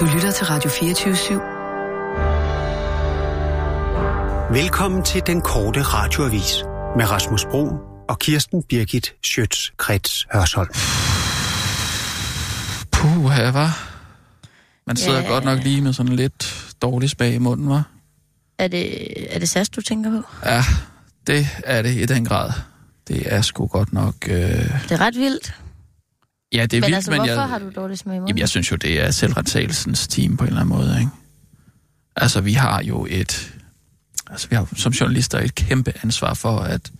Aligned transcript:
Du 0.00 0.04
lytter 0.14 0.30
til 0.30 0.46
Radio 0.46 0.70
24 0.70 1.14
/7. 1.14 1.34
Velkommen 4.52 5.02
til 5.04 5.22
den 5.26 5.40
korte 5.40 5.82
radioavis 5.82 6.54
med 6.96 7.10
Rasmus 7.10 7.44
Bro 7.44 7.68
og 8.08 8.18
Kirsten 8.18 8.62
Birgit 8.62 9.14
Schøtz-Krets 9.26 10.26
Hørsholm. 10.32 10.68
Puh, 12.92 13.30
her 13.30 13.50
var. 13.52 13.90
Man 14.86 14.96
sidder 14.96 15.20
Ja. 15.20 15.28
godt 15.28 15.44
nok 15.44 15.58
lige 15.62 15.80
med 15.80 15.92
sådan 15.92 16.16
lidt 16.16 16.74
dårlig 16.82 17.10
spag 17.10 17.34
i 17.34 17.38
munden, 17.38 17.68
var. 17.68 17.82
Er 18.58 18.68
det, 18.68 19.34
er 19.34 19.38
det 19.38 19.48
SAS, 19.48 19.68
du 19.68 19.80
tænker 19.80 20.10
på? 20.10 20.22
Ja, 20.44 20.64
det 21.26 21.48
er 21.64 21.82
det 21.82 21.90
i 21.94 22.06
den 22.06 22.24
grad. 22.24 22.50
Det 23.08 23.32
er 23.34 23.42
sgu 23.42 23.66
godt 23.66 23.92
nok... 23.92 24.14
Øh... 24.28 24.36
Det 24.82 24.92
er 24.92 25.00
ret 25.00 25.14
vildt. 25.16 25.54
Ja, 26.54 26.62
det 26.62 26.76
er 26.76 26.80
men 26.80 26.86
vildt, 26.86 26.94
altså, 26.94 27.10
men 27.10 27.20
hvorfor 27.20 27.32
jeg... 27.32 27.48
har 27.48 27.58
du 27.58 27.70
dårlig 27.76 27.98
smag 27.98 28.16
i 28.16 28.18
munden? 28.18 28.28
Jamen, 28.28 28.38
jeg 28.38 28.48
synes 28.48 28.70
jo, 28.70 28.76
det 28.76 29.00
er 29.04 29.10
selvretsagelsens 29.10 30.08
team 30.08 30.36
på 30.36 30.44
en 30.44 30.48
eller 30.48 30.60
anden 30.60 30.76
måde, 30.76 30.96
ikke? 30.98 31.10
Altså, 32.16 32.40
vi 32.40 32.52
har 32.52 32.82
jo 32.82 33.06
et... 33.10 33.54
Altså, 34.30 34.48
vi 34.48 34.56
har 34.56 34.68
som 34.76 34.92
journalister 34.92 35.38
et 35.38 35.54
kæmpe 35.54 35.92
ansvar 36.02 36.34
for, 36.34 36.58
at... 36.58 36.90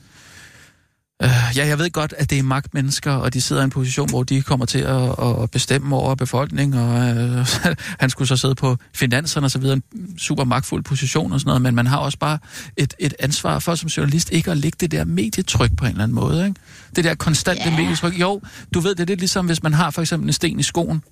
Øh, 1.25 1.31
ja, 1.57 1.67
jeg 1.67 1.79
ved 1.79 1.91
godt, 1.91 2.15
at 2.19 2.31
det 2.31 2.39
er 2.39 2.43
magtmennesker, 2.43 3.13
og 3.13 3.35
de 3.35 3.41
sidder 3.41 3.63
i 3.63 3.65
en 3.65 3.71
position, 3.71 4.09
hvor 4.11 4.23
de 4.23 4.43
kommer 4.43 4.67
til 4.67 4.79
at, 4.79 5.43
at 5.43 5.51
bestemme 5.51 5.97
over 5.97 6.15
befolkningen, 6.15 6.79
og 6.81 7.17
øh, 7.17 7.47
han 8.01 8.11
skulle 8.11 8.29
så 8.29 8.37
sidde 8.37 8.55
på 8.55 8.77
finanserne 8.95 9.45
og 9.47 9.51
så 9.51 9.59
videre, 9.59 9.81
en 9.95 10.19
super 10.19 10.45
magtfuld 10.45 10.83
position 10.85 11.33
og 11.33 11.41
sådan 11.41 11.49
noget, 11.49 11.63
men 11.63 11.75
man 11.75 11.87
har 11.87 11.97
også 11.97 12.19
bare 12.19 12.39
et, 12.77 12.95
et 12.99 13.15
ansvar 13.19 13.59
for 13.59 13.75
som 13.75 13.89
journalist 13.89 14.31
ikke 14.33 14.51
at 14.51 14.57
lægge 14.57 14.77
det 14.81 14.91
der 14.91 15.05
medietryk 15.05 15.71
på 15.77 15.85
en 15.85 15.91
eller 15.91 16.03
anden 16.05 16.15
måde, 16.15 16.47
ikke? 16.47 16.61
Det 16.97 17.05
der 17.05 17.15
konstante 17.15 17.63
Ja. 17.65 17.77
medietryk. 17.77 18.21
Jo, 18.21 18.41
du 18.75 18.81
ved, 18.81 18.95
det 18.95 19.01
er 19.03 19.07
lidt 19.07 19.21
ligesom, 19.21 19.47
hvis 19.47 19.63
man 19.63 19.73
har 19.75 19.91
for 19.91 20.01
eksempel 20.03 20.29
en 20.29 20.33
sten 20.33 20.61
i 20.61 20.63
skoen, 20.63 21.03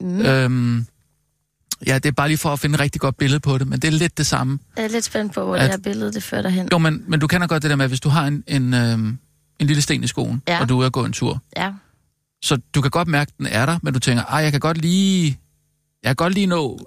Mm. 0.00 0.20
Øhm, 0.20 0.86
ja, 1.86 1.94
det 1.94 2.06
er 2.06 2.12
bare 2.12 2.28
lige 2.28 2.38
for 2.38 2.52
at 2.52 2.60
finde 2.60 2.74
et 2.74 2.80
rigtig 2.80 3.00
godt 3.00 3.16
billede 3.16 3.40
på 3.40 3.58
det, 3.58 3.66
men 3.68 3.80
det 3.80 3.88
er 3.88 3.92
lidt 3.92 4.18
det 4.18 4.26
samme. 4.26 4.58
Jeg 4.76 4.84
er 4.84 4.88
lidt 4.88 5.04
spændt 5.04 5.32
på, 5.34 5.44
hvor 5.44 5.56
At- 5.56 5.60
det 5.62 5.70
her 5.70 5.78
billede 5.78 6.12
det 6.12 6.22
fører 6.22 6.42
dig 6.42 6.50
hen. 6.50 6.68
Jo, 6.72 6.78
men, 6.78 7.02
men 7.08 7.20
du 7.20 7.26
kender 7.26 7.46
godt 7.46 7.62
det 7.62 7.70
der 7.70 7.76
med, 7.76 7.84
at 7.84 7.90
hvis 7.90 8.00
du 8.00 8.08
har 8.08 8.26
en, 8.26 8.44
en, 8.46 8.74
øhm, 8.74 9.18
en 9.58 9.66
lille 9.66 9.82
sten 9.82 10.04
i 10.04 10.06
skoen, 10.06 10.42
Ja. 10.48 10.60
og 10.60 10.68
du 10.68 10.74
er 10.74 10.78
ude 10.78 10.86
at 10.86 10.92
gå 10.92 11.04
en 11.04 11.12
tur, 11.12 11.42
Ja. 11.56 11.72
så 12.42 12.58
du 12.74 12.80
kan 12.80 12.90
godt 12.90 13.08
mærke, 13.08 13.28
at 13.30 13.38
den 13.38 13.46
er 13.46 13.66
der, 13.66 13.78
men 13.82 13.92
du 13.94 13.98
tænker, 14.00 14.24
ej, 14.24 14.38
jeg 14.40 14.50
kan 14.52 14.60
godt 14.60 14.78
lige, 14.78 15.38
jeg 16.02 16.08
kan 16.08 16.16
godt 16.16 16.34
lige 16.34 16.46
nå 16.46 16.78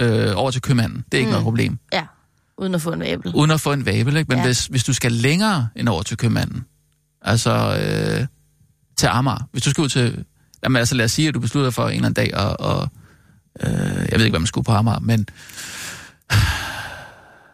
øh, 0.00 0.32
over 0.36 0.50
til 0.50 0.62
købmanden. 0.62 1.04
Det 1.12 1.14
er 1.14 1.18
ikke 1.18 1.26
Mm. 1.28 1.32
noget 1.32 1.44
problem. 1.44 1.78
Ja, 1.92 2.06
uden 2.58 2.74
at 2.74 2.82
få 2.82 2.92
en 2.92 3.00
vabel. 3.00 3.34
Uden 3.34 3.50
at 3.50 3.60
få 3.60 3.72
en 3.72 3.86
vabel, 3.86 4.16
ikke? 4.16 4.28
Men 4.28 4.38
Ja. 4.38 4.44
hvis, 4.44 4.66
hvis 4.66 4.84
du 4.84 4.92
skal 4.92 5.12
længere 5.12 5.68
end 5.76 5.88
over 5.88 6.02
til 6.02 6.16
købmanden, 6.16 6.64
altså 7.22 7.50
øh, 8.20 8.26
til 8.96 9.06
Amager, 9.06 9.48
hvis 9.52 9.62
du 9.62 9.70
skal 9.70 9.82
ud 9.82 9.88
til, 9.88 10.24
jamen 10.64 10.76
altså 10.76 10.94
lad 10.94 11.04
os 11.04 11.12
sige, 11.12 11.28
at 11.28 11.34
du 11.34 11.40
beslutter 11.40 11.70
for 11.70 11.88
en 11.88 11.94
eller 11.94 12.06
anden 12.08 12.14
dag, 12.26 12.36
og, 12.36 12.60
og 12.60 12.88
øh, 13.60 13.70
jeg 14.10 14.12
ved 14.18 14.24
ikke, 14.24 14.30
hvad 14.32 14.40
man 14.40 14.46
skulle 14.46 14.64
på 14.64 14.72
Amager, 14.72 14.98
men 14.98 15.26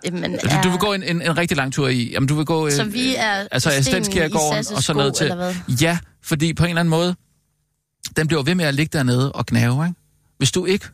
Jamen, 0.04 0.24
Altså, 0.24 0.58
du 0.64 0.68
vil 0.68 0.78
gå 0.78 0.92
en, 0.92 1.02
en, 1.02 1.22
en 1.22 1.36
rigtig 1.38 1.56
lang 1.56 1.72
tur 1.72 1.88
i... 1.88 2.10
Jamen, 2.10 2.26
du 2.28 2.34
vil 2.34 2.44
gå... 2.44 2.70
Så 2.70 2.84
øh, 2.84 2.92
vi 2.92 3.14
er 3.16 3.46
altså, 3.52 3.70
Sasses 3.70 4.70
og 4.72 4.82
så 4.82 4.92
ned 4.92 5.12
til... 5.12 5.32
Ja, 5.82 5.98
fordi 6.22 6.54
på 6.54 6.64
en 6.64 6.68
eller 6.68 6.80
anden 6.80 6.90
måde, 6.90 7.14
den 8.16 8.26
bliver 8.26 8.42
ved 8.42 8.54
med 8.54 8.64
at 8.64 8.74
ligge 8.74 8.98
dernede 8.98 9.32
og 9.32 9.46
gnave, 9.46 9.86
ikke? 9.86 10.00
Hvis 10.38 10.52
du 10.52 10.64
ikke 10.64 10.86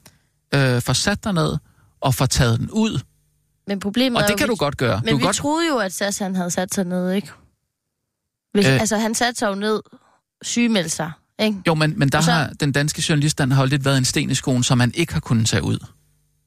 øh, 0.54 0.82
får 0.82 0.92
sat 0.92 1.24
dig 1.24 1.32
ned 1.32 1.56
og 2.00 2.14
får 2.14 2.26
taget 2.26 2.58
den 2.60 2.70
ud, 2.70 3.00
Men 3.66 3.80
problemet 3.80 4.16
og 4.16 4.22
er 4.22 4.26
det 4.26 4.32
jo, 4.32 4.36
kan 4.36 4.48
vi, 4.48 4.50
du 4.50 4.56
godt 4.56 4.76
gøre. 4.76 5.00
Men 5.04 5.12
du 5.12 5.16
vi 5.18 5.24
godt, 5.24 5.36
troede 5.36 5.68
jo, 5.68 5.76
at 5.78 5.92
SAS 5.92 6.18
han 6.18 6.34
havde 6.34 6.50
sat 6.50 6.74
sig 6.74 6.84
ned, 6.84 7.12
ikke? 7.12 7.28
Hvis, 8.54 8.66
Øh. 8.66 8.80
altså, 8.80 8.96
han 8.98 9.14
satte 9.14 9.38
sig 9.38 9.46
jo 9.48 9.54
ned, 9.54 9.80
sygemeldte 10.42 10.90
sig, 10.90 11.12
ikke? 11.38 11.56
jo, 11.66 11.74
men, 11.74 11.98
men 11.98 12.08
der 12.08 12.20
så- 12.20 12.30
har 12.32 12.50
den 12.60 12.72
danske 12.72 13.04
journalist, 13.08 13.38
den 13.38 13.52
har 13.52 13.62
jo 13.62 13.66
lidt 13.68 13.84
været 13.84 13.98
en 13.98 14.04
sten 14.04 14.30
i 14.30 14.34
skoen, 14.34 14.62
som 14.62 14.78
man 14.78 14.92
ikke 14.94 15.12
har 15.12 15.20
kunnet 15.20 15.46
tage 15.46 15.62
ud. 15.62 15.78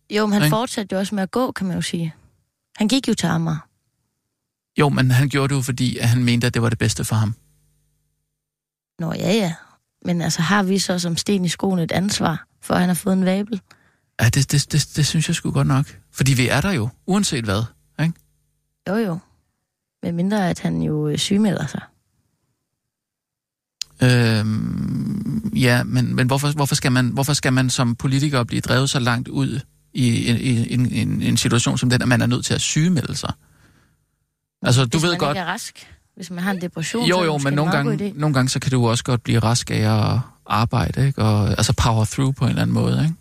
Jo, 0.10 0.26
men 0.26 0.34
han 0.34 0.42
Ikke? 0.44 0.50
fortsatte 0.56 0.94
jo 0.94 1.00
også 1.00 1.16
med 1.16 1.24
at 1.24 1.32
gå, 1.32 1.52
kan 1.52 1.68
man 1.68 1.76
jo 1.76 1.82
sige. 1.82 2.14
Han 2.76 2.88
gik 2.88 3.08
jo 3.08 3.14
til 3.14 3.28
Amager. 3.28 3.68
Jo, 4.80 4.90
men 4.90 5.12
han 5.12 5.30
gjorde 5.30 5.54
det 5.54 5.56
jo, 5.56 5.62
fordi 5.62 5.98
at 5.98 6.10
han 6.10 6.24
mente, 6.24 6.48
at 6.48 6.54
det 6.54 6.62
var 6.62 6.70
det 6.70 6.78
bedste 6.78 7.04
for 7.04 7.16
ham. 7.16 7.36
Nå, 9.00 9.14
ja, 9.14 9.32
ja. 9.34 9.54
Men 10.06 10.22
altså, 10.22 10.42
har 10.42 10.64
vi 10.64 10.80
så 10.80 11.00
som 11.00 11.18
sten 11.18 11.46
i 11.46 11.50
skoen 11.50 11.80
et 11.80 11.92
ansvar 11.92 12.48
for, 12.62 12.74
at 12.74 12.80
han 12.80 12.90
har 12.90 12.94
fået 12.94 13.14
en 13.14 13.26
vabel? 13.26 13.62
Ja, 14.22 14.26
det, 14.26 14.52
det, 14.52 14.72
det, 14.72 14.90
det 14.96 15.06
synes 15.08 15.28
jeg 15.28 15.36
sgu 15.36 15.52
godt 15.52 15.68
nok. 15.68 16.00
Fordi 16.12 16.34
vi 16.34 16.48
er 16.48 16.62
der 16.62 16.72
jo, 16.72 16.90
uanset 17.06 17.44
hvad. 17.44 17.64
Ikke? 18.02 18.14
Jo, 18.90 18.96
jo. 18.96 19.18
Men 20.04 20.16
mindre, 20.16 20.50
at 20.50 20.60
han 20.60 20.82
jo 20.82 21.08
øh, 21.08 21.18
sygemelder 21.18 21.68
sig. 21.68 21.82
Øhm, 24.04 25.52
ja, 25.56 25.84
men, 25.84 26.16
men 26.16 26.28
hvorfor, 26.28 26.52
hvorfor, 26.52 26.76
skal 26.76 26.92
man, 26.92 27.08
hvorfor 27.08 27.34
skal 27.34 27.54
man 27.54 27.70
som 27.70 27.96
politiker 27.96 28.44
blive 28.44 28.62
drevet 28.62 28.90
så 28.90 29.00
langt 29.00 29.28
ud 29.28 29.60
i 29.94 30.30
en, 30.30 30.38
i 30.38 30.74
en, 30.74 30.92
en, 30.92 31.22
en 31.22 31.38
situation 31.38 31.78
som 31.78 31.90
den, 31.90 32.02
at 32.02 32.08
man 32.08 32.22
er 32.22 32.26
nødt 32.26 32.46
til 32.46 32.54
at 32.54 32.62
sygemelde 32.62 33.16
sig? 33.16 33.34
Altså, 34.62 34.86
du 34.86 34.90
Hvis 34.92 35.04
ved 35.04 35.10
man 35.10 35.20
godt... 35.20 35.30
ikke 35.38 35.40
er 35.40 35.46
rask. 35.46 35.88
Hvis 36.16 36.30
man 36.30 36.40
har 36.40 36.52
en 36.52 36.62
depression, 36.62 37.04
så 37.04 37.10
Jo, 37.10 37.24
jo, 37.24 37.32
måske 37.34 37.44
men 37.44 37.54
en 37.54 37.56
nogle 37.56 37.72
gange, 37.72 38.14
nogle 38.16 38.34
gange, 38.34 38.50
så 38.50 38.60
kan 38.60 38.72
du 38.72 38.88
også 38.88 39.04
godt 39.04 39.24
blive 39.24 39.40
rask 39.40 39.72
af 39.72 40.14
at 40.14 40.20
arbejde, 40.46 41.08
ikke? 41.08 41.22
Og, 41.22 41.50
altså 41.50 41.74
power 41.74 42.06
through 42.06 42.36
på 42.36 42.44
en 42.44 42.50
eller 42.50 42.62
anden 42.62 42.74
måde, 42.74 43.04
ikke? 43.04 43.16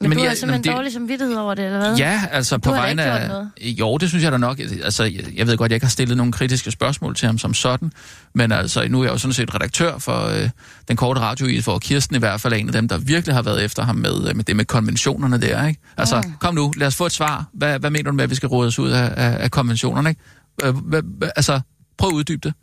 Men, 0.00 0.08
Men 0.10 0.18
du 0.18 0.24
har 0.24 0.34
simpelthen 0.34 0.60
men 0.60 0.64
det- 0.64 0.72
dårlig 0.76 0.92
samvittighed 0.92 1.36
over 1.36 1.54
det, 1.54 1.64
eller 1.64 1.78
hvad? 1.78 1.96
Ja, 1.96 2.22
altså 2.30 2.58
på 2.58 2.70
har 2.70 2.76
da 2.76 2.82
vegne 2.82 3.02
af... 3.04 3.30
Jo, 3.60 3.96
det 3.98 4.08
synes 4.08 4.24
jeg 4.24 4.32
da 4.32 4.36
nok. 4.36 4.58
Altså, 4.58 5.04
jeg, 5.04 5.24
jeg 5.36 5.46
ved 5.46 5.56
godt, 5.56 5.70
jeg 5.70 5.76
ikke 5.76 5.86
har 5.86 5.90
stillet 5.90 6.16
nogle 6.16 6.32
kritiske 6.32 6.70
spørgsmål 6.70 7.14
til 7.14 7.26
ham 7.26 7.38
som 7.38 7.54
sådan, 7.54 7.92
men 8.34 8.52
altså, 8.52 8.88
nu 8.88 9.00
er 9.00 9.04
jeg 9.04 9.12
jo 9.12 9.18
sådan 9.18 9.32
set 9.32 9.54
redaktør 9.54 9.98
for 9.98 10.26
øh, 10.42 10.50
den 10.88 10.96
korte 10.96 11.20
radio 11.20 11.62
for 11.62 11.78
Kirsten 11.78 12.16
i 12.16 12.18
hvert 12.18 12.40
fald 12.40 12.52
er 12.52 12.56
en 12.56 12.66
af 12.66 12.72
dem, 12.72 12.88
der 12.88 12.98
virkelig 12.98 13.34
har 13.34 13.42
været 13.42 13.64
efter 13.64 13.82
ham 13.82 13.96
med, 13.96 14.28
øh, 14.28 14.36
med 14.36 14.44
det 14.44 14.56
med 14.56 14.64
konventionerne 14.64 15.40
der, 15.40 15.66
ikke? 15.66 15.80
Altså, 15.96 16.22
Mm. 16.26 16.32
kom 16.40 16.54
nu, 16.54 16.72
lad 16.76 16.86
os 16.86 16.94
få 16.96 17.06
et 17.06 17.12
svar. 17.12 17.44
Hvad, 17.54 17.78
hvad 17.78 17.90
mener 17.90 18.10
du 18.10 18.16
med, 18.16 18.24
at 18.24 18.30
vi 18.30 18.34
skal 18.34 18.46
råde 18.48 18.66
os 18.66 18.78
ud 18.78 18.90
af, 18.90 19.12
af, 19.16 19.36
af 19.44 19.50
konventionerne, 19.50 20.08
ikke? 20.08 20.20
Øh, 20.64 20.74
hvad, 20.76 21.02
altså, 21.36 21.60
prøv 21.98 22.08
at 22.08 22.14
uddybe 22.14 22.48
det. 22.48 22.54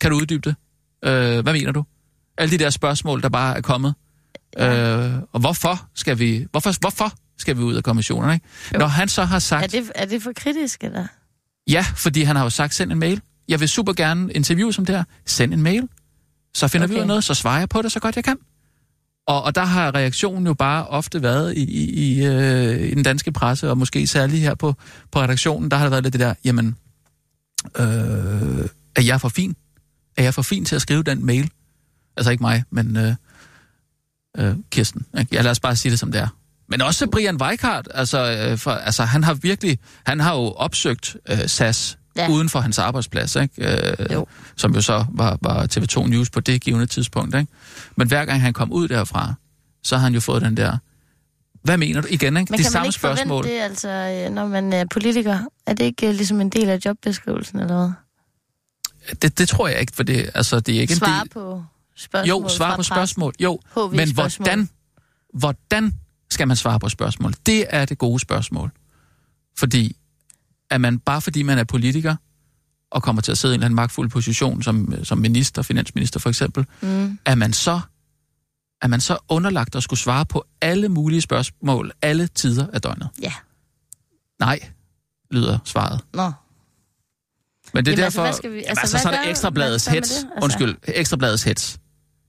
Kan 0.00 0.10
du 0.10 0.16
uddybe 0.16 0.48
det? 0.50 0.56
Øh, 1.10 1.40
hvad 1.42 1.52
mener 1.52 1.72
du? 1.72 1.84
Alle 2.38 2.58
de 2.58 2.64
der 2.64 2.70
spørgsmål, 2.70 3.22
der 3.22 3.28
bare 3.28 3.56
er 3.56 3.60
kommet. 3.60 3.94
Øh, 4.58 5.12
og 5.32 5.40
hvorfor 5.40 5.88
skal 5.94 6.18
vi, 6.18 6.46
hvorfor, 6.50 6.80
hvorfor 6.80 7.12
skal 7.38 7.56
vi 7.56 7.62
ud 7.62 7.74
af 7.74 7.84
konventionerne, 7.84 8.34
ikke? 8.34 8.46
Jo. 8.74 8.78
Når 8.78 8.86
han 8.86 9.08
så 9.08 9.24
har 9.24 9.38
sagt... 9.38 9.64
Er 9.64 9.80
det, 9.80 9.92
er 9.94 10.04
det 10.04 10.22
for 10.22 10.32
kritisk, 10.36 10.84
eller? 10.84 11.06
Ja, 11.70 11.86
fordi 11.96 12.22
han 12.22 12.36
har 12.36 12.42
jo 12.42 12.50
sagt, 12.50 12.74
send 12.74 12.92
en 12.92 12.98
mail. 12.98 13.20
Jeg 13.48 13.60
vil 13.60 13.68
super 13.68 13.92
gerne 13.92 14.32
interviewe 14.32 14.72
som 14.72 14.86
det 14.86 14.96
her. 14.96 15.04
Send 15.26 15.54
en 15.54 15.62
mail. 15.62 15.88
Så 16.54 16.68
finder 16.68 16.86
okay. 16.86 16.94
vi 16.94 16.96
ud 16.96 17.00
af 17.00 17.06
noget, 17.06 17.24
så 17.24 17.34
svarer 17.34 17.58
jeg 17.58 17.68
på 17.68 17.82
det 17.82 17.92
så 17.92 18.00
godt 18.00 18.16
jeg 18.16 18.24
kan. 18.24 18.36
Og, 19.26 19.42
og 19.42 19.54
der 19.54 19.64
har 19.64 19.94
reaktionen 19.94 20.46
jo 20.46 20.54
bare 20.54 20.86
ofte 20.86 21.22
været 21.22 21.56
i, 21.56 21.64
i, 21.64 21.90
i, 21.90 22.26
øh, 22.26 22.80
i 22.80 22.94
den 22.94 23.02
danske 23.02 23.32
presse, 23.32 23.70
og 23.70 23.78
måske 23.78 24.06
særligt 24.06 24.42
her 24.42 24.54
på, 24.54 24.74
på 25.12 25.20
redaktionen, 25.20 25.70
der 25.70 25.76
har 25.76 25.84
der 25.84 25.90
været 25.90 26.02
lidt 26.02 26.12
det 26.12 26.20
der, 26.20 26.34
jamen, 26.44 26.76
øh, 27.78 28.68
er 28.96 29.02
jeg 29.02 29.20
for 29.20 29.28
fin? 29.28 29.56
Er 30.16 30.22
jeg 30.22 30.34
for 30.34 30.42
fin 30.42 30.64
til 30.64 30.76
at 30.76 30.82
skrive 30.82 31.02
den 31.02 31.26
mail? 31.26 31.50
Altså 32.16 32.30
ikke 32.30 32.42
mig, 32.42 32.64
men 32.70 32.96
øh, 32.96 33.14
øh, 34.38 34.54
Kirsten. 34.70 35.06
Ja, 35.32 35.42
lad 35.42 35.50
os 35.50 35.60
bare 35.60 35.76
sige 35.76 35.90
det 35.90 35.98
som 35.98 36.12
det 36.12 36.20
er. 36.20 36.28
Men 36.68 36.82
også 36.82 37.06
Brian 37.06 37.36
Weikart, 37.42 37.88
altså, 37.94 38.48
øh, 38.50 38.58
for, 38.58 38.70
altså 38.70 39.04
han 39.04 39.24
har 39.24 39.34
virkelig, 39.34 39.78
han 40.06 40.20
har 40.20 40.34
jo 40.34 40.50
opsøgt 40.52 41.16
øh, 41.28 41.38
SAS 41.48 41.98
Ja. 42.16 42.28
uden 42.30 42.48
for 42.48 42.60
hans 42.60 42.78
arbejdsplads, 42.78 43.36
ikke? 43.36 43.54
Øh, 44.00 44.12
Jo. 44.12 44.26
som 44.56 44.74
jo 44.74 44.80
så 44.80 45.04
var, 45.12 45.38
var 45.42 45.66
TV2 45.72 46.06
News 46.06 46.30
på 46.30 46.40
det 46.40 46.60
givende 46.60 46.86
tidspunkt. 46.86 47.34
Ikke? 47.34 47.52
Men 47.96 48.08
hver 48.08 48.24
gang 48.24 48.40
han 48.42 48.52
kom 48.52 48.72
ud 48.72 48.88
derfra, 48.88 49.34
så 49.84 49.96
har 49.96 50.02
han 50.04 50.14
jo 50.14 50.20
fået 50.20 50.42
den 50.42 50.56
der, 50.56 50.76
hvad 51.62 51.76
mener 51.78 52.00
du 52.00 52.06
igen? 52.10 52.36
Ikke? 52.36 52.50
Men 52.52 52.58
De 52.58 52.64
kan 52.64 52.72
man 52.74 52.84
ikke 52.84 52.94
spørgsmål. 52.94 53.44
forvente 53.44 53.56
det, 53.58 53.62
altså, 53.62 53.88
øh, 54.28 54.34
når 54.34 54.46
man 54.46 54.72
er 54.72 54.84
politiker? 54.90 55.38
Er 55.66 55.74
det 55.74 55.84
ikke 55.84 56.08
øh, 56.08 56.14
ligesom 56.14 56.40
en 56.40 56.48
del 56.50 56.68
af 56.68 56.78
jobbeskrivelsen, 56.84 57.60
eller 57.60 57.76
hvad? 57.76 57.90
Det, 59.22 59.38
det 59.38 59.48
tror 59.48 59.68
jeg 59.68 59.80
ikke, 59.80 59.92
for 59.96 60.02
det, 60.02 60.30
altså, 60.34 60.60
det 60.60 60.76
er 60.76 60.80
ikke 60.80 60.96
Svare 60.96 61.14
en 61.16 61.20
del... 61.22 61.28
på 61.30 61.64
spørgsmål 61.96 62.28
Jo, 62.42 62.48
svare 62.48 62.70
fra 62.70 62.76
på 62.76 62.82
spørgsmål. 62.82 63.32
Jo, 63.40 63.58
HV 63.74 63.90
men 63.96 64.08
spørgsmål. 64.08 64.44
hvordan, 64.46 64.68
hvordan 65.34 65.92
skal 66.30 66.48
man 66.48 66.56
svare 66.56 66.80
på 66.80 66.88
spørgsmål? 66.88 67.34
Det 67.46 67.66
er 67.70 67.84
det 67.84 67.98
gode 67.98 68.20
spørgsmål. 68.20 68.70
Fordi, 69.58 69.96
at 70.70 70.80
man 70.80 70.98
bare 70.98 71.20
fordi 71.20 71.42
man 71.42 71.58
er 71.58 71.64
politiker, 71.64 72.16
og 72.90 73.02
kommer 73.02 73.22
til 73.22 73.32
at 73.32 73.38
sidde 73.38 73.54
i 73.54 73.54
en 73.54 73.58
eller 73.58 73.66
anden 73.66 73.76
magtfuld 73.76 74.10
position, 74.10 74.62
som, 74.62 75.04
som 75.04 75.18
minister, 75.18 75.62
finansminister 75.62 76.20
for 76.20 76.28
eksempel, 76.28 76.66
Mm. 76.82 77.18
er 77.24 77.34
man 77.34 77.52
så 77.52 77.80
er 78.82 78.86
man 78.86 79.00
så 79.00 79.18
underlagt 79.28 79.74
at 79.76 79.82
skulle 79.82 80.00
svare 80.00 80.26
på 80.26 80.44
alle 80.60 80.88
mulige 80.88 81.20
spørgsmål, 81.20 81.92
alle 82.02 82.26
tider 82.26 82.66
af 82.72 82.80
døgnet? 82.82 83.08
Ja. 83.22 83.32
Nej, 84.40 84.58
lyder 85.30 85.58
svaret. 85.64 86.00
Nå. 86.14 86.32
Men 87.74 87.84
det 87.84 87.92
er 87.92 87.96
Jamen, 87.96 88.04
altså, 88.04 88.20
derfor... 88.20 88.22
hvad 88.22 88.32
skal 88.32 88.50
vi- 88.50 88.56
Jamen, 88.56 88.68
altså, 88.68 88.80
altså, 88.80 88.96
hvad 88.96 89.02
så 89.02 89.08
er 89.20 89.24
gør- 89.24 89.30
ekstrabladets 89.30 89.86
hets. 89.86 90.10
det? 90.10 90.16
Altså- 90.16 90.44
Undskyld, 90.44 90.76
ekstrabladets 90.84 91.42
hets. 91.42 91.78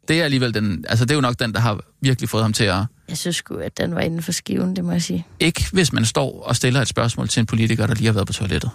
Det 0.08 0.20
er 0.20 0.24
alligevel 0.24 0.54
den... 0.54 0.86
Altså, 0.90 1.06
det 1.06 1.12
er 1.12 1.16
jo 1.16 1.22
nok 1.22 1.40
den, 1.40 1.54
der 1.54 1.60
har 1.60 1.80
virkelig 2.02 2.30
fået 2.30 2.44
ham 2.44 2.54
til 2.54 2.64
at... 2.64 2.86
Jeg 3.10 3.18
synes 3.18 3.36
sgu, 3.36 3.56
at 3.56 3.78
den 3.78 3.96
var 3.96 4.02
inden 4.02 4.22
for 4.22 4.32
skiven, 4.32 4.76
det 4.76 4.86
må 4.86 4.92
jeg 4.92 5.02
sige. 5.02 5.28
Ikke 5.40 5.66
hvis 5.74 5.94
man 5.94 6.06
står 6.06 6.44
og 6.44 6.56
stiller 6.56 6.82
et 6.82 6.88
spørgsmål 6.88 7.28
til 7.28 7.40
en 7.40 7.46
politiker, 7.46 7.88
der 7.88 7.94
lige 7.94 8.06
har 8.06 8.14
været 8.14 8.28
på 8.28 8.34
toilettet. 8.34 8.72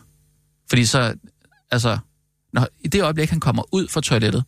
Fordi 0.68 0.84
så... 0.84 1.14
Altså, 1.70 1.98
når, 2.52 2.68
i 2.80 2.88
det 2.88 3.02
øjeblik, 3.02 3.30
han 3.30 3.40
kommer 3.40 3.62
ud 3.72 3.88
fra 3.88 4.00
toilettet, 4.00 4.44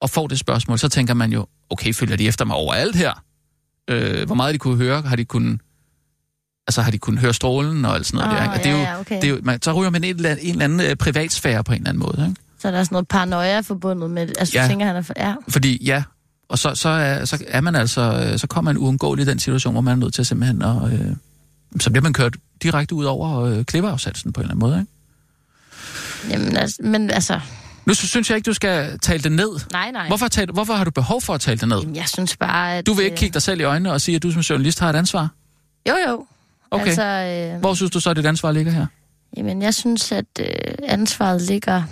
og 0.00 0.10
får 0.10 0.26
det 0.26 0.38
spørgsmål, 0.38 0.78
så 0.78 0.88
tænker 0.88 1.14
man 1.14 1.32
jo, 1.32 1.46
okay, 1.70 1.94
følger 1.94 2.16
de 2.16 2.26
efter 2.26 2.44
mig 2.44 2.56
overalt 2.56 2.96
her? 2.96 3.24
Øh, 3.90 4.26
hvor 4.26 4.34
meget 4.34 4.54
de 4.54 4.58
kunne 4.58 4.76
høre, 4.76 5.02
har 5.02 5.16
de 5.16 5.24
kunnet... 5.24 5.60
Altså, 6.66 6.82
har 6.82 6.90
de 6.90 6.98
kunnet 6.98 7.20
høre 7.20 7.34
strålen 7.34 7.84
og 7.84 7.94
alt 7.94 8.06
sådan 8.06 8.18
noget 8.18 8.32
Åh, 8.32 8.36
der, 8.36 8.42
ikke? 8.44 8.54
Og 8.54 8.64
det 8.64 8.66
er 8.66 8.76
ja, 8.76 8.78
jo, 8.78 8.84
ja, 8.84 9.00
okay. 9.00 9.16
det 9.16 9.24
er 9.24 9.28
jo, 9.28 9.40
man, 9.42 9.62
så 9.62 9.72
ryger 9.72 9.90
man 9.90 10.04
en 10.04 10.16
eller 10.16 10.30
anden, 10.30 10.46
en 10.46 10.52
eller 10.52 10.64
anden 10.64 10.96
privatsfære 10.96 11.64
på 11.64 11.72
en 11.72 11.78
eller 11.78 11.88
anden 11.88 12.02
måde, 12.02 12.26
ikke? 12.28 12.40
Så 12.62 12.68
er 12.68 12.72
der 12.72 12.84
sådan 12.84 12.94
noget 12.94 13.08
paranoia 13.08 13.60
forbundet 13.60 14.10
med 14.10 14.26
det. 14.26 14.36
Altså, 14.38 14.58
Ja. 14.58 14.66
tænker 14.68 14.86
han 14.86 14.96
er 14.96 15.02
for... 15.02 15.14
Ja, 15.16 15.34
Fordi 15.48 15.84
ja, 15.84 16.02
og 16.48 16.58
så, 16.58 16.74
så, 16.74 16.88
er, 16.88 17.24
så 17.24 17.44
er 17.48 17.60
man 17.60 17.74
altså, 17.74 18.00
øh, 18.32 18.38
så 18.38 18.46
kommer 18.46 18.72
man 18.72 18.78
uundgåeligt 18.82 19.28
i 19.28 19.30
den 19.30 19.38
situation, 19.38 19.72
hvor 19.74 19.80
man 19.80 19.92
er 19.92 19.96
nødt 19.96 20.14
til 20.14 20.26
simpelthen 20.26 20.62
at, 20.62 20.92
øh, 20.92 21.16
så 21.80 21.90
bliver 21.90 22.02
man 22.02 22.12
kørt 22.12 22.36
direkte 22.62 22.94
ud 22.94 23.04
over 23.04 23.40
øh, 23.40 23.64
klippeafsatsen 23.64 24.32
på 24.32 24.40
en 24.40 24.42
eller 24.44 24.54
anden 24.54 24.60
måde, 24.60 24.78
ikke? 24.80 24.90
jamen, 26.30 26.56
altså, 26.56 26.76
men 26.82 27.10
altså... 27.10 27.40
Nu 27.86 27.94
synes 27.94 28.30
jeg 28.30 28.36
ikke, 28.36 28.46
du 28.46 28.52
skal 28.52 28.98
tale 28.98 29.22
det 29.22 29.32
ned. 29.32 29.48
Nej, 29.72 29.90
nej. 29.90 30.06
Hvorfor, 30.06 30.28
tale, 30.28 30.52
hvorfor 30.52 30.74
har 30.74 30.84
du 30.84 30.90
behov 30.90 31.20
for 31.22 31.34
at 31.34 31.40
tale 31.40 31.58
det 31.58 31.68
ned? 31.68 31.78
Jamen, 31.80 31.96
jeg 31.96 32.08
synes 32.08 32.36
bare, 32.36 32.76
at... 32.78 32.86
Du 32.86 32.92
vil 32.92 33.04
ikke 33.04 33.14
øh, 33.14 33.18
kigge 33.18 33.34
dig 33.34 33.42
selv 33.42 33.60
i 33.60 33.64
øjnene 33.64 33.92
og 33.92 34.00
sige, 34.00 34.16
at 34.16 34.22
du 34.22 34.30
som 34.32 34.40
journalist 34.40 34.80
har 34.80 34.90
et 34.90 34.96
ansvar? 34.96 35.28
Jo, 35.88 35.94
jo. 36.08 36.26
Okay. 36.70 36.86
Altså, 36.86 37.02
øh, 37.54 37.60
Hvor 37.60 37.74
synes 37.74 37.90
du 37.90 38.00
så, 38.00 38.10
at 38.10 38.16
dit 38.16 38.26
ansvar 38.26 38.52
ligger 38.52 38.72
her? 38.72 38.86
Jamen, 39.36 39.62
jeg 39.62 39.74
synes, 39.74 40.12
at 40.12 40.24
øh, 40.40 40.46
ansvaret 40.88 41.42
ligger... 41.42 41.82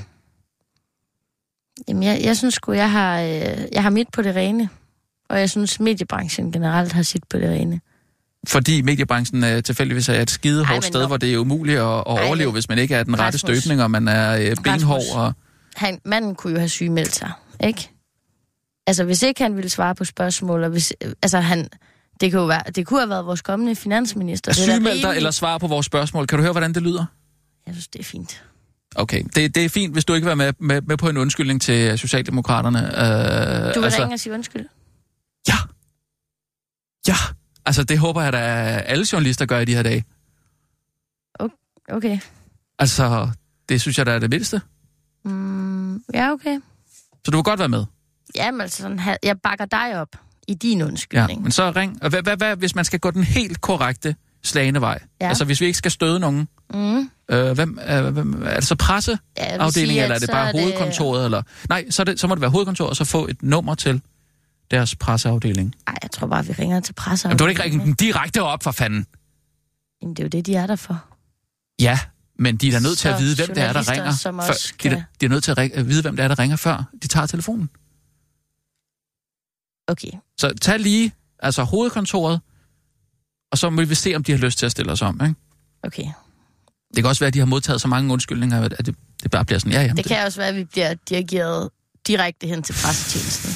Jamen, 1.89 2.03
jeg, 2.03 2.21
jeg 2.25 2.37
synes 2.37 2.55
sgu, 2.55 2.73
jeg 2.73 2.91
har, 2.91 3.21
øh, 3.21 3.29
jeg 3.73 3.83
har 3.83 3.91
mit 3.91 4.09
på 4.13 4.23
det 4.23 4.37
rene. 4.37 4.69
Og 5.29 5.41
jeg 5.41 5.51
synes, 5.51 5.81
mediebranchen 5.81 6.53
generelt 6.53 6.93
har 6.93 7.03
sit 7.03 7.25
på 7.31 7.37
det 7.39 7.49
rene. 7.51 7.81
Fordi 8.49 8.83
mediebranchen 8.83 9.45
øh, 9.45 9.63
tilfældigvis 9.63 10.09
er 10.09 10.15
et 10.23 10.31
skide 10.31 10.63
Ej, 10.65 10.81
sted, 10.81 11.07
hvor 11.07 11.17
det 11.17 11.35
er 11.35 11.39
umuligt 11.39 11.79
at, 11.79 11.85
at 11.85 11.89
Ej, 12.07 12.27
overleve, 12.27 12.47
men- 12.47 12.53
hvis 12.53 12.69
man 12.69 12.79
ikke 12.79 12.95
er 12.95 13.03
den 13.03 13.19
rette 13.19 13.37
Rasmus. 13.39 13.59
støbning, 13.59 13.83
og 13.83 13.91
man 13.91 14.09
er 14.09 14.37
øh, 14.37 14.57
benhård. 14.65 14.97
Rasmus. 14.99 15.15
Og... 15.17 15.33
Han, 15.77 16.01
manden 16.05 16.35
kunne 16.35 16.53
jo 16.53 16.59
have 16.59 16.69
sygemeldt 16.69 17.15
sig, 17.15 17.33
ikke? 17.65 17.91
Altså, 18.87 19.05
hvis 19.05 19.23
ikke 19.23 19.43
han 19.43 19.57
ville 19.57 19.71
svare 19.71 19.95
på 19.95 20.05
spørgsmål, 20.05 20.65
og 20.65 20.71
hvis... 20.71 20.93
øh, 21.01 21.13
Altså, 21.23 21.41
han... 21.41 21.69
Det 22.21 22.33
kunne, 22.33 22.49
være, 22.49 22.63
det 22.75 22.87
kunne 22.87 23.01
have 23.01 23.09
været 23.11 23.27
vores 23.27 23.43
kommende 23.43 23.77
finansminister. 23.77 24.51
Er 24.51 24.55
sygemeldt 24.55 25.03
dig 25.03 25.17
eller 25.17 25.31
svare 25.31 25.61
på 25.61 25.67
vores 25.67 25.87
spørgsmål? 25.87 26.27
Kan 26.27 26.39
du 26.39 26.43
høre, 26.43 26.53
hvordan 26.53 26.73
det 26.75 26.83
lyder? 26.83 27.05
Jeg 27.67 27.75
synes, 27.75 27.89
det 27.89 27.99
er 28.01 28.05
fint. 28.05 28.43
Okay, 28.97 29.23
det, 29.35 29.55
det 29.55 29.65
er 29.65 29.69
fint, 29.69 29.93
hvis 29.93 30.05
du 30.05 30.15
ikke 30.15 30.25
vil 30.25 30.39
være 30.39 30.53
med, 30.53 30.53
med, 30.59 30.83
med 30.83 30.97
på 30.97 31.09
en 31.09 31.17
undskyldning 31.17 31.63
til 31.63 31.99
Socialdemokraterne. 31.99 32.79
Øh, 32.79 33.75
Du 33.75 33.81
vil 33.81 33.85
altså, 33.85 34.03
ringe 34.03 34.15
og 34.15 34.21
sige 34.21 34.33
undskyld. 34.35 34.67
Ja. 35.49 35.55
Ja. 37.09 37.15
Altså, 37.67 37.85
det 37.85 37.99
håber 37.99 38.23
jeg, 38.23 38.35
at 38.35 38.83
alle 38.87 39.07
journalister 39.13 39.47
gør 39.47 39.59
i 39.59 39.65
de 39.65 39.75
her 39.75 39.83
dage. 39.83 40.05
Okay. 41.93 42.19
Altså, 42.79 43.29
det 43.69 43.81
synes 43.81 43.99
jeg, 43.99 44.07
der 44.07 44.13
er 44.13 44.19
det 44.19 44.31
mindste. 44.31 44.61
Mm, 45.25 45.97
ja, 46.15 46.31
okay. 46.33 46.61
Så 47.25 47.31
du 47.31 47.37
vil 47.37 47.45
godt 47.45 47.59
være 47.61 47.69
med. 47.69 47.85
Jamen, 48.35 48.61
altså, 48.61 48.83
sådan, 48.83 49.01
jeg 49.23 49.41
bakker 49.41 49.65
dig 49.65 50.01
op 50.01 50.09
i 50.49 50.55
din 50.55 50.79
Ja, 50.79 50.85
undskyldning. 50.87 51.43
men 51.43 51.53
så 51.53 51.71
ring. 51.77 52.03
Og 52.03 52.11
hvad, 52.11 52.23
hvad, 52.23 52.37
hvad, 52.37 52.57
hvis 52.57 52.75
man 52.75 52.85
skal 52.85 53.01
gå 53.01 53.11
den 53.11 53.25
helt 53.25 53.61
korrekte 53.61 54.17
slagende 54.43 54.81
vej? 54.81 54.99
Ja. 55.21 55.29
Altså, 55.29 55.45
hvis 55.45 55.61
vi 55.61 55.67
ikke 55.67 55.79
skal 55.79 55.91
støde 55.91 56.21
nogen, 56.21 56.49
Mm. 56.75 57.11
øh, 57.31 57.53
hvem, 57.53 57.79
øh, 57.89 58.07
hvem, 58.07 58.43
er 58.47 58.55
det 58.55 58.65
så 58.67 58.75
presse? 58.75 59.19
Ja, 59.37 59.53
eller 59.53 59.65
er 59.65 60.19
det 60.19 60.31
bare 60.31 60.49
er 60.49 60.53
det- 60.53 60.61
hovedkontoret? 60.61 61.25
Eller... 61.25 61.43
Nej, 61.69 61.91
så, 61.91 62.05
det, 62.05 62.21
så 62.21 62.27
må 62.27 62.35
det 62.35 62.41
være 62.41 62.51
hovedkontoret, 62.51 62.91
og 62.91 62.97
så 62.97 63.05
få 63.05 63.27
et 63.27 63.43
nummer 63.43 63.75
til 63.75 64.03
deres 64.71 64.97
presseafdeling. 64.97 65.75
Ej, 65.87 65.95
jeg 66.03 66.11
tror 66.11 66.27
bare, 66.27 66.47
vi 66.47 66.53
ringer 66.53 66.81
til 66.81 66.93
presser. 66.93 67.29
Men 67.29 67.39
du 67.39 67.45
vil 67.45 67.51
ikke 67.51 67.63
ringe 67.63 67.85
dem 67.85 67.95
direkte 67.95 68.43
op, 68.43 68.63
for 68.63 68.71
fanden. 68.71 69.07
Jamen, 70.03 70.15
det 70.15 70.23
er 70.23 70.25
jo 70.25 70.29
det, 70.29 70.47
de 70.47 70.55
er 70.55 70.67
der 70.67 70.77
for. 70.77 71.05
Ja, 71.81 71.99
men 72.39 72.57
de 72.57 72.69
er 72.69 72.73
da 72.73 72.79
nødt 72.81 72.99
til 72.99 73.09
at 73.09 73.19
vide, 73.19 73.37
hvem 73.37 73.49
det 73.55 73.59
er, 73.63 73.73
der 73.73 73.91
ringer. 73.93 74.11
som 74.13 74.35
før, 74.41 74.49
også 74.49 74.73
de, 74.83 74.89
er, 74.89 74.93
kan- 74.95 75.03
de 75.21 75.27
er 75.27 75.31
nødt 75.31 75.45
til 75.45 75.55
at 75.75 75.89
vide, 75.89 76.03
hvem 76.03 76.17
det 76.17 76.23
er, 76.25 76.29
der 76.29 76.39
ringer, 76.39 76.57
før 76.57 76.85
de 77.03 77.09
tager 77.09 77.27
telefonen. 77.27 77.71
Okay. 79.89 80.11
Så 80.39 80.53
tag 80.63 80.79
lige 80.81 81.13
altså 81.39 81.63
hovedkontoret, 81.63 82.41
og 83.53 83.59
så 83.59 83.71
må 83.71 83.85
vi 83.85 83.95
se, 83.95 84.15
om 84.17 84.25
de 84.25 84.33
har 84.33 84.39
lyst 84.39 84.59
til 84.59 84.67
at 84.67 84.73
stille 84.73 84.93
os 84.93 85.03
om. 85.03 85.21
Ikke? 85.23 85.35
Okay. 85.83 86.05
Det 86.95 87.03
kan 87.03 87.07
også 87.07 87.21
være, 87.21 87.29
at 87.29 87.35
de 87.35 87.39
har 87.39 87.47
modtaget 87.47 87.81
så 87.81 87.89
mange 87.89 88.13
undskyldninger, 88.13 88.63
at 88.63 88.87
det, 88.87 88.95
det 89.23 89.31
bare 89.31 89.45
bliver 89.45 89.59
sådan, 89.59 89.73
ja, 89.73 89.81
jamen, 89.81 89.97
Det 89.97 90.05
kan 90.05 90.25
også 90.27 90.39
være, 90.41 90.49
at 90.49 90.57
vi 90.57 90.65
bliver 90.65 90.95
dirigeret 91.09 91.69
direkte 92.07 92.47
hen 92.47 92.63
til 92.63 92.73
pressetjenesten. 92.73 93.51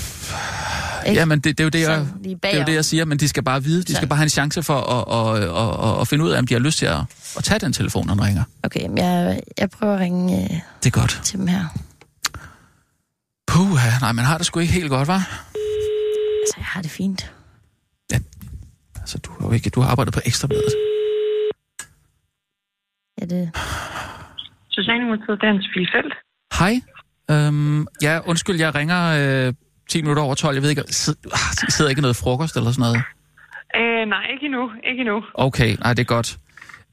ikke? 1.06 1.20
Jamen, 1.20 1.40
det, 1.40 1.58
det, 1.58 1.60
er 1.60 1.64
jo 1.64 1.68
det, 1.70 1.80
jeg, 1.80 2.06
lige 2.22 2.38
det 2.42 2.54
er 2.54 2.58
jo 2.58 2.64
det, 2.64 2.74
jeg 2.74 2.84
siger, 2.84 3.04
men 3.04 3.18
de 3.18 3.28
skal 3.28 3.42
bare 3.42 3.62
vide, 3.62 3.78
de 3.78 3.82
skal 3.82 3.94
Sådan. 3.94 4.08
bare 4.08 4.16
have 4.16 4.24
en 4.24 4.28
chance 4.30 4.62
for 4.62 4.80
at, 4.80 5.36
at, 5.36 5.42
at, 5.42 5.94
at, 5.94 6.00
at 6.00 6.08
finde 6.08 6.24
ud 6.24 6.30
af, 6.30 6.38
om 6.38 6.46
de 6.46 6.54
har 6.54 6.60
lyst 6.60 6.78
til 6.78 6.86
at, 6.86 6.98
at 7.36 7.44
tage 7.44 7.58
den 7.58 7.72
telefon, 7.72 8.06
når 8.06 8.14
den 8.14 8.24
ringer. 8.24 8.42
Okay, 8.62 8.86
men 8.88 8.98
jeg, 8.98 9.40
jeg 9.58 9.70
prøver 9.70 9.94
at 9.94 10.00
ringe 10.00 10.42
øh, 10.44 10.60
Det 10.82 10.86
er 10.96 11.00
godt. 11.00 11.20
til 11.24 11.38
dem 11.38 11.46
her. 11.46 11.64
Puh, 13.46 13.74
nej, 14.00 14.12
man 14.12 14.24
har 14.24 14.36
det 14.38 14.46
sgu 14.46 14.60
ikke 14.60 14.72
helt 14.72 14.88
godt, 14.90 15.08
var? 15.08 15.44
Altså, 16.42 16.54
jeg 16.56 16.64
har 16.66 16.82
det 16.82 16.90
fint. 16.90 17.32
Altså, 19.04 19.18
du 19.18 19.30
har 19.38 19.46
jo 19.48 19.52
ikke, 19.52 19.70
du 19.70 19.80
har 19.80 19.88
arbejdet 19.90 20.14
på 20.14 20.20
ekstrabladet. 20.26 20.74
Ja, 23.20 23.24
det... 23.26 23.42
Socialdemokratiet, 24.70 25.38
Dans 25.42 25.64
Filfeldt. 25.74 26.14
Hej. 26.58 26.74
Øhm, 27.30 27.86
ja, 28.02 28.20
undskyld, 28.26 28.56
jeg 28.56 28.74
ringer 28.74 29.00
øh, 29.48 29.54
10 29.90 30.02
minutter 30.02 30.22
over 30.22 30.34
12. 30.34 30.54
Jeg 30.54 30.62
ved 30.62 30.70
ikke, 30.70 30.82
ah, 30.82 31.70
sidder 31.76 31.88
ikke 31.90 32.00
noget 32.00 32.16
frokost 32.16 32.56
eller 32.56 32.70
sådan 32.72 32.82
noget? 32.82 33.02
Øh, 33.76 34.08
nej, 34.08 34.24
ikke 34.32 34.46
endnu. 34.46 34.70
Ikke 34.90 35.00
endnu. 35.00 35.22
Okay, 35.34 35.76
nej, 35.80 35.94
det 35.94 36.02
er 36.02 36.10
godt. 36.16 36.38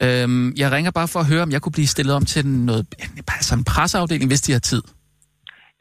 Øhm, 0.03 0.53
jeg 0.57 0.71
ringer 0.71 0.91
bare 0.91 1.07
for 1.07 1.19
at 1.19 1.25
høre, 1.25 1.41
om 1.41 1.51
jeg 1.51 1.61
kunne 1.61 1.71
blive 1.71 1.87
stillet 1.87 2.15
om 2.15 2.25
til 2.25 2.47
noget, 2.47 2.85
altså 3.27 3.55
en 3.55 3.63
presseafdeling, 3.63 4.29
hvis 4.29 4.41
de 4.41 4.51
har 4.51 4.59
tid. 4.59 4.81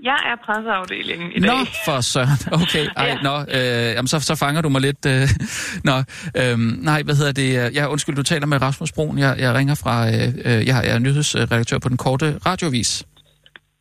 Jeg 0.03 0.17
er 0.27 0.37
presseafdelingen 0.47 1.33
i 1.33 1.39
Nå, 1.39 1.47
dag. 1.47 1.67
for 1.85 2.01
søren. 2.01 2.29
Okay, 2.53 2.87
ej, 2.97 3.07
Ja. 3.07 3.15
nå, 3.23 3.41
øh, 3.41 3.95
jamen, 3.95 4.09
så, 4.09 4.21
så 4.21 4.35
fanger 4.35 4.61
du 4.61 4.69
mig 4.69 4.81
lidt. 4.81 5.07
Øh, 5.07 5.29
nå, 5.85 6.03
øhm, 6.37 6.79
nej, 6.83 7.03
hvad 7.03 7.15
hedder 7.17 7.33
det? 7.33 7.75
Ja, 7.75 7.87
undskyld, 7.87 8.17
du 8.17 8.23
taler 8.23 8.47
med 8.47 8.63
Rasmus 8.63 8.93
Broen. 8.93 9.19
Jeg, 9.19 9.37
jeg 9.39 9.55
ringer 9.55 9.75
fra, 9.75 10.09
øh, 10.09 10.29
øh, 10.29 10.35
jeg, 10.45 10.67
jeg 10.67 10.89
er 10.89 10.99
nyhedsredaktør 10.99 11.79
på 11.79 11.89
den 11.89 11.97
korte 11.97 12.39
radiovis. 12.47 13.05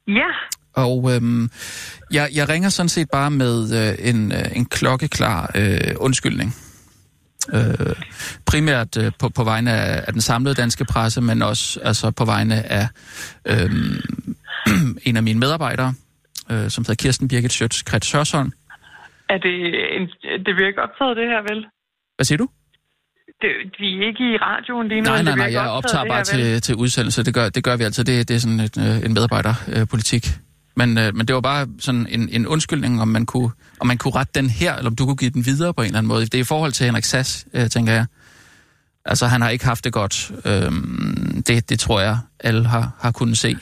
Ja, 0.07 0.27
Og 0.73 1.11
øhm, 1.15 1.51
jeg, 2.11 2.29
jeg 2.33 2.49
ringer 2.49 2.69
sådan 2.69 2.89
set 2.89 3.07
bare 3.11 3.31
med 3.31 3.89
øh, 3.89 4.09
en, 4.09 4.31
øh, 4.31 4.45
en 4.57 4.65
klokkeklar 4.65 5.51
øh, 5.55 5.79
undskyldning. 5.97 6.55
Øh, 7.53 7.95
primært 8.45 8.97
øh, 8.97 9.11
på, 9.19 9.29
på 9.29 9.43
vegne 9.43 9.71
af, 9.71 10.03
af 10.07 10.13
den 10.13 10.21
samlede 10.21 10.55
danske 10.55 10.85
presse, 10.85 11.21
men 11.21 11.41
også 11.41 11.79
altså, 11.83 12.11
på 12.11 12.25
vegne 12.25 12.71
af 12.71 12.87
øh, 13.45 13.71
en 15.07 15.17
af 15.17 15.23
mine 15.23 15.39
medarbejdere, 15.39 15.93
øh, 16.51 16.69
som 16.69 16.81
hedder 16.81 16.95
Kirsten 17.03 17.27
Birgit 17.27 17.51
Schøtz 17.51 17.83
Krets 17.83 18.11
Hørsholm. 18.11 18.51
er 19.29 19.37
det, 19.37 19.55
en, 19.95 20.07
det 20.45 20.55
bliver 20.55 20.67
ikke 20.67 20.81
optaget 20.81 21.17
det 21.17 21.27
her, 21.27 21.41
vel? 21.41 21.65
Hvad 22.17 22.25
siger 22.25 22.37
du? 22.37 22.47
Det, 23.41 23.49
vi 23.79 23.97
er 23.97 24.07
ikke 24.07 24.23
i 24.33 24.37
radioen 24.37 24.87
lige 24.87 25.01
nu. 25.01 25.05
Nej, 25.05 25.17
men 25.17 25.25
nej, 25.25 25.35
nej, 25.35 25.51
jeg 25.51 25.69
optager 25.69 26.05
bare 26.05 26.17
her, 26.17 26.23
til, 26.23 26.61
til 26.61 26.75
udsendelse. 26.75 27.23
Det 27.23 27.33
gør, 27.33 27.49
det 27.49 27.63
gør 27.63 27.75
vi 27.75 27.83
altid. 27.83 28.03
Det, 28.03 28.27
det 28.27 28.35
er 28.35 28.39
sådan 28.39 28.59
et, 28.59 28.77
øh, 28.77 29.05
en 29.05 29.13
medarbejderpolitik. 29.13 30.27
Men, 30.75 30.97
øh, 30.97 31.15
men 31.15 31.27
det 31.27 31.35
var 31.35 31.41
bare 31.41 31.67
sådan 31.79 32.07
en, 32.09 32.29
en 32.29 32.47
undskyldning, 32.47 33.01
om 33.01 33.07
man, 33.07 33.25
kunne, 33.25 33.51
om 33.79 33.87
man 33.87 33.97
kunne 33.97 34.15
rette 34.15 34.31
den 34.35 34.49
her, 34.49 34.75
eller 34.75 34.89
om 34.89 34.95
du 34.95 35.05
kunne 35.05 35.15
give 35.15 35.31
den 35.31 35.45
videre 35.45 35.73
på 35.73 35.81
en 35.81 35.85
eller 35.85 35.97
anden 35.97 36.07
måde. 36.07 36.25
Det 36.25 36.35
er 36.35 36.39
i 36.39 36.43
forhold 36.43 36.71
til 36.71 36.85
Henrik 36.85 37.03
Sass, 37.03 37.47
øh, 37.53 37.69
tænker 37.69 37.93
jeg. 37.93 38.05
Altså, 39.05 39.27
han 39.27 39.41
har 39.41 39.49
ikke 39.49 39.65
haft 39.65 39.83
det 39.83 39.93
godt. 39.93 40.31
Øhm, 40.45 41.43
det, 41.47 41.69
det 41.69 41.79
tror 41.79 42.01
jeg, 42.01 42.17
alle 42.39 42.65
har, 42.65 42.91
har 42.99 43.11
kunnet 43.11 43.37
se. 43.37 43.57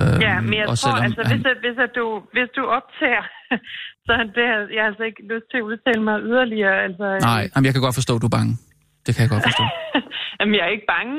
Øhm, 0.00 0.20
Ja, 0.26 0.34
men 0.48 0.54
jeg 0.62 0.66
tror, 0.80 0.94
altså, 1.06 1.20
han- 1.30 1.36
hvis, 1.36 1.46
at, 1.52 1.58
hvis, 1.64 1.76
at 1.86 1.92
du, 1.98 2.06
hvis 2.34 2.48
du 2.58 2.62
optager, 2.78 3.24
så 4.06 4.12
det, 4.36 4.44
jeg 4.76 4.80
har 4.82 4.88
altså 4.92 5.04
ikke 5.10 5.22
lyst 5.32 5.46
til 5.50 5.58
at 5.62 5.66
udtale 5.70 6.00
mig 6.08 6.16
yderligere. 6.30 6.76
Altså, 6.86 7.06
Nej, 7.30 7.42
jamen, 7.52 7.64
jeg 7.66 7.72
kan 7.74 7.82
godt 7.86 7.96
forstå, 8.00 8.12
at 8.16 8.22
du 8.24 8.28
er 8.32 8.36
bange. 8.38 8.52
Det 9.04 9.10
kan 9.14 9.20
jeg 9.24 9.30
godt 9.34 9.44
forstå. 9.48 9.64
Jamen, 10.38 10.54
jeg 10.58 10.64
er 10.68 10.72
ikke 10.76 10.90
bange. 10.96 11.16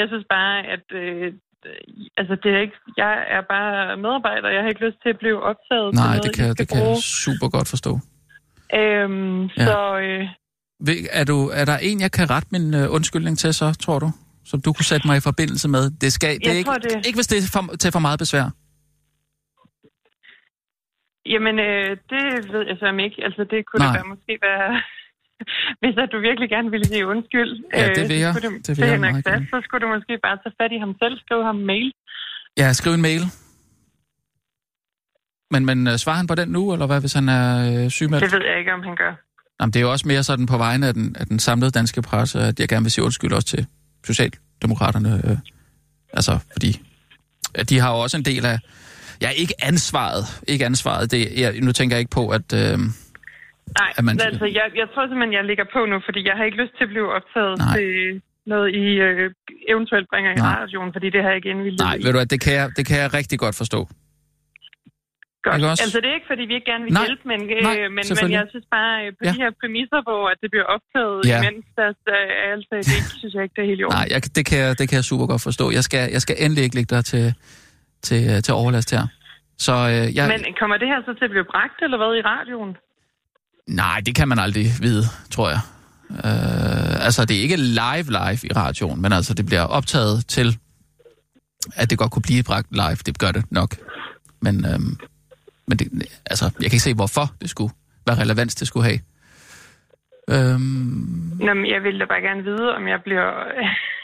Jeg 0.00 0.06
synes 0.10 0.26
bare, 0.36 0.54
at 0.74 0.86
øh, 1.02 1.26
altså, 2.20 2.34
det 2.42 2.50
er 2.56 2.60
ikke, 2.66 2.78
jeg 3.02 3.12
er 3.36 3.42
bare 3.54 3.96
medarbejder. 4.04 4.48
Jeg 4.56 4.62
har 4.62 4.68
ikke 4.72 4.84
lyst 4.86 4.98
til 5.02 5.10
at 5.14 5.18
blive 5.22 5.38
optaget 5.50 5.88
til 5.94 5.98
Nej, 6.02 6.06
noget, 6.16 6.22
det 6.26 6.32
kan, 6.38 6.48
det 6.60 6.66
kan 6.68 6.78
jeg 6.88 6.96
super 7.24 7.48
godt 7.56 7.68
forstå. 7.74 7.92
Øhm, 8.80 9.42
Ja. 9.44 9.64
Så 9.66 9.78
øh, 10.06 10.24
Er, 11.20 11.24
du, 11.24 11.36
er 11.60 11.64
der 11.64 11.76
en, 11.88 12.00
jeg 12.00 12.12
kan 12.12 12.30
rette 12.30 12.48
min 12.52 12.74
øh, 12.74 12.86
undskyldning 12.96 13.38
til 13.38 13.54
så, 13.54 13.66
tror 13.84 13.98
du? 13.98 14.08
Som 14.44 14.60
du 14.60 14.72
kunne 14.72 14.84
sætte 14.92 15.06
mig 15.08 15.16
i 15.16 15.20
forbindelse 15.30 15.68
med? 15.68 15.90
Det, 16.02 16.12
skal, 16.12 16.38
det 16.38 16.46
er 16.46 16.52
ikke, 16.52 16.68
tror, 16.70 16.78
det- 16.78 17.06
ikke, 17.06 17.16
hvis 17.16 17.26
det 17.26 17.38
er 17.38 17.42
for, 17.56 17.76
til 17.76 17.92
for 17.92 17.98
meget 18.06 18.18
besvær. 18.18 18.46
jamen, 21.32 21.56
øh, 21.68 21.90
det 22.12 22.24
ved 22.52 22.62
jeg 22.70 22.76
så 22.82 22.86
ikke. 23.06 23.18
Altså, 23.26 23.42
det 23.52 23.58
kunne 23.66 23.78
Nej. 23.84 23.92
det 23.92 23.96
være, 23.98 24.08
måske 24.14 24.32
være... 24.48 24.68
Hvis 25.82 25.94
at 26.04 26.08
du 26.12 26.18
virkelig 26.28 26.48
gerne 26.54 26.70
ville 26.70 26.86
sige 26.92 27.06
undskyld, 27.06 27.52
Ja, 27.74 27.88
det 27.88 28.02
øh, 28.02 28.08
vil 28.08 28.18
så 28.18 28.24
jeg. 28.24 28.34
skulle 28.34 28.58
Det 28.66 28.72
vil 28.78 28.86
jeg 28.86 28.94
Henrik 28.94 29.24
Sass, 29.26 29.42
så 29.52 29.58
skulle 29.64 29.80
du 29.86 29.88
måske 29.96 30.12
bare 30.26 30.36
tage 30.42 30.54
fat 30.60 30.72
i 30.76 30.78
ham 30.84 30.92
selv, 31.02 31.14
skrive 31.24 31.44
ham 31.44 31.56
mail. 31.70 31.92
Ja, 32.58 32.72
skriv 32.72 32.92
en 32.92 33.02
mail. 33.02 33.22
Men, 35.50 35.62
men 35.66 35.78
øh, 35.86 35.96
svarer 36.02 36.16
han 36.16 36.26
på 36.26 36.34
den 36.34 36.48
nu, 36.48 36.72
eller 36.72 36.86
hvad, 36.86 37.00
hvis 37.00 37.12
han 37.12 37.28
er 37.28 37.44
øh, 37.84 37.90
sygemeldt? 37.90 38.24
Det 38.24 38.32
ved 38.32 38.44
jeg 38.50 38.58
ikke, 38.58 38.72
om 38.72 38.82
han 38.82 38.96
gør. 38.96 39.12
Jamen, 39.60 39.72
det 39.72 39.78
er 39.80 39.84
jo 39.86 39.90
også 39.92 40.08
mere 40.08 40.22
sådan 40.22 40.46
på 40.46 40.58
vegne 40.58 40.86
af 40.86 40.94
den, 40.94 41.16
af 41.20 41.26
den 41.26 41.38
samlede 41.38 41.70
danske 41.70 42.02
presse, 42.02 42.40
at 42.40 42.60
jeg 42.60 42.68
gerne 42.68 42.84
vil 42.84 42.90
sige 42.92 43.04
undskyld 43.04 43.32
også 43.32 43.48
til 43.48 43.66
Socialdemokraterne. 44.06 45.22
Øh, 45.24 45.36
altså, 46.12 46.38
fordi 46.52 46.80
at 47.54 47.70
de 47.70 47.78
har 47.80 47.90
jo 47.94 47.98
også 47.98 48.16
en 48.16 48.24
del 48.24 48.46
af... 48.46 48.58
Ja, 49.22 49.28
ikke 49.42 49.54
ansvaret. 49.62 50.24
Ikke 50.48 50.64
ansvaret. 50.66 51.10
Det, 51.10 51.40
jeg, 51.40 51.60
nu 51.60 51.72
tænker 51.72 51.96
jeg 51.96 52.00
ikke 52.00 52.10
på, 52.20 52.28
at... 52.28 52.52
Øh, 52.54 52.78
Nej, 53.78 53.92
At 53.98 54.04
man- 54.04 54.20
altså, 54.20 54.44
jeg, 54.44 54.66
jeg 54.80 54.86
tror 54.94 55.02
simpelthen, 55.06 55.32
jeg 55.32 55.44
ligger 55.44 55.64
på 55.76 55.80
nu, 55.92 55.96
fordi 56.06 56.20
jeg 56.28 56.34
har 56.36 56.44
ikke 56.44 56.56
lyst 56.62 56.72
til 56.78 56.84
at 56.84 56.88
blive 56.94 57.08
optaget 57.18 57.58
Nej. 57.58 57.76
til 57.76 57.88
noget, 58.46 58.68
I 58.82 58.84
øh, 59.06 59.30
eventuelt 59.72 60.06
bringer 60.12 60.30
i 60.36 60.40
radioen, 60.40 60.90
fordi 60.92 61.10
det 61.14 61.20
har 61.22 61.28
jeg 61.28 61.36
ikke 61.36 61.50
indvildet 61.50 61.80
Nej, 61.80 61.96
ved 61.96 62.10
du 62.12 62.18
hvad, 62.20 62.26
det 62.26 62.40
kan 62.40 62.52
jeg, 62.54 62.66
det 62.76 62.84
kan 62.86 62.96
jeg 63.02 63.14
rigtig 63.14 63.38
godt 63.38 63.56
forstå. 63.62 63.80
Godt. 65.44 65.56
Ikke 65.56 65.68
også? 65.72 65.82
Altså, 65.86 65.98
det 66.02 66.08
er 66.12 66.16
ikke, 66.18 66.30
fordi 66.32 66.42
vi 66.50 66.54
ikke 66.58 66.68
gerne 66.72 66.84
vil 66.86 66.92
Nej. 66.92 67.06
hjælpe, 67.08 67.24
men, 67.32 67.40
Nej, 67.40 67.76
øh, 67.78 67.82
men, 67.82 67.94
men 67.96 68.04
selvfølgelig. 68.08 68.38
jeg 68.42 68.46
synes 68.54 68.66
bare, 68.76 68.92
øh, 69.02 69.08
på 69.18 69.22
Ja. 69.26 69.30
de 69.34 69.38
her 69.42 69.50
præmisser, 69.60 70.00
hvor 70.08 70.22
at 70.32 70.38
det 70.42 70.48
bliver 70.54 70.68
optaget 70.76 71.16
Ja. 71.32 71.38
imens, 71.42 71.64
der, 71.78 71.88
der 72.08 72.18
er 72.44 72.48
altså, 72.56 72.72
det 72.88 72.94
ikke, 72.98 73.10
synes 73.20 73.32
jeg 73.36 73.42
ikke, 73.46 73.54
det 73.56 73.62
er 73.64 73.68
helt 73.72 73.80
i 73.82 73.84
orden. 73.86 73.98
Nej, 74.00 74.06
jeg, 74.14 74.18
det, 74.36 74.44
kan 74.48 74.56
jeg, 74.64 74.70
det 74.78 74.84
kan 74.88 74.96
jeg 75.00 75.06
super 75.12 75.26
godt 75.32 75.42
forstå. 75.48 75.64
Jeg 75.78 75.84
skal, 75.88 76.02
jeg 76.16 76.22
skal 76.26 76.34
endelig 76.44 76.62
ikke 76.66 76.76
lægge 76.78 76.90
dig 76.96 77.02
til, 77.12 77.24
til, 78.08 78.20
til 78.46 78.52
overlast 78.60 78.88
her. 78.96 79.04
Så 79.66 79.74
øh, 79.92 80.04
jeg, 80.18 80.24
Men 80.32 80.40
kommer 80.60 80.76
det 80.82 80.88
her 80.92 80.98
så 81.08 81.12
til 81.18 81.24
at 81.28 81.32
blive 81.36 81.46
bragt, 81.54 81.78
eller 81.84 81.96
hvad, 82.00 82.10
i 82.20 82.22
radioen? 82.34 82.72
nej, 83.82 83.98
det 84.06 84.12
kan 84.18 84.26
man 84.32 84.38
aldrig 84.46 84.66
vide, 84.86 85.04
tror 85.34 85.48
jeg. 85.54 85.60
Øh, 86.10 87.04
altså, 87.06 87.20
det 87.28 87.34
er 87.38 87.42
ikke 87.46 87.56
live 87.56 88.08
live 88.20 88.40
i 88.50 88.52
radioen, 88.62 89.02
men 89.02 89.12
altså, 89.12 89.34
det 89.34 89.46
bliver 89.46 89.62
optaget 89.78 90.26
til, 90.36 90.48
at 91.76 91.90
det 91.90 91.98
godt 91.98 92.10
kunne 92.12 92.22
blive 92.22 92.42
bragt 92.42 92.66
live. 92.70 92.98
Det 93.06 93.18
gør 93.18 93.32
det 93.32 93.44
nok. 93.50 93.70
Men, 94.40 94.54
øhm, 94.66 94.96
men 95.68 95.78
det, 95.78 95.86
altså, 96.26 96.44
jeg 96.44 96.68
kan 96.70 96.76
ikke 96.76 96.88
se, 96.90 96.94
hvorfor 96.94 97.26
det 97.40 97.50
skulle, 97.50 97.72
hvad 98.04 98.18
relevans 98.18 98.54
det 98.54 98.68
skulle 98.68 98.84
have. 98.90 99.00
Øhm, 100.30 101.32
Nå, 101.46 101.54
men 101.54 101.66
jeg 101.66 101.82
vil 101.82 102.00
da 102.00 102.04
bare 102.04 102.20
gerne 102.20 102.42
vide, 102.44 102.74
om 102.76 102.88
jeg 102.88 103.00
bliver... 103.02 103.26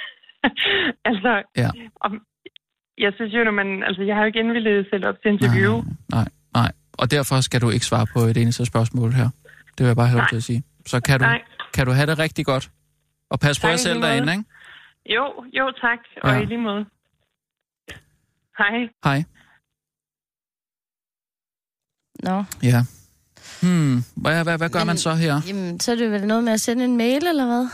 altså, 1.10 1.42
ja. 1.56 1.70
om... 2.00 2.20
jeg 2.98 3.12
synes 3.16 3.34
jo, 3.34 3.44
når 3.44 3.50
man... 3.50 3.82
Altså, 3.82 4.02
jeg 4.02 4.14
har 4.16 4.22
jo 4.22 4.26
ikke 4.26 4.38
indvildet 4.38 4.86
selv 4.90 5.06
op 5.06 5.14
til 5.22 5.28
interview. 5.32 5.72
Nej, 5.74 5.84
nej, 6.10 6.28
nej. 6.54 6.72
Og 6.92 7.10
derfor 7.10 7.40
skal 7.40 7.60
du 7.60 7.70
ikke 7.70 7.86
svare 7.86 8.06
på 8.12 8.18
et 8.20 8.36
eneste 8.36 8.64
spørgsmål 8.66 9.12
her. 9.12 9.28
Det 9.70 9.78
vil 9.78 9.86
jeg 9.86 9.96
bare 9.96 10.06
have 10.08 10.26
til 10.28 10.36
at 10.36 10.42
sige. 10.42 10.62
Så 10.86 11.00
kan 11.00 11.18
du, 11.20 11.24
Nej. 11.24 11.42
kan 11.74 11.86
du 11.86 11.92
have 11.92 12.06
det 12.06 12.18
rigtig 12.18 12.46
godt. 12.46 12.70
Og 13.30 13.40
pas 13.40 13.60
på 13.60 13.66
jer 13.68 13.76
selv 13.76 14.02
derinde, 14.02 14.32
ikke? 14.32 14.44
Jo, 15.06 15.44
jo, 15.58 15.72
tak. 15.80 15.98
Og 16.22 16.30
Ja. 16.30 16.40
i 16.40 16.44
lige 16.44 16.58
måde. 16.58 16.84
Hej. 18.58 18.88
Hej. 19.04 19.24
Nå, 22.22 22.44
Ja. 22.62 22.84
Hmm, 23.62 24.04
hvad, 24.14 24.44
hvad, 24.44 24.58
hvad 24.58 24.68
gør 24.70 24.78
Men- 24.78 24.86
man 24.86 24.98
så 24.98 25.14
her? 25.14 25.40
jamen, 25.46 25.80
så 25.80 25.92
er 25.92 25.96
det 25.96 26.10
vel 26.10 26.26
noget 26.26 26.44
med 26.44 26.52
at 26.52 26.60
sende 26.60 26.84
en 26.84 26.96
mail, 26.96 27.26
eller 27.26 27.46
hvad? 27.46 27.68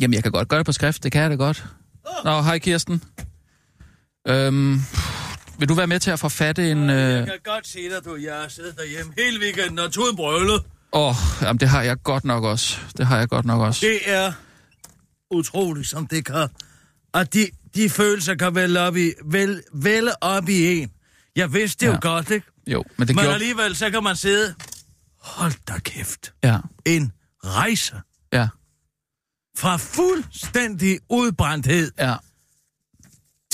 Jamen, 0.00 0.14
jeg 0.14 0.22
kan 0.22 0.32
godt 0.32 0.48
gøre 0.48 0.58
det 0.58 0.66
på 0.66 0.72
skrift. 0.72 1.02
Det 1.02 1.12
kan 1.12 1.22
jeg 1.22 1.30
da 1.30 1.34
godt. 1.34 1.64
Nå, 2.24 2.42
hej 2.42 2.58
Kirsten. 2.58 3.02
Øhm, 4.28 4.80
vil 5.58 5.68
du 5.68 5.74
være 5.74 5.86
med 5.86 6.00
til 6.00 6.10
at 6.10 6.18
forfatte 6.18 6.70
en... 6.70 6.88
Jeg 6.90 7.20
Øh... 7.20 7.26
kan 7.26 7.38
godt 7.44 7.66
se 7.68 7.78
dig, 7.90 8.04
du. 8.04 8.16
Jeg 8.16 8.34
har 8.34 8.48
siddet 8.48 8.76
derhjemme 8.76 9.12
hele 9.18 9.40
weekenden 9.40 9.78
og 9.78 9.92
tog 9.92 10.10
en 10.10 10.16
brølet. 10.16 10.62
Åh, 10.92 11.08
oh, 11.08 11.14
jamen, 11.42 11.60
det 11.60 11.68
har 11.68 11.82
jeg 11.82 12.02
godt 12.02 12.24
nok 12.24 12.44
også. 12.44 12.78
Det 12.96 13.06
har 13.06 13.18
jeg 13.18 13.28
godt 13.28 13.46
nok 13.46 13.60
også. 13.60 13.86
Det 13.86 13.98
er 14.06 14.32
utroligt, 15.30 15.88
som 15.88 16.06
det 16.06 16.24
kan. 16.24 16.48
At 17.14 17.34
de, 17.34 17.46
de 17.74 17.90
følelser 17.90 18.34
kan 18.34 18.54
vælge 18.54 18.80
op 18.80 18.96
i, 18.96 19.12
vel, 19.24 19.62
vælge 19.74 20.22
op 20.22 20.48
i 20.48 20.78
en. 20.80 20.90
Jeg 21.36 21.52
vidste 21.52 21.86
det 21.86 21.90
Ja. 21.90 21.94
jo 21.94 21.98
godt, 22.02 22.30
ikke? 22.30 22.46
Jo, 22.66 22.84
men 22.96 23.08
det 23.08 23.16
Men 23.16 23.22
gjorde... 23.22 23.34
alligevel, 23.34 23.76
så 23.76 23.90
kan 23.90 24.02
man 24.02 24.16
sidde... 24.16 24.54
Hold 25.20 25.52
da 25.68 25.78
kæft. 25.78 26.32
Ja, 26.44 26.58
En 26.84 27.12
rejse 27.44 27.94
ja, 28.32 28.48
fra 29.58 29.76
fuldstændig 29.76 30.98
udbrændthed 31.10 31.92
ja. 31.98 32.14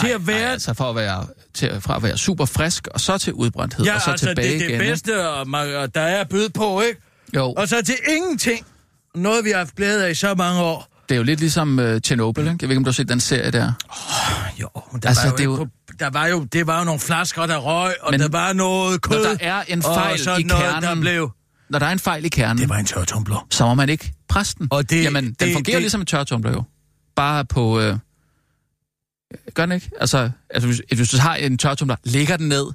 til 0.00 0.09
Ej, 0.09 0.14
at 0.14 0.26
være... 0.26 0.38
Ej, 0.47 0.52
altså 0.52 0.75
for 0.75 0.90
at 0.90 0.97
være, 0.97 1.26
til, 1.54 1.80
fra 1.80 1.97
at 1.97 2.02
være 2.02 2.18
super 2.18 2.45
frisk, 2.45 2.88
og 2.95 3.00
så 3.00 3.18
til 3.18 3.33
udbrændthed, 3.33 3.85
ja, 3.85 3.95
og 3.95 4.00
så 4.00 4.11
altså, 4.11 4.26
tilbage 4.26 4.49
det 4.49 4.54
er 4.54 4.59
det 4.59 4.68
igen. 4.68 4.80
ikke? 4.80 4.90
bedste, 4.90 5.28
og 5.28 5.49
man, 5.49 5.76
og 5.76 5.95
der 5.95 6.00
er 6.00 6.25
bød 6.25 6.49
på, 6.50 6.80
ikke? 6.80 7.00
Jo, 7.35 7.52
Og 7.52 7.68
så 7.68 7.83
til 7.83 7.97
ingenting. 8.09 8.66
Noget, 9.14 9.45
vi 9.45 9.50
har 9.50 9.59
haft 9.59 9.75
glæde 9.75 10.06
af 10.06 10.11
i 10.11 10.14
så 10.14 10.35
mange 10.35 10.61
år. 10.62 11.02
det 11.09 11.14
er 11.14 11.16
jo 11.16 11.23
lidt 11.23 11.40
ligesom 11.40 11.78
uh, 11.78 11.99
Chernobyl, 11.99 12.40
ikke? 12.40 12.50
Jeg 12.61 12.68
ved 12.68 12.71
ikke, 12.71 12.76
om 12.76 12.85
du 12.85 12.88
har 12.90 12.92
set 12.92 13.09
den 13.09 13.21
serie 13.21 13.50
der. 13.50 13.73
Jo, 14.61 14.68
men 14.92 15.02
der, 15.02 15.09
Altså, 15.09 15.23
var 15.23 15.30
jo 15.30 15.37
det 15.37 15.40
er 15.40 15.45
jo- 15.45 15.68
der 16.00 16.11
var 16.11 16.26
jo, 16.26 16.45
det 16.45 16.67
var 16.67 16.79
jo 16.79 16.85
nogle 16.85 17.00
flasker, 17.00 17.47
der 17.47 17.57
røg, 17.57 17.95
og 18.03 18.11
Men 18.11 18.21
der 18.21 18.29
var 18.29 18.53
noget 18.53 19.03
kød. 19.03 19.25
Når 19.25 19.35
der 19.35 19.50
er 19.50 19.62
en 19.69 19.83
fejl 19.83 20.21
i 20.21 20.25
noget, 20.43 20.47
kernen, 20.62 20.83
der 20.83 20.95
blev... 21.00 21.31
når 21.71 21.79
der 21.79 21.87
er 21.87 21.91
en 21.93 21.99
fejl 21.99 22.25
i 22.25 22.29
kernen, 22.29 22.59
Det 22.59 22.69
var 22.69 22.76
en 22.76 22.87
tørtumbler. 22.87 23.47
så 23.50 23.65
må 23.67 23.75
man 23.75 23.88
ikke 23.88 24.12
presse 24.29 24.55
den. 24.59 24.69
Og 24.71 24.91
det- 24.91 25.05
Jamen, 25.05 25.25
den 25.25 25.35
det- 25.41 25.53
fungerer 25.55 25.76
det- 25.76 25.83
ligesom 25.83 26.00
en 26.00 26.07
tørretumbler 26.07 26.53
jo. 26.53 26.62
Bare 27.17 27.45
på... 27.45 27.81
Øh, 27.81 27.97
gør 29.55 29.67
den 29.67 29.73
ikke? 29.73 29.91
Altså, 30.00 30.31
altså 30.50 30.67
hvis, 30.69 30.83
hvis 30.97 31.09
du 31.11 31.17
har 31.19 31.35
en 31.35 31.59
tørretumbler, 31.59 31.97
lægger 32.05 32.37
den 32.37 32.49
ned, 32.49 32.67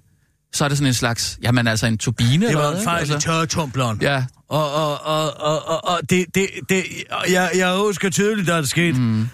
så 0.54 0.64
er 0.64 0.68
det 0.68 0.78
sådan 0.78 0.88
en 0.88 0.94
slags... 0.94 1.40
Jamen 1.44 1.68
altså 1.68 1.88
en 1.88 1.98
turbine 1.98 2.32
Det 2.46 2.50
eller 2.50 2.62
var 2.62 2.70
hvad, 2.70 2.80
en 2.80 2.84
fejl 2.84 2.98
i 3.10 3.12
altså, 3.14 3.20
tørretumbleren. 3.30 4.02
Ja, 4.02 4.26
Og, 4.50 4.74
og, 4.74 5.02
og, 5.02 5.34
og, 5.42 5.66
og, 5.68 5.88
og 5.88 6.00
det, 6.10 6.26
det, 6.36 6.48
det, 6.70 6.84
jeg, 7.30 7.52
jeg 7.56 7.76
husker 7.78 8.10
tydeligt, 8.10 8.48
da 8.48 8.58
det 8.58 8.70
skete. 8.70 9.00
mm, 9.00 9.30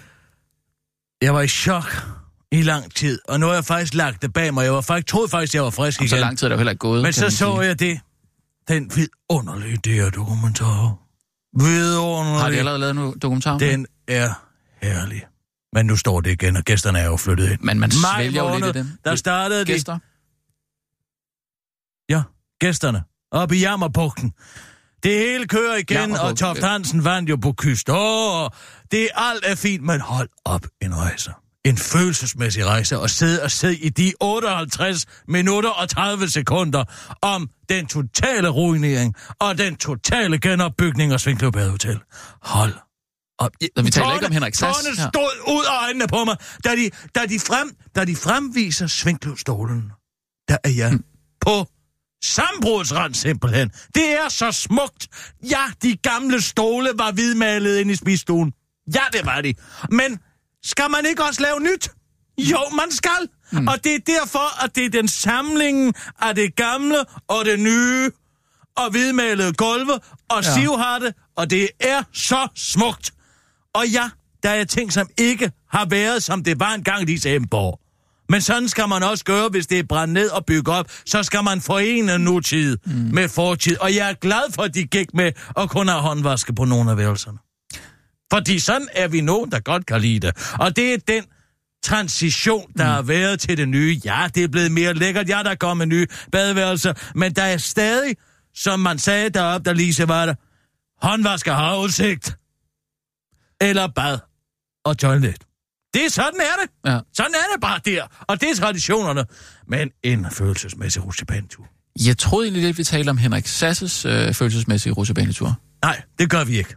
Jeg 1.22 1.34
var 1.34 1.40
i 1.42 1.48
chok 1.48 2.02
i 2.52 2.62
lang 2.62 2.94
tid, 2.94 3.20
og 3.28 3.40
nu 3.40 3.46
har 3.46 3.54
jeg 3.54 3.64
faktisk 3.64 3.94
lagt 3.94 4.22
det 4.22 4.32
bag 4.32 4.54
mig. 4.54 4.64
Jeg 4.64 4.72
var 4.72 4.80
faktisk, 4.80 5.06
troede 5.06 5.28
faktisk, 5.28 5.54
jeg 5.54 5.62
var 5.62 5.70
frisk 5.70 5.98
så 5.98 6.04
igen. 6.04 6.18
lang 6.18 6.38
tid 6.38 6.46
er 6.46 6.48
der 6.48 6.56
heller 6.56 6.70
ikke 6.70 6.78
gået. 6.78 7.02
Men 7.02 7.12
så 7.12 7.30
så 7.30 7.60
jeg 7.60 7.78
det. 7.78 8.00
Den 8.68 8.90
vidunderlige 8.96 9.76
DR-dokumentar. 9.76 10.98
Vidunderlig. 11.58 12.40
Har 12.40 12.50
de 12.50 12.58
allerede 12.58 12.78
lavet 12.78 12.96
en 12.96 13.18
dokumentar? 13.18 13.58
Den 13.58 13.86
er 14.08 14.44
herlig. 14.82 15.24
Men 15.72 15.86
nu 15.86 15.96
står 15.96 16.20
det 16.20 16.30
igen, 16.30 16.56
og 16.56 16.62
gæsterne 16.62 16.98
er 16.98 17.04
jo 17.04 17.16
flyttet 17.16 17.50
ind. 17.50 17.60
Men 17.60 17.78
man 17.80 17.90
Maj 18.02 18.22
svælger 18.22 18.42
jo 18.42 18.48
lidt 18.48 18.60
måned, 18.60 18.74
i 18.74 18.78
dem. 18.78 18.98
Der 19.04 19.14
startede 19.14 19.60
de. 19.60 19.64
Gæster? 19.64 19.98
Ja, 22.08 22.22
gæsterne. 22.60 23.02
Op 23.30 23.52
i 23.52 23.58
Jammerbugten. 23.58 24.32
Det 25.02 25.18
hele 25.18 25.46
kører 25.46 25.76
igen, 25.76 26.12
og 26.12 26.36
Toft. 26.36 26.62
Hansen 26.62 27.04
vandt 27.04 27.30
jo 27.30 27.36
på 27.36 27.52
kyst. 27.52 27.88
Åh, 27.88 28.48
det 28.90 29.02
er 29.02 29.08
alt 29.16 29.44
er 29.46 29.54
fint, 29.54 29.82
men 29.82 30.00
hold 30.00 30.28
op 30.44 30.66
en 30.82 30.96
rejse. 30.96 31.32
En 31.64 31.76
følelsesmæssig 31.76 32.66
rejse, 32.66 32.98
og 32.98 33.10
sidde 33.10 33.42
og 33.42 33.50
sidde 33.50 33.76
i 33.76 33.88
de 33.88 34.12
58 34.20 35.06
minutter 35.28 35.70
og 35.70 35.88
30 35.88 36.28
sekunder 36.28 36.84
om 37.22 37.50
den 37.68 37.86
totale 37.86 38.48
ruinering 38.48 39.14
og 39.40 39.58
den 39.58 39.76
totale 39.76 40.38
genopbygning 40.38 41.12
af 41.12 41.20
Svinkløv 41.20 41.52
Badehotel. 41.52 42.00
Hold 42.42 42.72
op. 43.38 43.50
Så 43.76 43.82
vi 43.82 43.90
taler 43.90 44.14
ikke 44.14 44.26
om 44.26 44.32
Henrik 44.32 44.54
Sass 44.54 44.78
Tårerne 44.78 45.00
her. 45.00 45.08
stod 45.08 45.54
ud 45.54 45.64
af 45.64 45.84
øjnene 45.86 46.06
på 46.06 46.24
mig, 46.24 46.36
da 46.64 46.76
de, 46.76 46.90
da 47.14 47.26
de, 47.26 47.40
frem, 47.40 47.76
da 47.96 48.04
de 48.04 48.16
fremviser 48.16 48.86
Svinkløvstolen. 48.86 49.92
Der 50.48 50.56
er 50.64 50.70
jeg 50.70 50.92
mm. 50.92 51.04
på 51.40 51.66
Sambrudsrand 52.24 53.14
simpelthen. 53.14 53.70
Det 53.94 54.12
er 54.12 54.28
så 54.28 54.52
smukt. 54.52 55.08
Ja, 55.50 55.64
de 55.82 55.96
gamle 55.96 56.42
stole 56.42 56.90
var 56.94 57.12
hvidmalet 57.12 57.78
ind 57.78 57.90
i 57.90 57.96
spisstuen. 57.96 58.52
Ja, 58.94 59.02
det 59.12 59.26
var 59.26 59.40
de. 59.40 59.54
Men 59.90 60.18
skal 60.64 60.90
man 60.90 61.06
ikke 61.06 61.24
også 61.24 61.42
lave 61.42 61.60
nyt? 61.60 61.90
Jo, 62.38 62.58
man 62.76 62.90
skal. 62.90 63.28
Mm. 63.52 63.68
Og 63.68 63.84
det 63.84 63.94
er 63.94 63.98
derfor, 64.06 64.64
at 64.64 64.76
det 64.76 64.84
er 64.84 64.90
den 64.90 65.08
samling 65.08 65.94
af 66.20 66.34
det 66.34 66.56
gamle 66.56 66.96
og 67.28 67.44
det 67.44 67.60
nye 67.60 68.10
og 68.76 68.90
hvidmalede 68.90 69.52
gulve 69.52 69.92
og 70.28 70.42
Ja. 70.44 70.54
sivhatte, 70.54 71.14
og 71.36 71.50
det 71.50 71.68
er 71.80 72.02
så 72.12 72.48
smukt. 72.54 73.10
Og 73.74 73.88
ja, 73.88 74.10
der 74.42 74.50
er 74.50 74.64
ting, 74.64 74.92
som 74.92 75.08
ikke 75.18 75.52
har 75.70 75.84
været, 75.84 76.22
som 76.22 76.44
det 76.44 76.60
var 76.60 76.74
engang, 76.74 77.06
Lise 77.06 77.34
Emborg. 77.34 77.80
Men 78.28 78.40
sådan 78.40 78.68
skal 78.68 78.88
man 78.88 79.02
også 79.02 79.24
gøre, 79.24 79.48
hvis 79.48 79.66
det 79.66 79.78
er 79.78 79.82
brændt 79.88 80.14
ned 80.14 80.28
og 80.30 80.46
bygge 80.46 80.72
op. 80.72 80.86
Så 81.06 81.22
skal 81.22 81.44
man 81.44 81.60
forene 81.60 82.18
nutid 82.18 82.76
mm. 82.86 82.92
med 82.92 83.28
fortid. 83.28 83.78
Og 83.80 83.94
jeg 83.94 84.10
er 84.10 84.14
glad 84.14 84.52
for, 84.54 84.62
at 84.62 84.74
de 84.74 84.84
gik 84.84 85.14
med 85.14 85.32
at 85.56 85.70
kunne 85.70 85.90
have 85.90 86.02
håndvaske 86.02 86.52
på 86.54 86.64
nogle 86.64 86.90
af 86.90 86.96
værelserne. 86.96 87.38
Fordi 88.32 88.58
sådan 88.58 88.88
er 88.92 89.08
vi 89.08 89.20
nogen, 89.20 89.50
der 89.50 89.60
godt 89.60 89.86
kan 89.86 90.00
lide 90.00 90.26
det. 90.26 90.54
Og 90.60 90.76
det 90.76 90.94
er 90.94 90.98
den 91.08 91.24
transition, 91.82 92.72
der 92.76 92.84
mm. 92.84 92.90
har 92.90 93.02
været 93.02 93.40
til 93.40 93.56
det 93.56 93.68
nye. 93.68 94.00
Ja, 94.04 94.28
det 94.34 94.44
er 94.44 94.48
blevet 94.48 94.72
mere 94.72 94.94
lækkert. 94.94 95.28
Ja, 95.28 95.42
der 95.42 95.50
er 95.50 95.54
kommet 95.54 95.88
nye 95.88 96.06
badeværelser. 96.32 96.92
Men 97.14 97.32
der 97.32 97.42
er 97.42 97.56
stadig, 97.56 98.16
som 98.54 98.80
man 98.80 98.98
sagde 98.98 99.30
deroppe, 99.30 99.64
der 99.68 99.76
Lise 99.76 100.08
var 100.08 100.26
der, 100.26 100.34
håndvasker 101.06 101.52
har 101.52 101.76
udsigt. 101.76 102.36
Eller 103.60 103.86
bad 103.86 104.18
og 104.84 104.98
toilet. 104.98 105.44
Det 105.94 106.04
er 106.04 106.10
sådan 106.10 106.40
er 106.40 106.62
det. 106.62 106.90
Ja. 106.90 107.00
Sådan 107.12 107.34
er 107.34 107.54
det 107.54 107.60
bare 107.60 107.80
der. 107.84 108.06
Og 108.20 108.40
det 108.40 108.50
er 108.50 108.54
traditionerne. 108.54 109.24
Men 109.66 109.90
en 110.02 110.26
følelsesmæssig 110.30 111.04
rutsjebanetur. 111.06 111.68
Jeg 112.06 112.18
troede 112.18 112.46
egentlig 112.46 112.62
lidt, 112.62 112.78
vi 112.78 112.84
talte 112.84 113.10
om 113.10 113.18
Henrik 113.18 113.46
Sasses 113.46 114.04
øh, 114.04 114.34
følelsesmæssige 114.34 114.92
rutsjebanetur. 114.92 115.60
Nej, 115.82 116.02
det 116.18 116.30
gør 116.30 116.44
vi 116.44 116.58
ikke. 116.58 116.74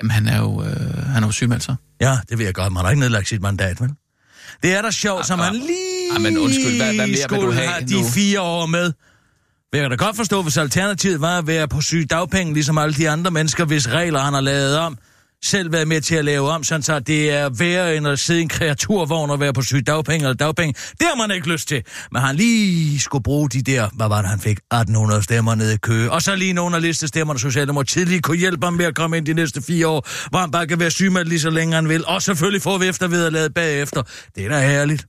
Jamen, 0.00 0.10
han 0.10 0.26
er 0.28 0.38
jo, 0.38 0.62
øh, 0.64 0.98
han 1.06 1.22
er 1.22 1.26
jo 1.26 1.32
sygemeldt 1.32 1.62
sig. 1.64 1.76
Ja, 2.00 2.18
det 2.30 2.38
vil 2.38 2.44
jeg 2.44 2.54
godt. 2.54 2.72
Man 2.72 2.82
har 2.84 2.90
ikke 2.90 3.00
nedlagt 3.00 3.28
sit 3.28 3.42
mandat, 3.42 3.80
vel? 3.80 3.90
Det 4.62 4.74
er 4.74 4.82
da 4.82 4.90
sjovt, 4.90 5.26
så 5.26 5.32
Ah, 5.32 5.38
man 5.38 5.48
ah. 5.48 5.54
lige 5.54 6.14
Ah, 6.16 6.20
men 6.22 6.38
undskyld, 6.38 6.76
hvad- 6.76 6.94
hvad 6.94 7.06
mere 7.06 7.26
vil 7.30 7.40
du 7.40 7.50
have 7.52 7.66
have 7.68 7.86
de 7.86 8.00
nu? 8.00 8.08
fire 8.08 8.40
år 8.40 8.66
med. 8.66 8.92
Jeg 9.72 9.80
kan 9.80 9.90
da 9.90 9.96
godt 9.96 10.16
forstå, 10.16 10.42
hvis 10.42 10.56
alternativet 10.56 11.20
var 11.20 11.38
at 11.38 11.46
være 11.46 11.68
på 11.68 11.80
syge 11.80 12.04
dagpenge, 12.04 12.54
ligesom 12.54 12.78
alle 12.78 12.94
de 12.94 13.10
andre 13.10 13.30
mennesker, 13.30 13.64
hvis 13.64 13.88
regler 13.88 14.20
han 14.20 14.32
har 14.34 14.40
lavet 14.40 14.78
om, 14.78 14.98
selv 15.44 15.72
været 15.72 15.88
med 15.88 16.00
til 16.00 16.14
at 16.14 16.24
lave 16.24 16.50
om, 16.50 16.64
sådan 16.64 16.82
så 16.82 16.98
det 16.98 17.30
er 17.30 17.48
værre 17.48 17.96
end 17.96 18.08
at 18.08 18.18
sidde 18.18 18.40
i 18.40 18.42
en 18.42 18.48
kreaturvogn 18.48 19.30
og 19.30 19.40
være 19.40 19.52
på 19.52 19.62
syg 19.62 19.86
dagpenge 19.86 20.24
eller 20.24 20.34
dagpenge. 20.34 20.72
Det 20.72 21.06
har 21.06 21.16
man 21.16 21.36
ikke 21.36 21.48
lyst 21.48 21.68
til. 21.68 21.82
Men 22.12 22.22
han 22.22 22.36
lige 22.36 23.00
skulle 23.00 23.22
bruge 23.22 23.48
de 23.48 23.62
der, 23.62 23.88
hvad 23.92 24.08
var 24.08 24.20
det, 24.20 24.30
han 24.30 24.40
fik? 24.40 24.56
1800 24.56 25.22
stemmer 25.22 25.54
nede 25.54 25.74
i 25.74 25.76
kø. 25.76 26.08
Og 26.08 26.22
så 26.22 26.34
lige 26.34 26.52
nogle 26.52 26.76
af 26.76 26.82
listestemmerne, 26.82 27.40
Socialdemokratiet 27.40 28.08
lige 28.08 28.20
kunne 28.20 28.36
hjælpe 28.38 28.66
ham 28.66 28.74
med 28.74 28.84
at 28.84 28.94
komme 28.94 29.16
ind 29.16 29.26
de 29.26 29.34
næste 29.34 29.62
fire 29.62 29.88
år, 29.88 30.08
hvor 30.30 30.38
han 30.38 30.50
bare 30.50 30.66
kan 30.66 30.80
være 30.80 30.90
sygemeldt 30.90 31.28
lige 31.28 31.40
så 31.40 31.50
længe 31.50 31.74
han 31.74 31.88
vil. 31.88 32.06
Og 32.06 32.22
selvfølgelig 32.22 32.62
få 32.62 32.82
eftervederlaget 32.82 33.54
bagefter. 33.54 34.02
Det 34.36 34.44
er 34.44 34.48
da 34.48 34.60
herligt. 34.60 35.06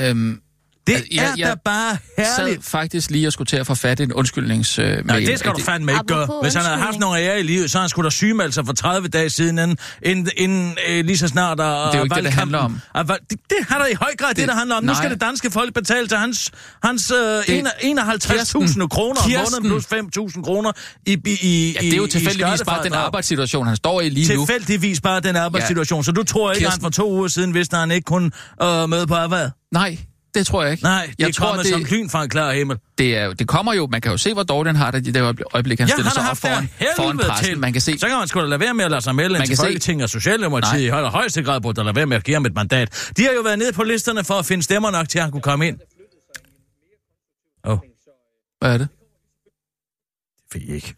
Øhm, 0.00 0.40
det 0.88 0.94
Altså, 0.94 1.08
er 1.12 1.22
jeg- 1.22 1.38
jeg 1.38 1.48
da 1.48 1.54
bare 1.64 1.96
herligt. 2.18 2.64
faktisk 2.64 3.10
lige 3.10 3.26
og 3.26 3.32
skulle 3.32 3.46
til 3.46 3.56
at 3.56 3.66
få 3.66 3.74
fat 3.74 4.00
i 4.00 4.02
en 4.02 4.12
undskyldnings... 4.12 4.78
Øh, 4.78 5.06
Nej, 5.06 5.18
det 5.18 5.38
skal 5.38 5.52
du 5.52 5.60
fandme 5.62 5.92
ikke 5.92 6.04
gøre. 6.06 6.28
Hvis 6.42 6.54
han 6.54 6.64
havde 6.64 6.78
haft 6.78 6.98
nogle 6.98 7.18
ære 7.20 7.40
i 7.40 7.42
livet, 7.42 7.70
så 7.70 7.78
han 7.80 7.88
skulle 7.88 8.04
da 8.06 8.10
sygemeldt 8.10 8.54
sig 8.54 8.66
for 8.66 8.72
30 8.72 9.08
dage 9.08 9.30
siden, 9.30 9.58
inden, 9.58 9.76
inden, 10.02 10.28
inden 10.36 10.76
øh, 10.88 11.04
lige 11.04 11.18
så 11.18 11.28
snart... 11.28 11.60
Og, 11.60 11.66
Det 11.86 11.94
er 11.94 11.98
jo 11.98 12.04
ikke 12.04 12.14
det, 12.14 12.24
det 12.24 12.32
handler 12.32 12.58
om. 12.58 12.80
Det, 12.96 13.08
det 13.30 13.56
har 13.68 13.78
der 13.78 13.86
i 13.86 13.94
høj 13.94 14.10
grad 14.18 14.28
det, 14.28 14.36
det 14.36 14.48
der 14.48 14.54
handler 14.54 14.76
om. 14.76 14.82
Nu 14.82 14.86
nej. 14.92 15.00
skal 15.02 15.10
det 15.10 15.20
danske 15.20 15.50
folk 15.50 15.74
betale 15.74 16.08
til 16.08 16.16
hans, 16.18 16.50
hans 16.82 17.10
øh, 17.10 17.18
Det- 17.18 17.66
51.000 17.82 18.32
Kirsten, 18.32 18.88
kroner 18.88 19.20
om 19.20 19.30
Kirsten. 19.30 19.62
måneden 19.62 19.80
plus 20.12 20.32
5.000 20.36 20.42
kroner 20.42 20.72
i, 21.06 21.12
i, 21.26 21.38
i 21.42 21.72
Ja, 21.72 21.80
det 21.80 21.92
er 21.92 21.96
jo 21.96 22.02
i- 22.04 22.06
i 22.06 22.10
tilfældigvis 22.10 22.62
bare 22.66 22.84
den 22.84 22.92
arbejdssituation, 22.94 23.66
han 23.66 23.76
står 23.76 24.00
i 24.00 24.08
lige 24.08 24.34
nu. 24.36 24.46
Tilfældigvis 24.46 25.00
bare 25.00 25.20
den 25.20 25.36
arbejdssituation. 25.36 26.04
Så 26.04 26.12
du 26.12 26.22
tror 26.22 26.52
ikke, 26.52 26.66
at 26.66 26.72
han 26.72 26.80
Kirsten. 26.80 26.82
for 26.96 27.02
to 27.02 27.12
uger 27.12 27.28
siden 27.28 27.54
vidste, 27.54 27.76
at 27.76 27.80
han 27.80 27.90
ikke 27.90 28.04
kunne 28.04 28.30
øh, 28.62 28.88
møde 28.88 29.06
på 29.06 29.14
arbejde? 29.14 29.50
Nej, 29.72 29.98
det 30.38 30.46
tror 30.46 30.62
jeg 30.62 30.72
ikke. 30.72 30.82
Nej, 30.84 31.06
det 31.06 31.14
jeg 31.18 31.28
er 31.28 31.32
tror, 31.32 31.56
det, 31.56 31.66
som 31.66 31.84
lyn 31.90 32.08
fra 32.10 32.22
en 32.22 32.28
klar 32.30 32.52
himmel. 32.52 32.76
det, 32.98 33.16
er, 33.16 33.32
det 33.32 33.48
kommer 33.48 33.72
jo, 33.74 33.86
man 33.90 34.00
kan 34.00 34.10
jo 34.12 34.18
se, 34.18 34.34
hvor 34.34 34.42
dårligt 34.42 34.76
han 34.76 34.84
har 34.84 34.90
det 34.90 35.06
i 35.06 35.10
det 35.10 35.22
øjeblik- 35.54 35.78
han 35.78 35.88
Ja, 35.88 35.92
stiller 35.94 36.10
han 36.10 36.14
sig 36.14 36.30
op 36.30 36.36
foran, 36.36 36.68
foran 36.96 37.18
pressen. 37.18 37.44
til. 37.46 37.58
Man 37.58 37.72
kan 37.72 37.80
se, 37.82 37.98
Så 37.98 38.06
kan 38.08 38.16
man 38.18 38.28
sgu 38.28 38.40
da 38.40 38.46
lade 38.46 38.60
være 38.60 38.74
med 38.74 38.84
at 38.84 38.90
lade 38.90 39.02
sig 39.02 39.14
melde 39.14 39.32
Man 39.32 39.40
til 39.40 39.48
kan 39.48 39.56
se- 39.56 39.62
Folketinget 39.62 40.04
og 40.04 40.10
Socialdemokratiet. 40.10 40.80
I 40.80 40.88
højere 40.88 41.10
højeste 41.10 41.42
grad 41.42 41.60
burde 41.60 41.76
der 41.76 41.82
lade 41.84 41.96
være 41.96 42.06
med 42.06 42.16
at 42.16 42.24
give 42.24 42.34
ham 42.34 42.44
et 42.46 42.54
mandat. 42.54 43.10
De 43.16 43.22
har 43.24 43.32
jo 43.32 43.40
været 43.40 43.58
nede 43.58 43.72
på 43.72 43.82
listerne 43.84 44.24
for 44.24 44.34
at 44.34 44.46
finde 44.46 44.62
stemmer 44.62 44.90
nok 44.90 45.08
til, 45.08 45.18
at 45.18 45.22
han 45.22 45.32
kunne 45.32 45.42
komme 45.42 45.68
ind. 45.68 45.78
Åh, 47.64 47.72
oh, 47.72 47.78
hvad 48.60 48.72
er 48.74 48.78
det? 48.78 48.88
det 50.38 50.52
fik 50.52 50.62
I 50.68 50.72
ikke. 50.74 50.94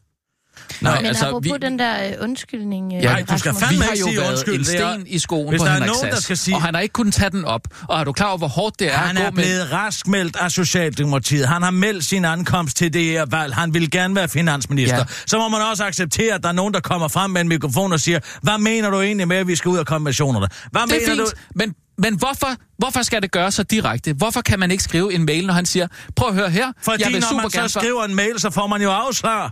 Nej, 0.80 0.96
Men 0.96 1.06
altså, 1.06 1.26
apropos 1.26 1.58
den 1.62 1.78
der 1.78 2.06
øh, 2.06 2.12
undskyldning... 2.20 2.92
Øh, 2.96 3.02
Ja, 3.02 3.16
du 3.30 3.38
skal 3.38 3.54
vi 3.54 3.58
fandme 3.60 3.84
har 3.84 3.90
ikke 3.92 4.00
jo 4.00 4.06
sige 4.06 4.16
været 4.20 4.30
undskyld. 4.30 4.54
en 4.54 4.60
er- 4.60 4.92
sten 4.94 5.06
i 5.06 5.18
skoen 5.18 5.48
Hvis 5.48 5.58
på 5.60 5.64
der 5.64 5.70
er 5.70 5.74
Henrik 5.74 5.88
nogen, 5.90 6.04
der 6.06 6.10
Sass, 6.14 6.24
skal 6.24 6.36
sige- 6.36 6.54
og 6.56 6.62
han 6.62 6.74
har 6.74 6.80
ikke 6.80 6.92
kunnet 6.92 7.14
tage 7.14 7.30
den 7.30 7.44
op. 7.44 7.60
Og 7.88 8.00
er 8.00 8.04
du 8.04 8.12
klar 8.12 8.26
over, 8.28 8.38
hvor 8.38 8.48
hårdt 8.48 8.78
det 8.78 8.86
er 8.94 8.96
Han 8.98 9.16
er 9.16 9.20
gå 9.20 9.24
med... 9.34 9.42
blevet 9.42 9.72
raskmeldt 9.72 10.36
af 10.36 10.50
Socialdemokratiet. 10.50 11.48
Han 11.48 11.62
har 11.62 11.70
meldt 11.70 12.04
sin 12.04 12.24
ankomst 12.24 12.76
til 12.76 12.92
det 12.92 13.04
her 13.04 13.26
valg. 13.30 13.54
Han 13.54 13.74
vil 13.74 13.90
gerne 13.90 14.14
være 14.14 14.28
finansminister. 14.28 14.96
Ja. 14.96 15.04
Så 15.26 15.38
må 15.38 15.48
man 15.48 15.60
også 15.70 15.84
acceptere, 15.84 16.34
at 16.34 16.42
der 16.42 16.48
er 16.48 16.52
nogen, 16.52 16.74
der 16.74 16.80
kommer 16.80 17.08
frem 17.08 17.30
med 17.30 17.40
en 17.40 17.48
mikrofon 17.48 17.92
og 17.92 18.00
siger, 18.00 18.18
hvad 18.42 18.58
mener 18.58 18.90
du 18.90 19.00
egentlig 19.00 19.28
med, 19.28 19.36
at 19.36 19.46
vi 19.46 19.56
skal 19.56 19.68
ud 19.68 19.78
af 19.78 19.86
konventionerne? 19.86 20.48
Hvad 20.70 20.82
Det 20.82 20.92
er 21.06 21.10
mener 21.10 21.24
fint, 21.26 21.34
men, 21.56 21.74
men 21.98 22.14
hvorfor, 22.18 22.48
hvorfor 22.78 23.02
skal 23.02 23.22
det 23.22 23.30
gøres 23.30 23.54
så 23.54 23.62
direkte? 23.62 24.12
Hvorfor 24.12 24.40
kan 24.40 24.58
man 24.58 24.70
ikke 24.70 24.82
skrive 24.82 25.14
en 25.14 25.24
mail, 25.26 25.46
når 25.46 25.54
han 25.54 25.66
siger, 25.66 25.86
prøv 26.16 26.28
at 26.28 26.34
høre 26.34 26.50
her, 26.50 26.66
Fordi 26.82 27.02
jeg 27.02 27.12
vil 27.12 27.20
når 27.20 27.28
super 27.28 27.42
man 27.42 27.50
så 27.50 27.56
gerne... 27.58 27.68
for-" 27.70 27.80
skriver 27.80 28.04
en 28.04 28.14
mail, 28.14 28.40
så 28.40 28.50
får 28.50 28.66
man 28.66 28.82
jo 28.82 28.90
afslag. 28.90 29.50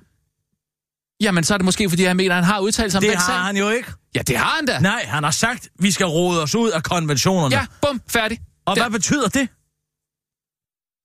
Jamen, 1.20 1.44
så 1.44 1.54
er 1.54 1.58
det 1.58 1.64
måske, 1.64 1.88
fordi 1.88 2.04
han 2.04 2.16
mener, 2.16 2.34
han 2.34 2.44
har 2.44 2.60
udtalt 2.60 2.92
sig 2.92 2.98
om 2.98 3.02
Det 3.02 3.10
den 3.10 3.18
har 3.18 3.26
sag. 3.26 3.34
han 3.40 3.56
jo 3.56 3.68
ikke. 3.70 3.92
Ja, 4.14 4.20
det 4.22 4.37
har 4.37 4.54
han 4.56 4.66
da. 4.66 4.78
Nej, 4.78 5.04
han 5.08 5.25
har 5.25 5.30
sagt, 5.30 5.68
vi 5.80 5.90
skal 5.90 6.06
rode 6.06 6.42
os 6.42 6.54
ud 6.54 6.70
af 6.70 6.82
konventionerne. 6.82 7.54
Ja, 7.56 7.66
bum, 7.82 8.00
færdig. 8.10 8.38
Og 8.66 8.76
Der- 8.76 8.82
hvad 8.82 8.90
betyder 8.90 9.28
det? 9.28 9.48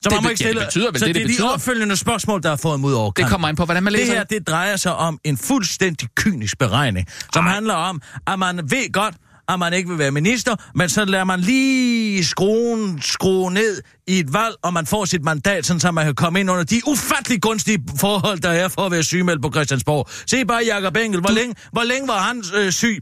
Så 0.03 0.10
Det 0.10 0.15
man 0.17 0.24
må 0.24 0.29
ikke 0.29 0.43
ja, 0.43 0.50
det 0.50 0.55
stille... 0.55 0.65
betyder 0.65 0.91
vel 0.91 1.00
så 1.00 1.05
det, 1.05 1.15
det, 1.15 1.15
det 1.15 1.22
er 1.22 1.27
de 1.27 1.32
betyder. 1.34 1.50
opfølgende 1.50 1.98
spørgsmål, 1.98 2.43
der 2.43 2.51
er 2.51 2.55
fået 2.55 2.79
mod 2.79 2.93
over 2.93 3.12
Det 3.12 3.27
kommer 3.29 3.48
ind 3.50 3.58
på, 3.58 3.65
hvordan 3.65 3.84
man 3.84 3.93
Det 3.93 4.00
læser 4.00 4.13
her, 4.13 4.24
det 4.24 4.48
drejer 4.48 4.75
sig 4.75 4.96
om 4.96 5.20
en 5.24 5.38
fuldstændig 5.38 6.10
kynisk 6.15 6.58
beregning, 6.58 7.08
som 7.34 7.46
Ej. 7.46 7.53
handler 7.53 7.74
om, 7.74 8.01
at 8.27 8.39
man 8.39 8.58
ved 8.72 8.91
godt, 8.91 9.15
at 9.50 9.60
man 9.60 9.74
ikke 9.74 9.90
vil 9.90 9.98
være 9.98 10.12
minister, 10.12 10.56
men 10.76 10.90
så 10.90 11.06
lader 11.06 11.24
man 11.24 11.40
lige 11.40 12.26
skruen 12.26 13.02
skrue 13.02 13.54
ned 13.54 13.82
i 14.08 14.20
et 14.20 14.34
valg, 14.34 14.56
og 14.62 14.74
man 14.74 14.86
får 14.86 15.06
sit 15.06 15.24
mandat, 15.24 15.66
sådan 15.66 15.80
så 15.80 15.92
man 15.92 16.06
kan 16.06 16.16
komme 16.16 16.40
ind 16.40 16.52
under 16.52 16.64
de 16.64 16.82
ufattelig 16.88 17.42
gunstige 17.42 17.84
forhold, 18.00 18.40
der 18.40 18.50
er 18.50 18.68
for 18.68 18.82
at 18.82 18.92
være 18.92 19.04
sygemeldt 19.04 19.42
på 19.42 19.52
Christiansborg. 19.52 20.10
Se 20.28 20.46
bare 20.46 20.64
Jacob 20.68 20.98
Engel, 20.98 21.20
hvor, 21.20 21.32
længe, 21.32 21.56
hvor 21.72 21.84
længe 21.84 22.08
var 22.08 22.20
han 22.20 22.44
øh, 22.56 22.72
syg 22.72 23.00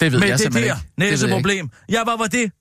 Det 0.00 0.12
ved 0.12 0.18
med 0.18 0.28
jeg 0.28 0.38
det 0.38 0.40
simpelthen 0.40 0.70
der 0.70 0.80
ved 0.98 1.06
jeg 1.06 1.10
næseproblem? 1.10 1.70
Ja, 1.88 2.04
hvad 2.04 2.18
var 2.18 2.26
det? 2.26 2.52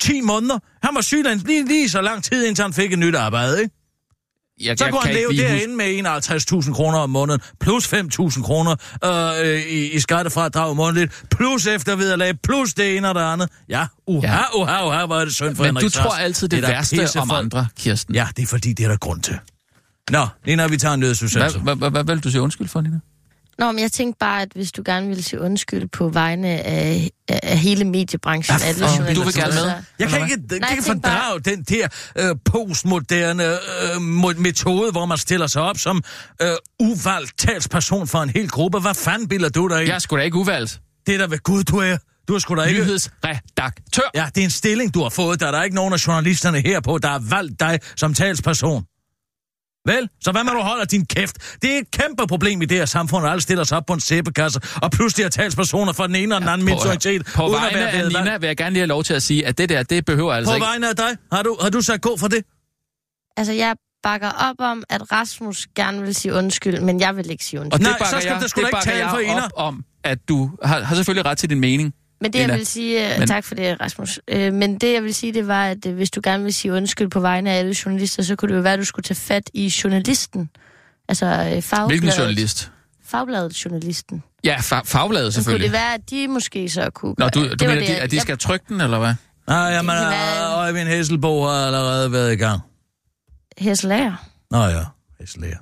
10 0.00 0.20
måneder. 0.20 0.58
Han 0.82 0.94
var 0.94 1.00
syg 1.00 1.24
lige, 1.46 1.68
lige 1.68 1.88
så 1.88 2.00
lang 2.00 2.24
tid, 2.24 2.46
indtil 2.46 2.62
han 2.62 2.72
fik 2.72 2.92
et 2.92 2.98
nyt 2.98 3.14
arbejde, 3.14 3.62
ikke? 3.62 3.77
Jeg, 4.60 4.78
Så 4.78 4.84
jeg 4.84 4.92
kunne 4.92 5.02
han 5.02 5.14
leve 5.14 5.36
derinde 5.36 5.76
med 5.76 5.86
51.000 6.64 6.72
kroner 6.74 6.98
om 6.98 7.10
måneden, 7.10 7.40
plus 7.60 7.92
5.000 7.94 8.42
kroner 8.42 8.76
øh, 9.44 9.60
i, 9.62 9.90
i 9.92 10.00
skattefradrag 10.00 10.76
månedligt, 10.76 11.22
plus 11.30 11.66
eftervederlag, 11.66 12.34
plus 12.42 12.74
det 12.74 12.96
ene 12.96 13.08
og 13.08 13.14
det 13.14 13.20
andet. 13.20 13.48
Ja, 13.68 13.86
uha, 14.06 14.26
Ja. 14.28 14.38
uha, 14.56 14.86
uha, 14.86 15.06
hvor 15.06 15.16
er 15.16 15.24
det 15.24 15.34
synd 15.34 15.56
for 15.56 15.62
Men 15.64 15.66
Henrik 15.76 15.84
du 15.84 15.90
tror 15.90 16.10
altid 16.10 16.48
det, 16.48 16.62
det 16.62 16.68
værste 16.68 17.20
om 17.20 17.30
andre, 17.30 17.66
Kirsten. 17.78 18.14
Ja, 18.14 18.28
det 18.36 18.42
er 18.42 18.46
fordi, 18.46 18.72
det 18.72 18.84
er 18.84 18.88
der 18.88 18.96
grund 18.96 19.20
til. 19.22 19.38
Nå, 20.10 20.26
Nina, 20.46 20.66
vi 20.66 20.76
tager 20.76 20.94
en 20.94 21.00
nødsudsendelse. 21.00 21.58
hvad 21.58 22.04
vil 22.04 22.24
du 22.24 22.30
sige 22.30 22.42
undskyld 22.42 22.68
for, 22.68 22.80
Nina? 22.80 23.00
Nå, 23.58 23.72
men 23.72 23.78
jeg 23.82 23.92
tænkte 23.92 24.18
bare, 24.18 24.42
at 24.42 24.48
hvis 24.54 24.72
du 24.72 24.82
gerne 24.86 25.06
ville 25.08 25.22
sige 25.22 25.40
undskyld 25.40 25.88
på 25.88 26.08
vegne 26.08 26.48
af, 26.48 27.10
af, 27.28 27.58
hele 27.58 27.84
mediebranchen, 27.84 28.58
Ja, 28.60 28.66
alle 28.66 28.84
og 28.84 28.90
du 28.90 29.02
vil 29.04 29.14
journalister, 29.14 29.42
gerne 29.42 29.54
med? 29.54 29.82
Jeg 29.98 30.08
kan 30.08 30.22
ikke, 30.22 30.36
Nej, 30.36 30.58
kan 30.58 30.60
jeg 30.60 30.70
ikke 30.72 30.82
tænkte 30.84 31.00
bare- 31.02 31.12
fordrage 31.18 31.40
den 31.40 31.62
der 31.62 31.88
øh, 32.30 32.36
postmoderne 32.44 33.44
øh, 34.34 34.38
metode, 34.40 34.90
hvor 34.90 35.06
man 35.06 35.18
stiller 35.18 35.46
sig 35.46 35.62
op 35.62 35.78
som 35.78 36.02
øh, 36.42 36.48
uvalgt 36.80 37.38
talsperson 37.38 38.08
for 38.08 38.18
en 38.22 38.30
hel 38.30 38.48
gruppe. 38.48 38.78
Hvad 38.80 38.94
fanden 38.94 39.28
bilder 39.28 39.48
du 39.48 39.68
dig 39.68 39.78
ind? 39.80 39.88
Jeg 39.88 39.94
er 39.94 39.98
sgu 39.98 40.16
da 40.16 40.22
ikke 40.22 40.36
uvalgt. 40.36 40.80
Det 41.06 41.14
er 41.14 41.18
da 41.18 41.24
ved 41.26 41.38
Gud, 41.42 41.64
du 41.64 41.76
er. 41.78 41.96
Du 42.28 42.34
er 42.34 42.38
sgu 42.38 42.54
da 42.56 42.62
ikke... 42.62 42.80
Nyhedsredaktør. 42.82 44.02
Ja, 44.14 44.26
det 44.34 44.40
er 44.40 44.44
en 44.44 44.50
stilling, 44.50 44.94
du 44.94 45.02
har 45.02 45.08
fået. 45.10 45.40
Der 45.40 45.46
er 45.46 45.50
der 45.50 45.62
ikke 45.62 45.76
nogen 45.76 45.92
af 45.92 46.06
journalisterne 46.06 46.60
her 46.60 46.80
på, 46.80 46.98
der 46.98 47.08
har 47.08 47.18
valgt 47.18 47.60
dig 47.60 47.78
som 47.96 48.14
talsperson. 48.14 48.84
Vel, 49.92 50.08
så 50.24 50.32
hvad 50.32 50.44
med 50.44 50.52
du 50.52 50.60
holder 50.60 50.84
din 50.84 51.06
kæft? 51.06 51.36
Det 51.62 51.74
er 51.74 51.78
et 51.78 51.90
kæmpe 51.90 52.26
problem 52.26 52.62
i 52.62 52.64
det 52.64 52.76
her 52.78 52.84
samfund, 52.86 53.26
at 53.26 53.30
alle 53.32 53.42
stiller 53.42 53.64
sig 53.64 53.76
op 53.78 53.86
på 53.86 53.92
en 53.92 54.00
sæbekasse, 54.00 54.60
og 54.82 54.90
pludselig 54.90 55.24
er 55.24 55.28
talspersoner 55.28 55.92
fra 55.92 56.06
den 56.06 56.16
ene 56.16 56.34
og 56.34 56.40
den 56.40 56.48
anden 56.48 56.64
minoritet, 56.64 57.26
På 57.34 57.46
at 57.46 57.52
vegne 57.52 57.88
af 57.88 58.08
Nina 58.08 58.36
vil 58.38 58.46
jeg 58.46 58.56
gerne 58.56 58.70
lige 58.72 58.80
have 58.80 58.86
lov 58.86 59.04
til 59.04 59.14
at 59.14 59.22
sige, 59.22 59.46
at 59.46 59.58
det 59.58 59.68
der, 59.68 59.82
det 59.82 60.04
behøver 60.04 60.32
altså 60.34 60.50
På 60.52 60.54
ikke... 60.56 60.66
vegne 60.66 60.88
af 60.88 60.96
dig, 60.96 61.16
har 61.32 61.42
du, 61.42 61.56
har 61.62 61.70
du 61.70 61.80
sagt 61.80 62.02
god 62.02 62.18
for 62.18 62.28
det? 62.28 62.44
Altså, 63.36 63.52
jeg 63.52 63.76
bakker 64.02 64.30
op 64.30 64.56
om, 64.58 64.84
at 64.90 65.12
Rasmus 65.12 65.66
gerne 65.76 66.02
vil 66.02 66.14
sige 66.14 66.34
undskyld, 66.34 66.80
men 66.80 67.00
jeg 67.00 67.16
vil 67.16 67.30
ikke 67.30 67.44
sige 67.44 67.60
Og 67.60 67.64
undskyld. 67.64 67.78
det 67.78 67.90
Nej, 67.90 67.98
bakker 67.98 68.16
så 68.16 68.20
skal 68.20 68.32
jeg, 68.32 68.40
der 68.42 68.48
sgu 68.48 68.60
da 68.60 68.62
det 68.62 68.68
ikke 68.68 68.76
bakker 68.76 68.90
tale 68.90 69.04
jeg 69.04 69.10
for 69.10 69.18
Ina. 69.18 69.44
op 69.44 69.50
om, 69.56 69.84
at 70.04 70.18
du 70.28 70.50
har, 70.62 70.80
har 70.82 70.94
selvfølgelig 70.94 71.26
ret 71.26 71.38
til 71.38 71.50
din 71.50 71.60
mening. 71.60 71.94
Men 72.20 72.32
det, 72.32 72.38
jeg 72.38 72.48
vil 72.48 72.66
sige... 72.66 73.08
Men- 73.08 73.18
Men... 73.18 73.28
Tak 73.28 73.44
for 73.44 73.54
det, 73.54 73.80
Rasmus. 73.80 74.20
Øh, 74.28 74.52
men 74.52 74.78
det, 74.78 74.92
jeg 74.94 75.02
vil 75.02 75.14
sige, 75.14 75.34
det 75.34 75.48
var, 75.48 75.64
at 75.66 75.86
øh, 75.86 75.94
hvis 75.94 76.10
du 76.10 76.20
gerne 76.24 76.44
vil 76.44 76.54
sige 76.54 76.72
undskyld 76.72 77.08
på 77.08 77.20
vegne 77.20 77.50
af 77.50 77.58
alle 77.58 77.76
journalister, 77.84 78.22
så 78.22 78.36
kunne 78.36 78.48
det 78.50 78.56
jo 78.56 78.62
være, 78.62 78.72
at 78.72 78.78
du 78.78 78.84
skulle 78.84 79.04
tage 79.04 79.16
fat 79.16 79.50
i 79.54 79.72
journalisten. 79.84 80.50
Altså 81.08 81.26
øh, 81.26 81.62
fagbladet. 81.62 81.88
Hvilken 81.90 82.10
journalist? 82.10 82.70
Fagbladet 83.04 83.64
journalisten. 83.64 84.22
Ja, 84.44 84.56
fa- 84.56 84.82
fagbladet 84.84 85.34
Så 85.34 85.38
kunne 85.38 85.44
selvfølgelig. 85.44 85.64
det 85.64 85.72
være, 85.72 85.94
at 85.94 86.10
de 86.10 86.28
måske 86.28 86.68
så 86.68 86.90
kunne... 86.90 87.14
Nå, 87.18 87.28
du, 87.28 87.40
du 87.44 87.48
det 87.48 87.60
mener, 87.60 87.74
det, 87.74 87.82
at 87.82 87.88
de, 87.88 87.96
at 88.00 88.10
de 88.10 88.16
jeg- 88.16 88.22
skal 88.22 88.38
trykke 88.38 88.64
den, 88.68 88.80
eller 88.80 88.98
hvad? 88.98 89.14
Nej, 89.46 89.56
jamen, 89.58 89.94
Øjvind 90.54 90.88
Hesselbo 90.88 91.42
har 91.42 91.66
allerede 91.66 92.12
været 92.12 92.32
i 92.32 92.36
gang. 92.36 92.60
Hesselager. 93.58 94.28
Nå 94.50 94.64
ja, 94.64 94.80
Hesselær. 95.20 95.54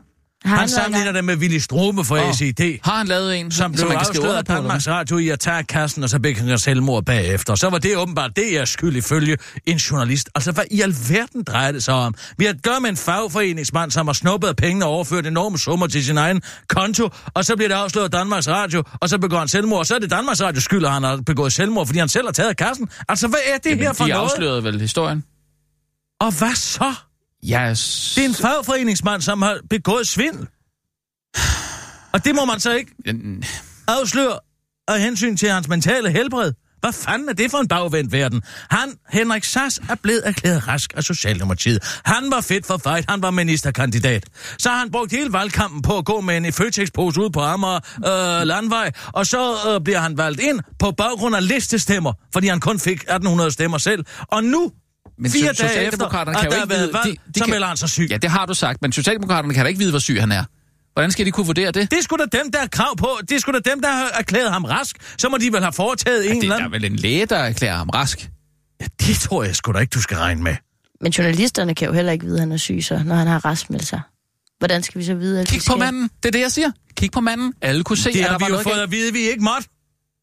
Har 0.46 0.56
Han 0.56 0.66
i 0.66 0.68
sammenligner 0.68 1.12
det 1.12 1.24
med 1.24 1.36
Willy 1.36 1.58
Strume 1.58 2.04
fra 2.04 2.28
oh. 2.28 2.34
SID. 2.34 2.78
Har 2.82 2.96
han 2.96 3.06
lavet 3.06 3.40
en, 3.40 3.50
som 3.50 3.72
blev 3.72 3.88
man 3.88 3.96
kan 3.96 4.06
skrive 4.06 4.24
afsløret 4.24 4.36
af? 4.36 4.44
Danmarks 4.44 4.88
Radio 4.88 5.18
i 5.18 5.28
at 5.28 5.40
tage 5.40 5.62
kassen, 5.62 6.02
og 6.02 6.10
så 6.10 6.18
begik 6.18 6.38
han 6.38 6.58
selvmord 6.58 7.04
bagefter. 7.04 7.54
Så 7.54 7.70
var 7.70 7.78
det 7.78 7.96
åbenbart 7.96 8.36
det, 8.36 8.52
jeg 8.52 8.68
skyld 8.68 8.96
ifølge 8.96 9.36
en 9.66 9.76
journalist. 9.76 10.30
Altså, 10.34 10.52
hvad 10.52 10.64
i 10.70 10.80
alverden 10.80 11.44
drejer 11.44 11.72
det 11.72 11.84
sig 11.84 11.94
om? 11.94 12.14
Vi 12.38 12.44
har 12.44 12.52
at 12.52 12.62
gøre 12.62 12.80
med 12.80 12.90
en 12.90 12.96
fagforeningsmand, 12.96 13.90
som 13.90 14.06
har 14.06 14.12
snuppet 14.12 14.56
pengene 14.56 14.84
og 14.84 14.90
overført 14.90 15.26
enorme 15.26 15.58
summer 15.58 15.86
til 15.86 16.04
sin 16.04 16.18
egen 16.18 16.42
konto, 16.68 17.08
og 17.34 17.44
så 17.44 17.56
bliver 17.56 17.68
det 17.68 17.74
afsløret 17.74 18.04
af 18.04 18.10
Danmarks 18.10 18.48
Radio, 18.48 18.82
og 19.00 19.08
så 19.08 19.18
begår 19.18 19.38
han 19.38 19.48
selvmord, 19.48 19.78
og 19.78 19.86
så 19.86 19.94
er 19.94 19.98
det 19.98 20.10
Danmarks 20.10 20.42
Radio 20.42 20.60
skyld, 20.60 20.84
at 20.84 20.92
han 20.92 21.02
har 21.02 21.16
begået 21.26 21.52
selvmord, 21.52 21.86
fordi 21.86 21.98
han 21.98 22.08
selv 22.08 22.26
har 22.26 22.32
taget 22.32 22.56
kassen. 22.56 22.88
Altså, 23.08 23.28
hvad 23.28 23.38
er 23.46 23.58
det 23.58 23.76
her 23.76 23.82
Jamen, 23.82 23.96
for 23.96 24.04
de 24.04 24.10
noget? 24.10 24.30
afslørede 24.30 24.64
vel 24.64 24.80
historien? 24.80 25.24
Og 26.20 26.38
hvad 26.38 26.54
så? 26.54 26.94
Ja, 27.42 27.70
Det 28.14 28.18
er 28.18 28.24
en 28.28 28.34
fagforeningsmand, 28.34 29.22
som 29.22 29.42
har 29.42 29.58
begået 29.70 30.08
svindel. 30.08 30.46
Og 32.12 32.24
det 32.24 32.34
må 32.34 32.44
man 32.44 32.60
så 32.60 32.72
ikke 32.74 32.92
afsløre 33.88 34.38
af 34.88 35.00
hensyn 35.00 35.36
til 35.36 35.50
hans 35.50 35.68
mentale 35.68 36.10
helbred. 36.10 36.52
Hvad 36.80 36.92
fanden 36.92 37.28
er 37.28 37.32
det 37.32 37.50
for 37.50 37.58
en 37.58 37.68
bagvendt 37.68 38.12
verden? 38.12 38.42
Han, 38.70 38.94
Henrik 39.08 39.44
Sass, 39.44 39.80
er 39.88 39.94
blevet 40.02 40.22
erklæret 40.24 40.68
rask 40.68 40.92
af 40.96 41.04
Socialdemokratiet. 41.04 42.00
Han 42.04 42.30
var 42.30 42.40
fedt 42.40 42.66
for 42.66 42.76
fight, 42.76 43.10
han 43.10 43.22
var 43.22 43.30
ministerkandidat. 43.30 44.24
Så 44.58 44.68
har 44.70 44.78
han 44.78 44.90
brugt 44.90 45.12
hele 45.12 45.32
valgkampen 45.32 45.82
på 45.82 45.98
at 45.98 46.04
gå 46.04 46.20
med 46.20 46.36
en 46.36 46.52
Føtex-pose 46.52 47.20
ud 47.20 47.30
på 47.30 47.40
Amager 47.40 47.80
øh, 47.96 48.46
Landvej, 48.46 48.92
og 49.06 49.26
så 49.26 49.54
øh, 49.68 49.80
bliver 49.84 49.98
han 50.00 50.18
valgt 50.18 50.40
ind 50.40 50.60
på 50.78 50.90
baggrund 50.90 51.36
af 51.36 51.48
listestemmer, 51.48 52.12
fordi 52.32 52.46
han 52.46 52.60
kun 52.60 52.80
fik 52.80 52.96
1800 52.96 53.50
stemmer 53.50 53.78
selv. 53.78 54.04
Og 54.28 54.44
nu, 54.44 54.72
Men 55.18 55.30
fire 55.30 55.50
so- 55.50 55.62
dage 55.62 55.86
efter, 55.86 56.08
kan 56.08 56.26
jo 56.26 56.32
har 56.32 56.42
ikke 56.42 56.52
været 56.52 56.68
vide- 56.68 56.92
valg, 56.92 57.04
de- 57.04 57.10
de 57.34 57.38
så 57.38 57.44
kan- 57.44 57.50
melder 57.50 57.66
han 57.66 57.76
sig 57.76 57.88
syg. 57.88 58.06
Ja, 58.10 58.16
det 58.16 58.30
har 58.30 58.46
du 58.46 58.54
sagt, 58.54 58.82
men 58.82 58.92
Socialdemokraterne 58.92 59.54
kan 59.54 59.64
da 59.64 59.68
ikke 59.68 59.78
vide, 59.78 59.90
hvor 59.90 59.98
syg 59.98 60.20
han 60.20 60.32
er. 60.32 60.44
Hvordan 60.92 61.10
skal 61.10 61.26
de 61.26 61.30
kunne 61.30 61.46
vurdere 61.46 61.70
det? 61.70 61.90
Det 61.90 61.98
er 61.98 62.02
sgu 62.02 62.16
da 62.16 62.38
dem, 62.38 62.52
der 62.52 62.58
har 62.58 62.66
krav 62.66 62.96
på. 62.96 63.08
Det 63.28 63.32
er 63.36 63.38
sgu 63.40 63.52
da 63.52 63.58
dem, 63.70 63.80
der 63.82 63.88
har 63.90 64.10
erklæret 64.14 64.52
ham 64.52 64.64
rask. 64.64 64.96
Så 65.18 65.28
må 65.28 65.36
de 65.38 65.52
vel 65.52 65.60
have 65.62 65.72
foretaget 65.72 66.30
en 66.30 66.36
det 66.36 66.42
eller 66.42 66.54
er 66.54 66.58
der 66.58 66.64
anden... 66.64 66.82
vel 66.82 66.90
en 66.92 66.96
læge, 66.96 67.26
der 67.26 67.36
erklærer 67.36 67.76
ham 67.76 67.88
rask. 67.88 68.30
Ja, 68.80 68.86
det 69.06 69.16
tror 69.16 69.44
jeg 69.44 69.56
sgu 69.56 69.72
da 69.72 69.78
ikke, 69.78 69.90
du 69.90 70.02
skal 70.02 70.16
regne 70.16 70.42
med. 70.42 70.56
Men 71.00 71.12
journalisterne 71.12 71.74
kan 71.74 71.88
jo 71.88 71.94
heller 71.94 72.12
ikke 72.12 72.24
vide, 72.24 72.34
at 72.36 72.40
han 72.40 72.52
er 72.52 72.56
syg, 72.56 72.78
så, 72.82 73.02
når 73.04 73.14
han 73.14 73.26
har 73.26 73.44
restmeldt 73.44 73.86
sig. 73.86 74.00
Hvordan 74.58 74.82
skal 74.82 74.98
vi 75.00 75.04
så 75.04 75.14
vide, 75.14 75.40
at 75.40 75.48
Kig 75.48 75.56
vi 75.60 75.64
på 75.68 75.76
manden. 75.76 76.10
Det 76.22 76.28
er 76.28 76.32
det, 76.32 76.40
jeg 76.40 76.52
siger. 76.52 76.70
Kig 76.96 77.10
på 77.10 77.20
manden. 77.20 77.52
Alle 77.62 77.84
kunne 77.84 77.96
se, 77.96 78.12
Det 78.12 78.18
at 78.20 78.24
har 78.30 78.30
der 78.30 78.38
vi 78.38 78.42
var 78.42 78.48
jo 78.48 78.52
noget 78.52 78.64
fået 78.64 78.74
galt. 78.74 78.82
at 78.82 78.90
vide, 78.90 79.08
at 79.08 79.14
vi 79.14 79.18
ikke 79.20 79.44
måtte. 79.44 79.68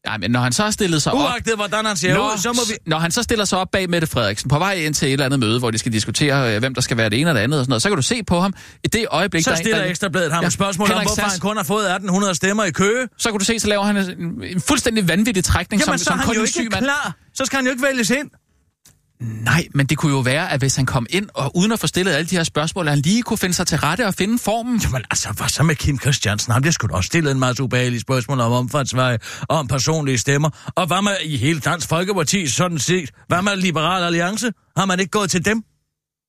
Ja, 0.06 0.18
men 0.18 0.30
når 0.30 0.40
han 0.40 0.52
så 0.52 0.62
har 0.62 0.70
stillet 0.70 1.02
sig 1.02 1.12
op... 1.12 1.18
Uagtet, 1.18 1.54
hvordan 1.54 1.86
han 1.86 1.96
ser 1.96 2.18
ud, 2.18 2.38
så 2.38 2.52
må 2.52 2.60
vi... 2.68 2.74
Når 2.86 2.98
han 2.98 3.10
så 3.10 3.22
stiller 3.22 3.44
sig 3.44 3.58
op 3.58 3.68
bag 3.72 3.90
Mette 3.90 4.06
Frederiksen, 4.06 4.48
på 4.50 4.58
vej 4.58 4.72
ind 4.74 4.94
til 4.94 5.08
et 5.08 5.12
eller 5.12 5.24
andet 5.24 5.40
møde, 5.40 5.58
hvor 5.58 5.70
de 5.70 5.78
skal 5.78 5.92
diskutere, 5.92 6.54
øh, 6.54 6.58
hvem 6.58 6.74
der 6.74 6.80
skal 6.80 6.96
være 6.96 7.10
det 7.10 7.20
ene 7.20 7.30
og 7.30 7.34
det 7.34 7.40
andet, 7.40 7.58
og 7.58 7.64
sådan 7.64 7.70
noget, 7.70 7.82
så 7.82 7.88
kan 7.88 7.96
du 7.96 8.02
se 8.02 8.22
på 8.22 8.40
ham, 8.40 8.54
i 8.84 8.88
det 8.88 9.06
øjeblik, 9.10 9.44
Så 9.44 9.50
der, 9.50 9.56
er 9.56 9.60
stiller 9.60 9.78
der, 9.78 9.84
Ekstrabladet 9.84 10.32
ham 10.32 10.42
Ja, 10.42 10.46
et 10.46 10.52
spørgsmål 10.52 10.92
om, 10.92 11.00
hvorfor 11.02 11.14
Sass. 11.14 11.32
han 11.32 11.40
kun 11.40 11.56
har 11.56 11.64
fået 11.64 11.84
1800 11.84 12.34
stemmer 12.34 12.64
i 12.64 12.70
Køge. 12.70 13.08
så 13.18 13.30
kan 13.30 13.38
du 13.38 13.44
se, 13.44 13.60
så 13.60 13.68
laver 13.68 13.84
han 13.84 13.96
en, 13.96 14.42
en 14.44 14.60
fuldstændig 14.60 15.08
vanvittig 15.08 15.44
trækning, 15.44 15.82
Jamen, 15.86 15.98
som, 15.98 15.98
så 15.98 16.04
som 16.04 16.18
han 16.18 16.26
kun 16.26 16.34
jo 16.34 16.40
en 16.40 16.48
ikke 16.58 16.70
klar. 16.70 17.14
Så 17.34 17.44
skal 17.44 17.56
han 17.56 17.64
jo 17.66 17.70
ikke 17.70 17.82
vælges 17.82 18.10
ind. 18.10 18.30
Nej, 19.20 19.66
men 19.74 19.86
det 19.86 19.98
kunne 19.98 20.12
jo 20.12 20.18
være, 20.20 20.52
at 20.52 20.60
hvis 20.60 20.76
han 20.76 20.86
kom 20.86 21.06
ind, 21.10 21.28
og 21.34 21.56
uden 21.56 21.72
at 21.72 21.80
få 21.80 21.86
stillet 21.86 22.12
alle 22.12 22.26
de 22.26 22.36
her 22.36 22.44
spørgsmål, 22.44 22.86
at 22.88 22.92
han 22.94 23.00
lige 23.02 23.22
kunne 23.22 23.38
finde 23.38 23.54
sig 23.54 23.66
til 23.66 23.78
rette 23.78 24.06
og 24.06 24.14
finde 24.14 24.38
formen. 24.38 24.80
Jamen 24.84 25.02
altså, 25.10 25.32
hvad 25.32 25.48
så 25.48 25.62
med 25.62 25.74
Kim 25.74 26.00
Christiansen? 26.00 26.52
Han 26.52 26.62
bliver 26.62 26.72
sgu 26.72 26.86
da 26.86 26.92
også 26.94 27.06
stillet 27.06 27.30
en 27.32 27.38
masse 27.40 27.62
ubehagelige 27.62 28.00
spørgsmål 28.00 28.40
om 28.40 28.52
omfartsveje, 28.52 29.18
og 29.42 29.58
om 29.58 29.66
personlige 29.68 30.18
stemmer. 30.18 30.50
Og 30.76 30.86
hvad 30.86 31.02
med 31.02 31.12
i 31.24 31.36
hele 31.36 31.60
Dansk 31.60 31.88
Folkeparti 31.88 32.46
sådan 32.46 32.78
set? 32.78 33.10
Hvad 33.28 33.42
med 33.42 33.56
Liberal 33.56 34.02
Alliance? 34.04 34.52
Har 34.76 34.84
man 34.84 35.00
ikke 35.00 35.10
gået 35.10 35.30
til 35.30 35.44
dem? 35.44 35.62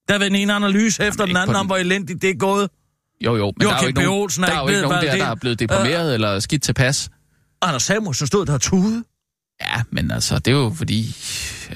Der 0.10 0.18
vil 0.18 0.28
en 0.28 0.36
ene 0.36 0.54
analyse 0.54 1.04
efter 1.04 1.26
den 1.26 1.36
anden 1.38 1.48
den- 1.48 1.56
om, 1.56 1.66
hvor 1.66 1.78
elendigt 1.78 2.22
det 2.22 2.30
er 2.30 2.38
gået. 2.40 2.70
Jo, 3.26 3.36
jo, 3.36 3.54
men 3.60 3.68
der 3.68 3.74
er 3.74 3.82
jo 3.82 3.88
ikke 3.88 4.02
nogen, 4.04 4.22
Olsen 4.22 4.44
er 4.44 4.48
der, 4.48 4.56
er 4.56 4.62
jo 4.62 4.68
ikke 4.68 4.82
nogen 4.82 5.06
der, 5.06 5.16
der 5.18 5.26
er. 5.26 5.32
er 5.32 5.36
blevet 5.36 5.60
deprimeret 5.60 6.14
eller 6.14 6.40
skidt 6.40 6.64
tilpas. 6.64 7.10
Anders 7.62 7.84
Samuelsen 7.84 8.28
stod 8.28 8.46
der 8.46 8.54
og 8.54 8.62
tude. 8.62 9.04
Ja, 9.62 9.82
men 9.92 10.12
altså, 10.12 10.40
det 10.40 10.48
er 10.48 10.56
jo 10.56 10.74
fordi, 10.76 11.16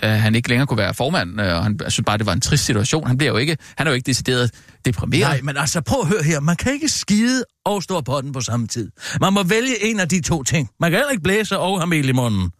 øh, 0.04 0.10
han 0.10 0.36
ikke 0.36 0.50
længere 0.50 0.68
kunne 0.68 0.78
være 0.78 0.94
formand, 0.94 1.42
øh, 1.42 1.56
og 1.56 1.64
han 1.64 1.80
jeg 1.84 1.92
synes 1.92 2.06
bare, 2.06 2.18
det 2.18 2.26
var 2.26 2.34
en 2.34 2.42
trist 2.42 2.66
situation. 2.66 3.08
Han, 3.08 3.18
bliver 3.18 3.32
jo 3.32 3.38
ikke, 3.38 3.58
han 3.78 3.88
er 3.88 3.92
jo 3.92 3.96
ikke 3.96 4.06
decideret 4.06 4.52
deprimeret. 4.86 5.22
Nej, 5.22 5.42
men 5.44 5.58
altså, 5.58 5.82
prøv 5.82 6.02
at 6.02 6.08
høre 6.08 6.24
her. 6.24 6.40
Man 6.40 6.56
kan 6.56 6.74
ikke 6.74 6.90
skide 6.90 7.44
og 7.66 7.84
stå 7.84 8.02
på 8.02 8.22
den 8.22 8.32
på 8.32 8.42
samme 8.42 8.68
tid. 8.68 8.92
Man 9.22 9.34
må 9.34 9.44
vælge 9.44 9.84
en 9.84 10.00
af 10.00 10.10
de 10.10 10.22
to 10.22 10.44
ting. 10.44 10.70
Man 10.80 10.92
kan 10.92 10.98
heller 10.98 11.12
ikke 11.12 11.24
blæse 11.24 11.58
og 11.58 11.80
have 11.80 11.88
mel 11.88 12.10
i 12.10 12.12
munden. 12.12 12.52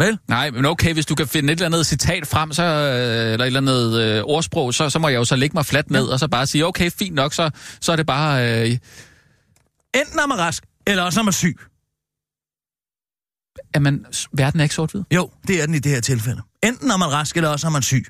Vel? 0.00 0.18
Nej, 0.28 0.50
men 0.50 0.64
okay, 0.64 0.92
hvis 0.92 1.06
du 1.06 1.14
kan 1.14 1.26
finde 1.26 1.52
et 1.52 1.56
eller 1.56 1.66
andet 1.66 1.86
citat 1.86 2.26
frem, 2.26 2.52
så, 2.52 2.62
øh, 2.62 3.32
eller 3.32 3.44
et 3.44 3.46
eller 3.46 3.60
andet 3.60 4.00
øh, 4.00 4.22
ordsprog, 4.24 4.74
så, 4.74 4.90
så 4.90 4.98
må 4.98 5.08
jeg 5.08 5.16
jo 5.16 5.24
så 5.24 5.36
lægge 5.36 5.54
mig 5.54 5.66
fladt 5.66 5.90
ned, 5.90 6.06
og 6.06 6.18
så 6.18 6.28
bare 6.28 6.46
sige, 6.46 6.66
okay, 6.66 6.90
fint 6.90 7.14
nok, 7.14 7.34
så, 7.34 7.50
så 7.80 7.92
er 7.92 7.96
det 7.96 8.06
bare... 8.06 8.62
Øh, 8.62 8.78
Enten 9.94 10.18
er 10.18 10.26
man 10.26 10.38
rask, 10.38 10.64
eller 10.86 11.02
også 11.02 11.20
er 11.20 11.24
man 11.24 11.32
syg. 11.32 11.56
At 13.74 13.82
man, 13.82 14.04
verden 14.32 14.60
er 14.60 14.64
ikke 14.64 14.74
sort-hvid. 14.74 15.02
Jo, 15.14 15.30
det 15.48 15.62
er 15.62 15.66
den 15.66 15.74
i 15.74 15.78
det 15.78 15.92
her 15.92 16.00
tilfælde. 16.00 16.42
Enten 16.62 16.90
er 16.90 16.96
man 16.96 17.12
rask, 17.12 17.36
eller 17.36 17.48
også 17.50 17.66
er 17.66 17.70
man 17.70 17.82
syg. 17.82 18.04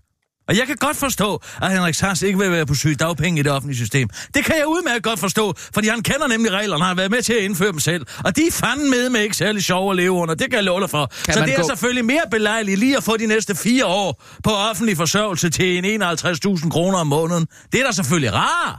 Og 0.49 0.57
jeg 0.59 0.67
kan 0.67 0.77
godt 0.77 0.97
forstå, 0.97 1.43
at 1.63 1.73
Henrik 1.73 1.95
Sass 1.95 2.23
ikke 2.23 2.39
vil 2.39 2.51
være 2.51 2.67
på 2.67 2.75
syg 2.75 2.97
dagpenge 3.01 3.41
i 3.41 3.43
det 3.43 3.53
offentlige 3.53 3.77
system. 3.79 4.09
Det 4.35 4.45
kan 4.45 4.55
jeg 4.57 4.67
udmærket 4.67 5.03
godt 5.03 5.19
forstå, 5.21 5.55
fordi 5.75 5.89
han 5.89 6.03
kender 6.03 6.27
nemlig 6.27 6.53
reglerne, 6.53 6.83
han 6.85 6.89
har 6.89 6.95
været 6.95 7.11
med 7.11 7.23
til 7.23 7.33
at 7.33 7.43
indføre 7.43 7.73
dem 7.73 7.81
selv. 7.81 8.07
Og 8.25 8.37
de 8.37 8.47
er 8.47 8.53
fanden 8.53 8.91
med 8.91 9.11
med 9.11 9.21
ikke 9.21 9.37
særlig 9.37 9.65
sjove 9.65 9.91
at 9.91 9.97
leve 9.97 10.11
under, 10.11 10.35
det 10.35 10.47
kan 10.51 10.57
jeg 10.57 10.65
love 10.65 10.81
dig 10.81 10.91
for. 10.91 11.07
Kan 11.25 11.35
Så 11.35 11.41
det 11.41 11.53
er 11.55 11.57
gå- 11.63 11.69
selvfølgelig 11.69 12.05
mere 12.05 12.23
belejligt 12.31 12.79
lige 12.81 12.97
at 12.97 13.03
få 13.05 13.17
de 13.17 13.27
næste 13.27 13.55
fire 13.55 13.87
år 13.87 14.23
på 14.45 14.51
offentlig 14.51 14.97
forsørgelse 14.97 15.51
til 15.51 15.85
en 15.95 16.03
51.000 16.03 16.71
kroner 16.71 16.99
om 16.99 17.07
måneden. 17.07 17.47
Det 17.73 17.81
er 17.81 17.85
da 17.85 17.93
selvfølgelig 17.93 18.33
rart. 18.35 18.79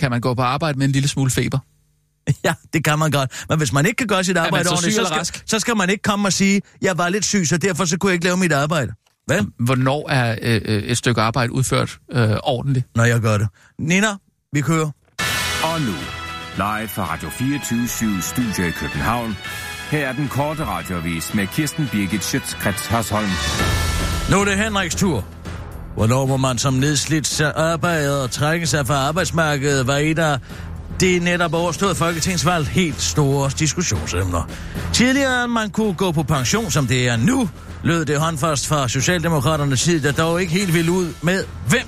Kan 0.00 0.10
man 0.10 0.20
gå 0.20 0.34
på 0.34 0.42
arbejde 0.42 0.78
med 0.78 0.86
en 0.86 0.92
lille 0.92 1.08
smule 1.08 1.30
feber? 1.30 1.58
Ja, 2.44 2.54
det 2.72 2.84
kan 2.84 2.98
man 2.98 3.10
godt. 3.10 3.44
Men 3.48 3.58
hvis 3.58 3.72
man 3.72 3.86
ikke 3.86 3.96
kan 3.96 4.06
gøre 4.06 4.24
sit 4.24 4.36
arbejde 4.36 4.64
så 4.64 4.70
ordentligt, 4.70 4.96
så 4.96 5.04
skal, 5.04 5.16
rask? 5.16 5.42
så 5.46 5.58
skal 5.58 5.76
man 5.76 5.90
ikke 5.90 6.02
komme 6.02 6.28
og 6.28 6.32
sige, 6.32 6.62
jeg 6.82 6.98
var 6.98 7.08
lidt 7.08 7.24
syg, 7.24 7.46
så 7.46 7.56
derfor 7.56 7.84
så 7.84 7.98
kunne 7.98 8.10
jeg 8.10 8.14
ikke 8.14 8.24
lave 8.24 8.36
mit 8.36 8.52
arbejde. 8.52 8.92
Vel? 9.28 9.46
Hvornår 9.58 10.10
er 10.10 10.36
øh, 10.42 10.60
øh, 10.64 10.82
et 10.82 10.98
stykke 10.98 11.20
arbejde 11.20 11.52
udført 11.52 11.98
øh, 12.12 12.30
ordentligt? 12.42 12.86
Når 12.94 13.04
jeg 13.04 13.20
gør 13.20 13.38
det. 13.38 13.48
Nina, 13.78 14.06
vi 14.52 14.60
kører. 14.60 14.90
Og 15.64 15.80
nu, 15.80 15.94
live 16.56 16.88
fra 16.88 17.12
Radio 17.12 17.28
24 17.28 18.22
Studio 18.22 18.64
i 18.64 18.70
København. 18.70 19.36
Her 19.90 20.08
er 20.08 20.12
den 20.12 20.28
korte 20.28 20.64
radiovis 20.64 21.34
med 21.34 21.46
Kirsten 21.46 21.88
Birgit 21.92 22.24
Schøtzgrads 22.24 22.86
Hasholm. 22.86 23.28
Nu 24.30 24.40
er 24.40 24.44
det 24.44 24.56
Henriks 24.58 24.94
tur. 24.94 25.24
Hvornår 25.94 26.26
må 26.26 26.36
man 26.36 26.58
som 26.58 26.74
nedslidt 26.74 27.40
arbejder 27.40 28.22
og 28.22 28.30
trække 28.30 28.66
sig 28.66 28.86
fra 28.86 28.94
arbejdsmarkedet, 28.94 29.86
var 29.86 29.96
et 29.96 30.18
af 30.18 30.38
det 31.00 31.22
netop 31.22 31.54
overstået 31.54 31.96
folketingsvalg 31.96 32.66
helt 32.66 33.02
store 33.02 33.50
diskussionsemner. 33.58 34.48
Tidligere 34.92 35.44
end 35.44 35.52
man 35.52 35.70
kunne 35.70 35.94
gå 35.94 36.12
på 36.12 36.22
pension, 36.22 36.70
som 36.70 36.86
det 36.86 37.08
er 37.08 37.16
nu, 37.16 37.48
lød 37.82 38.04
det 38.04 38.18
håndfast 38.18 38.68
fra 38.68 38.88
Socialdemokraternes 38.88 39.80
side, 39.80 40.02
der 40.02 40.12
dog 40.12 40.40
ikke 40.40 40.52
helt 40.52 40.74
ville 40.74 40.92
ud 40.92 41.08
med, 41.22 41.44
hvem 41.68 41.86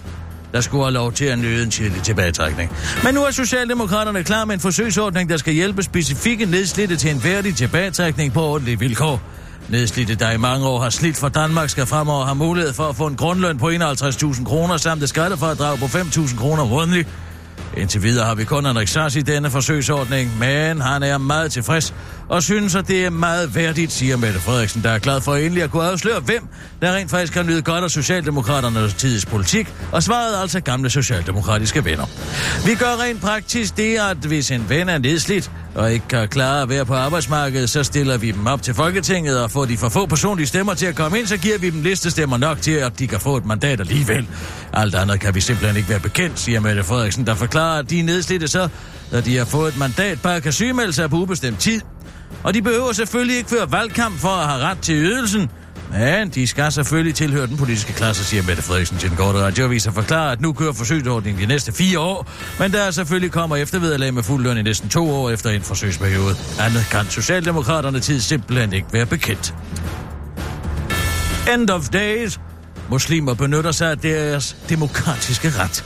der 0.53 0.61
skulle 0.61 0.85
have 0.85 0.95
lov 0.95 1.13
til 1.13 1.25
at 1.25 1.39
nyde 1.39 1.63
en 1.63 1.71
tidlig 1.71 2.03
tilbagetrækning. 2.03 2.73
Men 3.05 3.15
nu 3.15 3.25
er 3.25 3.31
Socialdemokraterne 3.31 4.23
klar 4.23 4.45
med 4.45 4.55
en 4.55 4.61
forsøgsordning, 4.61 5.31
der 5.31 5.37
skal 5.37 5.55
hjælpe 5.55 5.83
specifikke 5.83 6.47
nedslidte 6.47 6.97
til 6.97 7.11
en 7.11 7.25
værdig 7.25 7.57
tilbagetrækning 7.57 8.33
på 8.33 8.43
ordentlige 8.43 8.79
vilkår. 8.79 9.21
Nedslidte, 9.69 10.15
der 10.15 10.31
i 10.31 10.37
mange 10.37 10.67
år 10.67 10.81
har 10.81 10.91
slidt 10.91 11.17
for 11.17 11.29
Danmark, 11.29 11.71
skal 11.71 11.87
fremover 11.87 12.25
have 12.25 12.35
mulighed 12.35 12.73
for 12.73 12.89
at 12.89 12.97
få 12.97 13.07
en 13.07 13.17
grundløn 13.17 13.59
på 13.59 13.69
51.000 13.69 14.45
kroner 14.45 14.77
samt 14.77 15.03
et 15.03 15.09
skattefradrag 15.09 15.79
på 15.79 15.85
5.000 15.85 16.39
kroner 16.39 16.65
månedligt. 16.65 17.09
Indtil 17.77 18.03
videre 18.03 18.27
har 18.27 18.35
vi 18.35 18.45
kun 18.45 18.67
Henrik 18.67 18.89
Sars 18.89 19.17
i 19.17 19.21
denne 19.21 19.51
forsøgsordning, 19.51 20.39
men 20.39 20.81
han 20.81 21.03
er 21.03 21.19
meget 21.19 21.53
tilfreds 21.53 21.95
og 22.29 22.43
synes, 22.43 22.75
at 22.75 22.89
det 22.89 23.05
er 23.05 23.11
meget 23.11 23.55
værdigt, 23.55 23.93
siger 23.93 24.17
Mette 24.17 24.41
Frederiksen, 24.41 24.83
der 24.83 24.91
er 24.91 24.99
glad 24.99 25.21
for 25.21 25.35
endelig 25.35 25.63
at 25.63 25.71
kunne 25.71 25.85
afsløre, 25.85 26.21
hvem 26.21 26.49
der 26.83 26.95
rent 26.95 27.11
faktisk 27.11 27.33
kan 27.33 27.47
nyde 27.47 27.63
godt 27.63 27.85
af 27.85 27.91
Socialdemokraternes 27.91 28.95
tids 28.95 29.27
politik, 29.27 29.73
og 29.93 30.03
svaret 30.03 30.37
er 30.37 30.41
altså 30.41 30.61
gamle 30.61 30.91
socialdemokratiske 30.91 31.85
venner. 31.85 32.05
Vi 32.67 32.75
gør 32.75 33.03
rent 33.03 33.21
praktisk 33.21 33.77
det, 33.77 33.99
at 33.99 34.17
hvis 34.17 34.51
en 34.51 34.69
ven 34.69 34.89
er 34.89 34.99
nedslidt 34.99 35.51
og 35.75 35.93
ikke 35.93 36.09
kan 36.09 36.29
klare 36.29 36.63
at 36.63 36.69
være 36.69 36.87
på 36.87 36.95
arbejdsmarkedet, 36.95 37.71
så 37.71 37.83
stiller 37.83 38.17
vi 38.17 38.31
dem 38.31 38.47
op 38.47 38.63
til 38.63 38.75
Folketinget 38.75 39.43
og 39.43 39.51
får 39.51 39.65
de 39.65 39.77
for 39.77 39.89
få 39.89 40.07
personlige 40.07 40.47
stemmer 40.47 40.75
til 40.75 40.87
at 40.87 40.95
komme 40.95 41.19
ind, 41.19 41.27
så 41.27 41.37
giver 41.37 41.59
vi 41.59 41.71
dem 41.71 41.83
listestemmer 41.83 42.37
nok 42.37 42.63
til, 42.63 42.73
at 42.73 42.99
de 42.99 43.07
kan 43.07 43.21
få 43.21 43.37
et 43.37 43.47
mandat 43.47 43.81
alligevel. 43.81 44.29
Alt 44.73 44.95
andet 44.95 45.21
kan 45.21 45.35
vi 45.35 45.41
simpelthen 45.41 45.77
ikke 45.77 45.89
være 45.89 46.01
bekendt, 46.01 46.39
siger 46.39 46.61
Mette 46.61 46.85
Frederiksen, 46.85 47.27
der 47.27 47.35
forklarer, 47.35 47.79
at 47.79 47.91
de 47.91 48.03
nedslidte 48.03 48.49
så, 48.49 48.69
når 49.13 49.21
de 49.21 49.37
har 49.37 49.45
fået 49.45 49.73
et 49.73 49.79
mandat, 49.79 50.23
bare 50.23 50.41
kan 50.41 50.53
sygemelde 50.53 50.93
sig 50.93 51.11
på 51.11 51.17
ubestemt 51.17 51.59
tid. 51.59 51.81
Og 52.43 52.55
de 52.55 52.63
behøver 52.63 52.93
selvfølgelig 52.93 53.37
ikke 53.37 53.51
føre 53.51 53.73
valgkamp 53.73 54.19
for 54.19 54.29
at 54.29 54.49
have 54.49 54.63
ret 54.63 54.79
til 54.79 54.95
ydelsen, 54.95 55.51
men 55.93 56.29
de 56.29 56.47
skal 56.47 56.73
selvfølgelig 56.73 57.15
tilhøre 57.15 57.47
den 57.47 57.57
politiske 57.57 57.93
klasse, 57.93 58.25
siger 58.25 58.43
Mette 58.43 58.63
Frederiksen 58.63 58.99
til 58.99 59.09
den 59.09 59.17
korte 59.17 59.39
radioavis 59.39 59.87
og 59.87 59.95
forklarer, 59.95 60.33
at 60.33 60.41
nu 60.41 60.53
kører 60.53 60.73
forsøgsordningen 60.73 61.43
de 61.43 61.47
næste 61.47 61.73
fire 61.73 61.99
år, 61.99 62.31
men 62.59 62.73
der 62.73 62.91
selvfølgelig 62.91 63.33
kommer 63.33 63.57
eftervederlag 63.57 64.15
med 64.15 64.23
fuld 64.23 64.43
løn 64.43 64.59
i 64.59 64.63
næsten 64.63 64.89
to 64.89 65.11
år 65.11 65.31
efter 65.31 65.51
en 65.51 65.63
forsøgsperiode. 65.63 66.37
Andet 66.61 66.87
kan 66.91 67.05
Socialdemokraterne 67.11 68.01
tid 68.01 68.21
simpelthen 68.21 68.73
ikke 68.73 68.89
være 68.93 69.07
bekendt. 69.07 69.55
End 71.55 71.71
of 71.71 71.89
days. 71.89 72.41
Muslimer 72.91 73.35
benytter 73.35 73.73
sig 73.73 73.91
af 73.91 73.99
deres 73.99 74.57
demokratiske 74.69 75.53
ret. 75.59 75.85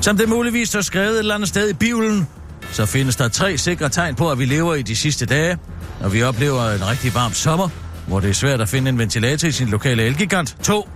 Som 0.00 0.16
det 0.16 0.28
muligvis 0.28 0.74
er 0.74 0.80
skrevet 0.80 1.12
et 1.12 1.18
eller 1.18 1.34
andet 1.34 1.48
sted 1.48 1.70
i 1.70 1.72
Bibelen, 1.72 2.28
så 2.72 2.86
findes 2.86 3.16
der 3.16 3.28
tre 3.28 3.58
sikre 3.58 3.88
tegn 3.88 4.14
på, 4.14 4.30
at 4.30 4.38
vi 4.38 4.44
lever 4.44 4.74
i 4.74 4.82
de 4.82 4.96
sidste 4.96 5.26
dage, 5.26 5.58
når 6.00 6.08
vi 6.08 6.22
oplever 6.22 6.70
en 6.70 6.88
rigtig 6.88 7.14
varm 7.14 7.32
sommer, 7.32 7.68
hvor 8.06 8.20
det 8.20 8.30
er 8.30 8.34
svært 8.34 8.60
at 8.60 8.68
finde 8.68 8.88
en 8.88 8.98
ventilator 8.98 9.48
i 9.48 9.52
sin 9.52 9.68
lokale 9.68 10.02
elgigant. 10.02 10.56
2. 10.62 10.88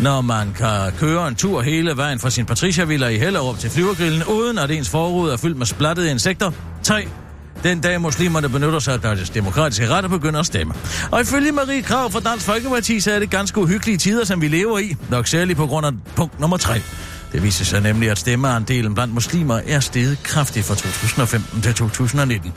Når 0.00 0.20
man 0.20 0.52
kan 0.52 0.92
køre 0.98 1.28
en 1.28 1.34
tur 1.34 1.62
hele 1.62 1.96
vejen 1.96 2.18
fra 2.18 2.30
sin 2.30 2.46
Patricia-villa 2.46 3.08
i 3.08 3.18
Hellerup 3.18 3.58
til 3.58 3.70
flyvergrillen, 3.70 4.24
uden 4.24 4.58
at 4.58 4.70
ens 4.70 4.88
forrude 4.88 5.32
er 5.32 5.36
fyldt 5.36 5.58
med 5.58 5.66
splattede 5.66 6.10
insekter. 6.10 6.50
3. 6.82 7.08
Den 7.62 7.80
dag 7.80 8.00
muslimerne 8.00 8.48
benytter 8.48 8.78
sig 8.78 8.94
af 8.94 9.00
deres 9.00 9.30
demokratiske 9.30 9.88
ret 9.88 10.04
og 10.04 10.10
begynder 10.10 10.40
at 10.40 10.46
stemme. 10.46 10.74
Og 11.10 11.20
ifølge 11.20 11.52
Marie 11.52 11.82
Krav 11.82 12.10
fra 12.10 12.20
Dansk 12.20 12.46
Folkeparti, 12.46 13.00
så 13.00 13.12
er 13.12 13.18
det 13.18 13.30
ganske 13.30 13.60
uhyggelige 13.60 13.98
tider, 13.98 14.24
som 14.24 14.40
vi 14.40 14.48
lever 14.48 14.78
i, 14.78 14.96
nok 15.10 15.26
særligt 15.26 15.56
på 15.56 15.66
grund 15.66 15.86
af 15.86 15.92
punkt 16.16 16.40
nummer 16.40 16.56
3. 16.56 16.80
Det 17.34 17.42
viser 17.42 17.64
sig 17.64 17.80
nemlig, 17.80 18.10
at 18.10 18.18
stemmeandelen 18.18 18.94
blandt 18.94 19.14
muslimer 19.14 19.60
er 19.66 19.80
steget 19.80 20.22
kraftigt 20.22 20.66
fra 20.66 20.74
2015 20.74 21.62
til 21.62 21.74
2019. 21.74 22.52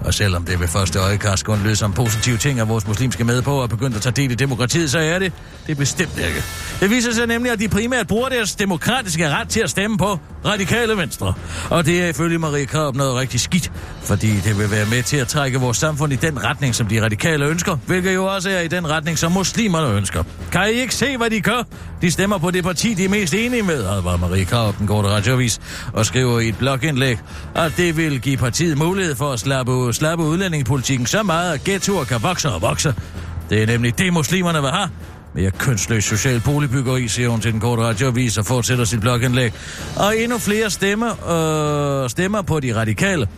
Og 0.00 0.14
selvom 0.14 0.44
det 0.44 0.60
ved 0.60 0.68
første 0.68 0.98
øjekast 0.98 1.44
kun 1.44 1.58
lød 1.64 1.74
som 1.74 1.92
positive 1.92 2.36
ting, 2.36 2.60
at 2.60 2.68
vores 2.68 2.86
muslimske 2.86 3.24
medborgere 3.24 3.64
er 3.64 3.68
begyndt 3.68 3.96
at 3.96 4.02
tage 4.02 4.12
del 4.12 4.30
i 4.30 4.34
demokratiet, 4.34 4.90
så 4.90 4.98
er 4.98 5.18
det 5.18 5.32
det 5.66 5.72
er 5.72 5.76
bestemt 5.76 6.18
ikke. 6.18 6.42
Det 6.80 6.90
viser 6.90 7.12
sig 7.12 7.26
nemlig, 7.26 7.52
at 7.52 7.58
de 7.58 7.68
primært 7.68 8.06
bruger 8.06 8.28
deres 8.28 8.54
demokratiske 8.54 9.28
ret 9.28 9.48
til 9.48 9.60
at 9.60 9.70
stemme 9.70 9.98
på 9.98 10.18
radikale 10.44 10.96
venstre. 10.96 11.34
Og 11.70 11.86
det 11.86 12.02
er 12.02 12.08
ifølge 12.08 12.38
Marie 12.38 12.66
Krab 12.66 12.94
noget 12.94 13.14
rigtig 13.14 13.40
skidt, 13.40 13.72
fordi 14.02 14.40
det 14.40 14.58
vil 14.58 14.70
være 14.70 14.86
med 14.86 15.02
til 15.02 15.16
at 15.16 15.28
trække 15.28 15.60
vores 15.60 15.76
samfund 15.76 16.12
i 16.12 16.16
den 16.16 16.44
retning, 16.44 16.74
som 16.74 16.86
de 16.86 17.02
radikale 17.02 17.46
ønsker, 17.46 17.76
hvilket 17.86 18.14
jo 18.14 18.34
også 18.34 18.50
er 18.50 18.60
i 18.60 18.68
den 18.68 18.90
retning, 18.90 19.18
som 19.18 19.32
muslimerne 19.32 19.96
ønsker. 19.96 20.24
Kan 20.52 20.68
I 20.68 20.72
ikke 20.72 20.94
se, 20.94 21.16
hvad 21.16 21.30
de 21.30 21.40
gør? 21.40 21.62
De 22.02 22.10
stemmer 22.10 22.38
på 22.38 22.50
det 22.50 22.64
parti, 22.64 22.94
de 22.94 23.04
er 23.04 23.08
mest 23.08 23.34
enige 23.34 23.62
med, 23.62 23.84
advarer 23.84 24.16
Marie 24.22 24.44
Krav, 24.44 24.74
den 24.78 24.86
korte 24.86 25.08
radiovis, 25.08 25.60
og 25.92 26.06
skriver 26.06 26.40
i 26.40 26.48
et 26.48 26.58
blogindlæg, 26.58 27.18
at 27.54 27.72
det 27.76 27.96
vil 27.96 28.20
give 28.20 28.36
partiet 28.36 28.78
mulighed 28.78 29.14
for 29.14 29.32
at 29.32 29.40
slappe, 29.40 29.92
slappe 29.92 30.24
udlændingepolitikken 30.24 31.06
så 31.06 31.22
meget, 31.22 31.54
at 31.54 31.64
ghettoer 31.64 32.04
kan 32.04 32.22
vokse 32.22 32.50
og 32.50 32.62
vokse. 32.62 32.94
Det 33.50 33.62
er 33.62 33.66
nemlig 33.66 33.98
det, 33.98 34.12
muslimerne 34.12 34.60
vil 34.60 34.70
have. 34.70 34.88
Mere 35.34 35.50
kønsløs 35.50 36.04
social 36.04 36.40
boligbyggeri, 36.40 37.08
siger 37.08 37.28
hun 37.28 37.40
til 37.40 37.52
den 37.52 37.60
korte 37.60 37.82
radioavis 37.82 38.38
og 38.38 38.46
fortsætter 38.46 38.84
sit 38.84 39.00
blogindlæg. 39.00 39.52
Og 39.96 40.18
endnu 40.18 40.38
flere 40.38 40.70
stemmer, 40.70 41.10
øh, 42.04 42.10
stemmer 42.10 42.42
på 42.42 42.60
de 42.60 42.76
radikale. 42.76 43.28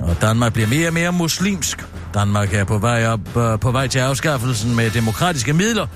Og 0.00 0.16
Danmark 0.20 0.52
bliver 0.52 0.68
mere 0.68 0.88
og 0.88 0.94
mere 0.94 1.12
muslimsk. 1.12 1.86
Danmark 2.14 2.54
er 2.54 2.64
på 2.64 2.78
vej, 2.78 3.06
op, 3.06 3.36
øh, 3.36 3.60
på 3.60 3.70
vej 3.70 3.86
til 3.86 3.98
afskaffelsen 3.98 4.76
med 4.76 4.90
demokratiske 4.90 5.52
midler, 5.52 5.86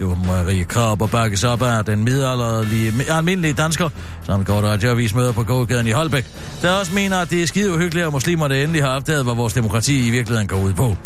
jo 0.00 0.16
Marie 0.26 0.64
Krab 0.64 1.02
og 1.02 1.10
bakkes 1.10 1.44
op 1.44 1.62
af 1.62 1.84
den 1.84 2.04
middelalderlige 2.04 2.92
almindelige 3.10 3.52
dansker, 3.52 3.88
som 4.26 4.44
går 4.44 4.60
der 4.60 4.68
radioavis 4.68 5.14
møder 5.14 5.32
på 5.32 5.42
gågaden 5.42 5.86
i 5.86 5.90
Holbæk, 5.90 6.26
der 6.62 6.70
også 6.70 6.94
mener, 6.94 7.18
at 7.18 7.30
det 7.30 7.42
er 7.42 7.46
skide 7.46 7.72
uhyggeligt, 7.72 8.06
at 8.06 8.12
muslimer 8.12 8.46
endelig 8.46 8.82
har 8.82 8.90
opdaget, 8.90 9.24
hvad 9.24 9.34
vores 9.34 9.52
demokrati 9.52 10.06
i 10.06 10.10
virkeligheden 10.10 10.48
går 10.48 10.60
ud 10.60 10.72
på. 10.72 10.96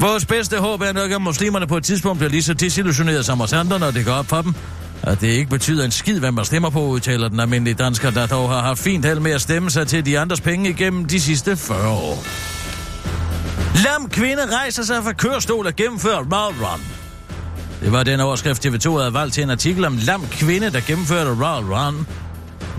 Vores 0.00 0.26
bedste 0.26 0.56
håb 0.56 0.80
er 0.80 0.92
nok, 0.92 1.10
at 1.10 1.22
muslimerne 1.22 1.66
på 1.66 1.76
et 1.76 1.84
tidspunkt 1.84 2.18
bliver 2.18 2.30
lige 2.30 2.42
så 2.42 2.54
desillusioneret 2.54 3.24
som 3.24 3.40
os 3.40 3.52
andre, 3.52 3.78
når 3.78 3.90
det 3.90 4.04
går 4.04 4.12
op 4.12 4.26
for 4.26 4.42
dem. 4.42 4.54
At 5.02 5.20
det 5.20 5.28
ikke 5.28 5.50
betyder 5.50 5.84
en 5.84 5.90
skid, 5.90 6.18
hvad 6.18 6.32
man 6.32 6.44
stemmer 6.44 6.70
på, 6.70 6.86
udtaler 6.86 7.28
den 7.28 7.40
almindelige 7.40 7.74
dansker, 7.74 8.10
der 8.10 8.26
dog 8.26 8.48
har 8.48 8.60
haft 8.60 8.78
fint 8.78 9.04
held 9.04 9.20
med 9.20 9.32
at 9.32 9.40
stemme 9.40 9.70
sig 9.70 9.86
til 9.86 10.06
de 10.06 10.18
andres 10.18 10.40
penge 10.40 10.70
igennem 10.70 11.04
de 11.04 11.20
sidste 11.20 11.56
40 11.56 11.88
år. 11.88 12.24
Lam 13.84 14.08
kvinde 14.08 14.56
rejser 14.56 14.82
sig 14.82 15.02
fra 15.04 15.12
kørestol 15.12 15.66
og 15.66 15.76
gennemfører 15.76 16.18
Round 16.18 16.56
Run. 16.60 17.01
Det 17.82 17.92
var 17.92 18.02
den 18.02 18.20
overskrift, 18.20 18.66
TV2 18.66 18.98
havde 18.98 19.14
valgt 19.14 19.34
til 19.34 19.42
en 19.42 19.50
artikel 19.50 19.84
om 19.84 19.96
lam 19.96 20.26
kvinde, 20.30 20.70
der 20.70 20.80
gennemførte 20.80 21.30
Royal 21.30 21.64
Run. 21.64 22.06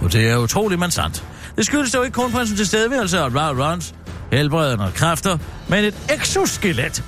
Og 0.02 0.14
det 0.14 0.30
er 0.30 0.38
utroligt, 0.38 0.80
men 0.80 0.92
sandt. 0.92 1.24
Det 1.56 1.66
skyldes 1.66 1.92
dog 1.92 2.06
ikke 2.06 2.16
kronprinsen 2.16 2.58
til 2.58 2.68
stedværelse 2.68 3.20
af 3.20 3.24
altså, 3.24 3.40
Royal 3.40 3.62
Runs, 3.62 3.96
helbredende 4.32 4.92
kræfter, 4.96 5.38
men 5.68 5.86
et 5.86 5.96
exoskelet, 6.10 7.04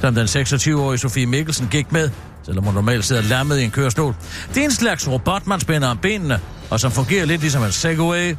som 0.00 0.14
den 0.14 0.26
26-årige 0.26 0.98
Sofie 0.98 1.26
Mikkelsen 1.26 1.68
gik 1.70 1.92
med, 1.92 2.10
selvom 2.42 2.64
hun 2.64 2.74
normalt 2.74 3.04
sidder 3.04 3.22
lammet 3.22 3.58
i 3.58 3.64
en 3.64 3.70
kørestol. 3.70 4.14
Det 4.54 4.60
er 4.60 4.64
en 4.64 4.70
slags 4.70 5.08
robot, 5.08 5.46
man 5.46 5.60
spænder 5.60 5.88
om 5.88 5.98
benene, 5.98 6.40
og 6.70 6.80
som 6.80 6.90
fungerer 6.90 7.24
lidt 7.24 7.40
ligesom 7.40 7.62
en 7.62 7.72
Segway, 7.72 8.34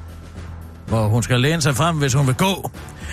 hvor 0.90 1.08
hun 1.08 1.24
skal 1.24 1.42
læne 1.42 1.62
sig 1.62 1.76
frem, 1.76 1.98
hvis 1.98 2.14
hun 2.14 2.28
vil 2.28 2.36
gå. 2.36 2.72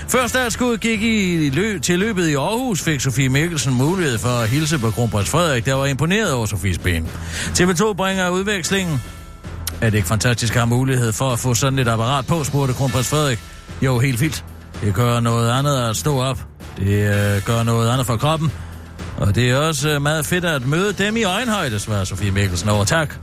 Først 0.08 0.34
da 0.34 0.48
gik 0.80 1.02
i 1.02 1.50
løb, 1.50 1.82
til 1.82 1.98
løbet 1.98 2.28
i 2.28 2.34
Aarhus, 2.34 2.82
fik 2.82 3.00
Sofie 3.00 3.28
Mikkelsen 3.28 3.74
mulighed 3.74 4.18
for 4.18 4.28
at 4.28 4.48
hilse 4.48 4.78
på 4.78 4.90
kronprins 4.90 5.30
Frederik, 5.30 5.66
der 5.66 5.74
var 5.74 5.86
imponeret 5.86 6.32
over 6.32 6.46
Sofies 6.46 6.78
ben. 6.78 7.08
TV2 7.58 7.92
bringer 7.92 8.28
udvekslingen. 8.28 9.02
Er 9.80 9.90
det 9.90 9.96
ikke 9.96 10.08
fantastisk 10.08 10.52
at 10.52 10.60
have 10.60 10.66
mulighed 10.68 11.12
for 11.12 11.30
at 11.30 11.38
få 11.38 11.54
sådan 11.54 11.78
et 11.78 11.88
apparat 11.88 12.26
på, 12.26 12.44
spurgte 12.44 12.74
kronprins 12.74 13.08
Frederik. 13.08 13.38
Jo, 13.82 13.98
helt 13.98 14.20
vildt. 14.20 14.44
Det 14.80 14.94
gør 14.94 15.20
noget 15.20 15.50
andet 15.50 15.76
at 15.76 15.96
stå 15.96 16.20
op. 16.20 16.38
Det 16.76 16.86
øh, 16.86 17.42
gør 17.42 17.62
noget 17.62 17.90
andet 17.90 18.06
for 18.06 18.16
kroppen. 18.16 18.52
Og 19.16 19.34
det 19.34 19.50
er 19.50 19.56
også 19.56 19.88
øh, 19.88 20.02
meget 20.02 20.26
fedt 20.26 20.44
at 20.44 20.66
møde 20.66 20.92
dem 20.92 21.16
i 21.16 21.24
øjenhøjde, 21.24 21.78
svarer 21.78 22.04
Sofie 22.04 22.30
Mikkelsen 22.30 22.68
over 22.68 22.84
tak. 22.84 23.14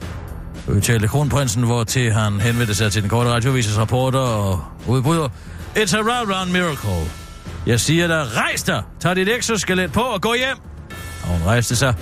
Udtalte 0.67 1.07
kronprinsen, 1.07 1.63
hvor 1.63 1.83
til 1.83 2.11
han 2.11 2.41
henvendte 2.41 2.75
sig 2.75 2.91
til 2.91 3.01
den 3.01 3.09
korte 3.09 3.29
radiovises 3.29 3.77
rapporter 3.77 4.19
og 4.19 4.63
udbryder. 4.87 5.29
It's 5.75 5.97
a 5.97 5.99
round 5.99 6.33
round 6.33 6.51
miracle. 6.51 7.11
Jeg 7.65 7.79
siger 7.79 8.07
dig, 8.07 8.25
rejs 8.37 8.63
dig, 8.63 8.83
tag 8.99 9.15
dit 9.15 9.29
exoskelet 9.29 9.91
på 9.91 10.01
og 10.01 10.21
gå 10.21 10.33
hjem. 10.33 10.57
Og 11.23 11.29
hun 11.29 11.47
rejste 11.47 11.75
sig, 11.75 11.93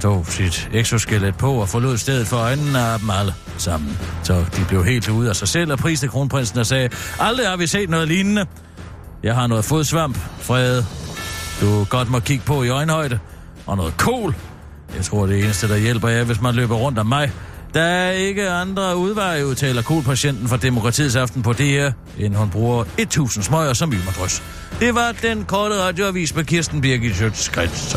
tog 0.00 0.26
sit 0.28 0.68
exoskelet 0.72 1.36
på 1.36 1.52
og 1.52 1.68
forlod 1.68 1.96
stedet 1.96 2.26
for 2.26 2.36
øjnene 2.36 2.78
af 2.78 2.98
dem 2.98 3.10
alle 3.10 3.34
sammen. 3.58 3.98
Så 4.22 4.44
de 4.56 4.64
blev 4.68 4.84
helt 4.84 5.08
ude 5.08 5.28
af 5.28 5.36
sig 5.36 5.48
selv 5.48 5.72
og 5.72 5.78
priste 5.78 6.08
kronprinsen 6.08 6.58
og 6.58 6.66
sagde, 6.66 6.88
aldrig 7.20 7.48
har 7.48 7.56
vi 7.56 7.66
set 7.66 7.90
noget 7.90 8.08
lignende. 8.08 8.46
Jeg 9.22 9.34
har 9.34 9.46
noget 9.46 9.64
fodsvamp, 9.64 10.18
Frede. 10.38 10.86
Du 11.60 11.84
godt 11.90 12.10
må 12.10 12.20
kigge 12.20 12.44
på 12.44 12.62
i 12.62 12.68
øjenhøjde. 12.68 13.18
Og 13.66 13.76
noget 13.76 13.96
kol. 13.96 14.34
Jeg 14.96 15.04
tror, 15.04 15.26
det 15.26 15.44
eneste, 15.44 15.68
der 15.68 15.76
hjælper 15.76 16.08
er, 16.08 16.24
hvis 16.24 16.40
man 16.40 16.54
løber 16.54 16.74
rundt 16.74 16.98
om 16.98 17.06
mig. 17.06 17.32
Der 17.74 17.82
er 17.82 18.10
ikke 18.10 18.50
andre 18.50 18.96
udveje, 18.96 19.46
udtaler 19.46 19.82
kolpatienten 19.82 20.48
fra 20.48 20.56
Demokratiets 20.56 21.16
Aften 21.16 21.42
på 21.42 21.52
DR, 21.52 21.90
end 22.18 22.34
hun 22.34 22.50
bruger 22.50 22.84
1000 22.98 23.44
smøger 23.44 23.72
som 23.72 23.92
ymerdrys. 23.92 24.42
Det 24.80 24.94
var 24.94 25.12
den 25.12 25.44
korte 25.44 25.74
radioavis 25.74 26.34
med 26.34 26.44
Kirsten 26.44 26.80
Birgit 26.80 27.12
Schøtz-Krets. 27.12 27.96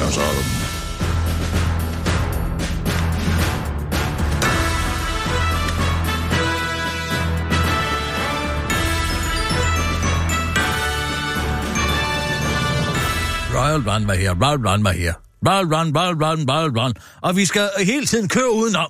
Royal 13.55 13.89
Run 13.89 14.07
var 14.07 14.13
her, 14.13 14.33
Royal 14.33 14.67
Run 14.67 14.83
var 14.83 14.91
her. 14.91 15.13
Royal 15.47 15.65
Run, 15.65 15.97
Royal 15.97 16.15
Run, 16.23 16.49
Royal 16.49 16.79
Run. 16.79 16.93
Og 17.21 17.35
vi 17.35 17.45
skal 17.45 17.69
hele 17.85 18.05
tiden 18.05 18.29
køre 18.29 18.51
udenom. 18.53 18.89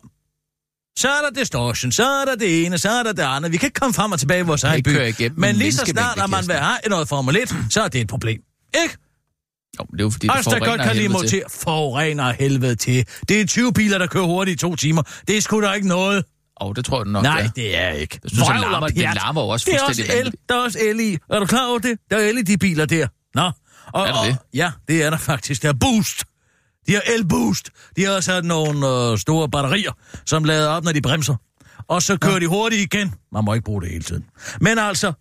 Så 0.98 1.10
er 1.10 1.22
der 1.22 1.40
distortion, 1.40 1.92
så 1.92 2.04
er 2.04 2.26
der 2.26 2.36
det 2.36 2.66
ene, 2.66 2.78
så 2.78 2.90
er 2.90 3.04
der 3.04 3.14
det 3.14 3.24
andet. 3.24 3.52
Vi 3.52 3.58
kan 3.58 3.68
ikke 3.68 3.80
komme 3.80 3.94
frem 3.94 4.12
og 4.12 4.20
tilbage 4.20 4.40
i 4.40 4.44
vores 4.44 4.64
egen 4.64 4.84
by. 4.84 4.90
Men 5.36 5.50
en 5.50 5.56
lige 5.56 5.74
så 5.74 5.86
snart, 5.86 6.20
at 6.24 6.30
man 6.30 6.48
vil 6.48 6.56
have 6.56 6.78
noget 6.90 7.10
Formel 7.10 7.38
1, 7.38 7.56
så 7.70 7.82
er 7.82 7.88
det 7.88 8.02
et 8.02 8.08
problem. 8.08 8.42
Ikke? 8.84 8.98
Jo, 9.80 9.84
det 9.92 10.00
er 10.00 10.04
jo 10.04 10.10
fordi, 10.10 10.28
det 10.28 10.36
Os, 10.38 10.46
der 10.46 10.60
godt 10.60 10.82
kan 10.82 10.96
til. 10.96 11.12
motor, 11.12 11.38
forurener 11.50 12.34
helvede 12.34 12.76
til. 12.76 13.08
Det 13.30 13.42
er 13.42 13.46
20 13.46 13.74
biler, 13.74 13.98
der 13.98 14.08
kører 14.08 14.26
hurtigt 14.26 14.56
i 14.56 14.62
to 14.62 14.76
timer. 14.76 15.04
Det 15.28 15.38
er 15.38 15.42
sgu 15.42 15.62
da 15.62 15.72
ikke 15.72 15.88
noget. 15.88 16.26
Åh, 16.62 16.74
det 16.76 16.86
tror 16.86 17.00
jeg 17.04 17.12
nok, 17.12 17.24
Nej, 17.24 17.50
det 17.56 17.78
er 17.78 17.90
ikke. 17.90 18.20
Jeg 18.24 18.30
synes, 18.30 18.48
det 18.48 18.56
og 18.56 18.62
larmer, 18.62 18.88
det 18.88 18.98
larmer 18.98 19.42
jo 19.42 19.48
også 19.48 19.66
Det 19.66 19.76
er 19.76 19.84
også 19.84 20.02
el. 20.02 20.34
Der 20.50 20.56
er 20.56 20.60
også 20.60 20.80
el 20.82 21.00
i. 21.00 21.18
Er 21.30 21.40
du 21.40 21.46
klar 21.46 21.68
over 21.70 21.80
det? 21.80 21.98
Der 22.12 22.18
er 22.18 22.30
el 22.30 22.38
i 22.38 22.42
de 22.42 22.58
biler 22.58 22.86
der. 22.86 23.08
Nå. 23.36 23.52
Og, 23.94 24.08
Er 24.08 24.14
det? 24.24 24.32
Og, 24.32 24.38
ja, 24.54 24.72
det 24.88 25.04
er 25.04 25.10
der 25.10 25.18
faktisk. 25.18 25.62
Der 25.62 25.70
er 25.70 25.74
boost. 25.74 26.24
De 26.88 26.94
har 26.94 27.02
elboost. 27.16 27.70
De 27.96 28.04
har 28.04 28.12
også 28.12 28.42
nogle 28.42 28.88
øh, 28.88 29.18
store 29.18 29.50
batterier, 29.50 29.92
som 30.26 30.44
lader 30.44 30.70
op, 30.70 30.84
når 30.84 30.92
de 30.92 31.02
bremser. 31.02 31.36
Og 31.88 32.02
så 32.02 32.18
kører 32.18 32.34
ja. 32.34 32.40
de 32.40 32.48
hurtigt 32.48 32.94
igen. 32.94 33.14
Man 33.32 33.44
må 33.46 33.54
ikke 33.54 33.66
bruge 33.66 33.82
det 33.82 33.92
hele 33.92 34.04
tiden. 34.04 34.26
Men 34.62 34.78
altså, 34.78 35.14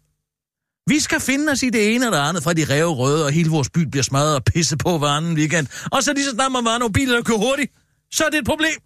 vi 0.87 1.01
skal 1.01 1.21
finde 1.21 1.53
os 1.53 1.63
i 1.63 1.71
det 1.71 1.95
ene 1.95 2.07
det 2.07 2.17
andet, 2.17 2.43
fra 2.43 2.53
de 2.53 2.65
ræve 2.65 2.91
røde, 2.91 3.25
og 3.25 3.33
hele 3.33 3.51
vores 3.51 3.71
by 3.71 3.81
bliver 3.81 4.03
smadret 4.03 4.35
og 4.35 4.45
pisse 4.45 4.77
på 4.77 4.99
hver 4.99 5.09
anden 5.09 5.37
weekend. 5.37 5.67
Og 5.93 6.03
så 6.03 6.13
lige 6.13 6.25
så 6.25 6.31
snart 6.31 6.53
man 6.53 6.65
var 6.65 6.79
nogle 6.79 6.93
biler, 6.93 7.15
der 7.15 7.23
kører 7.23 7.39
hurtigt, 7.39 7.73
så 8.11 8.25
er 8.25 8.31
det 8.31 8.39
et 8.39 8.45
problem. 8.45 8.79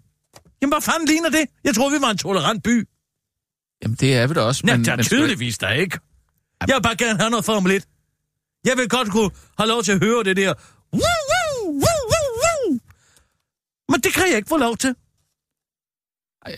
Jamen, 0.62 0.72
hvad 0.72 0.82
fanden 0.82 1.08
ligner 1.08 1.30
det? 1.30 1.44
Jeg 1.64 1.74
troede, 1.74 1.92
vi 1.92 2.00
var 2.00 2.10
en 2.10 2.18
tolerant 2.18 2.62
by. 2.62 2.88
Jamen, 3.82 3.96
det 4.00 4.14
er 4.14 4.26
vi 4.26 4.34
da 4.34 4.40
også. 4.40 4.62
Men, 4.64 4.84
ja, 4.84 4.96
men 4.96 5.04
tydeligvis 5.04 5.58
da 5.58 5.68
ikke. 5.68 5.98
Jeg 6.68 6.74
vil 6.74 6.82
bare 6.82 6.96
gerne 6.96 7.18
have 7.18 7.30
noget 7.30 7.44
Formel 7.44 7.72
1. 7.72 7.84
Jeg 8.64 8.72
vil 8.76 8.88
godt 8.88 9.10
kunne 9.10 9.30
have 9.58 9.68
lov 9.68 9.82
til 9.82 9.92
at 9.92 9.98
høre 9.98 10.24
det 10.24 10.36
der. 10.36 10.54
Woo. 10.92 11.29
Men 13.90 14.00
det 14.00 14.12
kan 14.14 14.24
jeg 14.29 14.37
ikke 14.37 14.48
få 14.48 14.57
lov 14.57 14.76
til. 14.76 14.94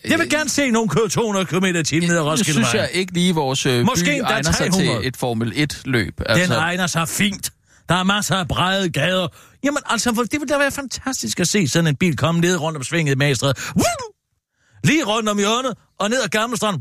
Jeg 0.04 0.18
vil 0.18 0.30
gerne 0.30 0.50
se 0.50 0.70
nogen 0.70 0.88
køre 0.88 1.08
200 1.08 1.46
km 1.46 1.64
i 1.64 1.82
timen 1.84 2.08
ned 2.08 2.16
ad 2.16 2.22
Roskilde 2.22 2.52
synes 2.52 2.74
jeg 2.74 2.90
ikke 2.92 3.12
lige, 3.12 3.34
vores 3.34 3.66
øh, 3.66 3.84
Måske 3.84 4.04
by 4.04 4.08
endda 4.08 4.32
egner 4.32 4.52
sig 4.52 4.70
300. 4.72 5.00
til 5.00 5.08
et 5.08 5.16
Formel 5.16 5.52
1-løb. 5.52 6.14
Den 6.18 6.26
Altså, 6.26 6.54
egner 6.54 6.86
sig 6.86 7.08
fint. 7.08 7.50
Der 7.88 7.94
er 7.94 8.02
masser 8.02 8.36
af 8.36 8.48
brede 8.48 8.90
gader. 8.90 9.28
Jamen 9.64 9.82
altså, 9.86 10.10
det 10.10 10.40
ville 10.40 10.54
da 10.54 10.58
være 10.58 10.70
fantastisk 10.70 11.40
at 11.40 11.48
se 11.48 11.68
sådan 11.68 11.86
en 11.86 11.96
bil 11.96 12.16
komme 12.16 12.40
ned 12.40 12.56
rundt 12.60 12.76
om 12.76 12.82
svinget 12.84 13.18
med 13.18 13.26
Magstræde. 13.26 13.54
Woo! 13.76 13.84
Lige 14.84 15.04
rundt 15.04 15.28
om 15.28 15.38
hjørnet 15.38 15.74
og 15.98 16.10
ned 16.10 16.22
ad 16.22 16.28
Gamle 16.28 16.56
Strand. 16.56 16.80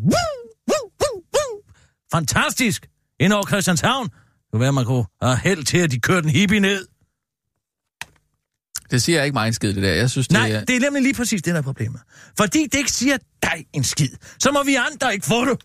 Fantastisk. 2.11 2.87
Ind 3.19 3.33
over 3.33 3.45
Christianshavn. 3.47 4.05
Det 4.07 4.13
kunne 4.51 4.61
være, 4.61 4.73
man 4.73 4.85
kunne 4.85 5.05
have 5.21 5.37
held 5.37 5.63
til, 5.63 5.77
at 5.77 5.91
de 5.91 5.99
kørte 5.99 6.25
en 6.25 6.29
hippie 6.29 6.59
ned. 6.59 6.87
Det 8.91 9.01
siger 9.01 9.23
ikke 9.23 9.33
mig 9.33 9.47
en 9.47 9.53
skid, 9.53 9.73
det 9.73 9.83
der. 9.83 9.93
Jeg 9.93 10.09
synes, 10.09 10.27
det 10.27 10.37
Nej, 10.37 10.51
er... 10.51 10.65
det 10.65 10.75
er 10.75 10.79
nemlig 10.79 11.03
lige 11.03 11.13
præcis 11.13 11.41
det, 11.41 11.53
der 11.53 11.59
er 11.59 11.63
problemet. 11.63 12.01
Fordi 12.37 12.63
det 12.71 12.77
ikke 12.77 12.91
siger 12.91 13.17
dig 13.43 13.65
en 13.73 13.83
skid, 13.83 14.09
så 14.39 14.51
må 14.51 14.63
vi 14.63 14.75
andre 14.75 15.13
ikke 15.13 15.25
få 15.25 15.45
det. 15.45 15.57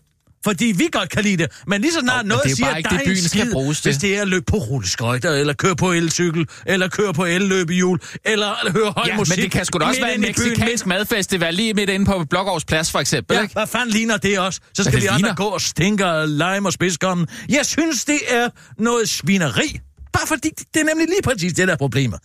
Fordi 0.43 0.65
vi 0.65 0.87
godt 0.91 1.09
kan 1.09 1.23
lide 1.23 1.37
det. 1.37 1.61
Men 1.67 1.81
lige 1.81 1.93
så 1.93 1.99
snart 1.99 2.25
men 2.25 2.29
noget 2.29 2.43
det 2.43 2.51
er 2.51 2.55
siger 2.55 2.75
ikke 2.75 2.89
dig 2.89 2.99
det, 2.99 3.07
en 3.07 3.13
byen 3.13 3.23
skal 3.23 3.41
skid, 3.41 3.51
bruges 3.51 3.81
til. 3.81 3.89
hvis 3.89 3.97
det 3.97 4.17
er 4.17 4.21
at 4.21 4.27
løbe 4.27 4.45
på 4.47 4.57
rulleskøjter, 4.57 5.31
eller 5.31 5.53
køre 5.53 5.75
på 5.75 5.91
elcykel, 5.91 6.47
eller 6.65 6.87
køre 6.87 7.13
på 7.13 7.25
elløbehjul, 7.25 7.99
eller 8.25 8.71
høre 8.71 8.93
høj 8.97 9.03
Ja, 9.07 9.15
musik. 9.17 9.37
men 9.37 9.43
det 9.43 9.51
kan 9.51 9.65
sgu 9.65 9.79
da 9.79 9.85
også 9.85 10.01
være 10.01 10.15
en 10.15 10.21
byen, 10.21 10.27
meksikansk 10.29 10.85
madfestival 10.85 11.53
lige 11.53 11.73
midt 11.73 11.89
inde 11.89 12.05
på 12.05 12.25
Blågårds 12.29 12.65
Plads, 12.65 12.91
for 12.91 12.99
eksempel, 12.99 13.35
Ja, 13.35 13.41
ikke? 13.41 13.53
hvad 13.53 13.67
fanden 13.67 13.89
ligner 13.89 14.17
det 14.17 14.39
også? 14.39 14.59
Så 14.73 14.83
skal 14.83 15.01
vi 15.01 15.05
andre 15.05 15.35
gå 15.35 15.43
og 15.43 15.61
stinke 15.61 16.05
af 16.05 16.37
lime 16.37 16.67
og 16.69 16.73
spidskommen. 16.73 17.27
Jeg 17.49 17.65
synes, 17.65 18.05
det 18.05 18.19
er 18.29 18.49
noget 18.79 19.09
svineri. 19.09 19.79
Bare 20.13 20.27
fordi, 20.27 20.49
det 20.73 20.79
er 20.81 20.85
nemlig 20.85 21.07
lige 21.07 21.21
præcis 21.23 21.53
det, 21.53 21.67
der 21.67 21.73
er 21.73 21.77
problemet. 21.77 22.19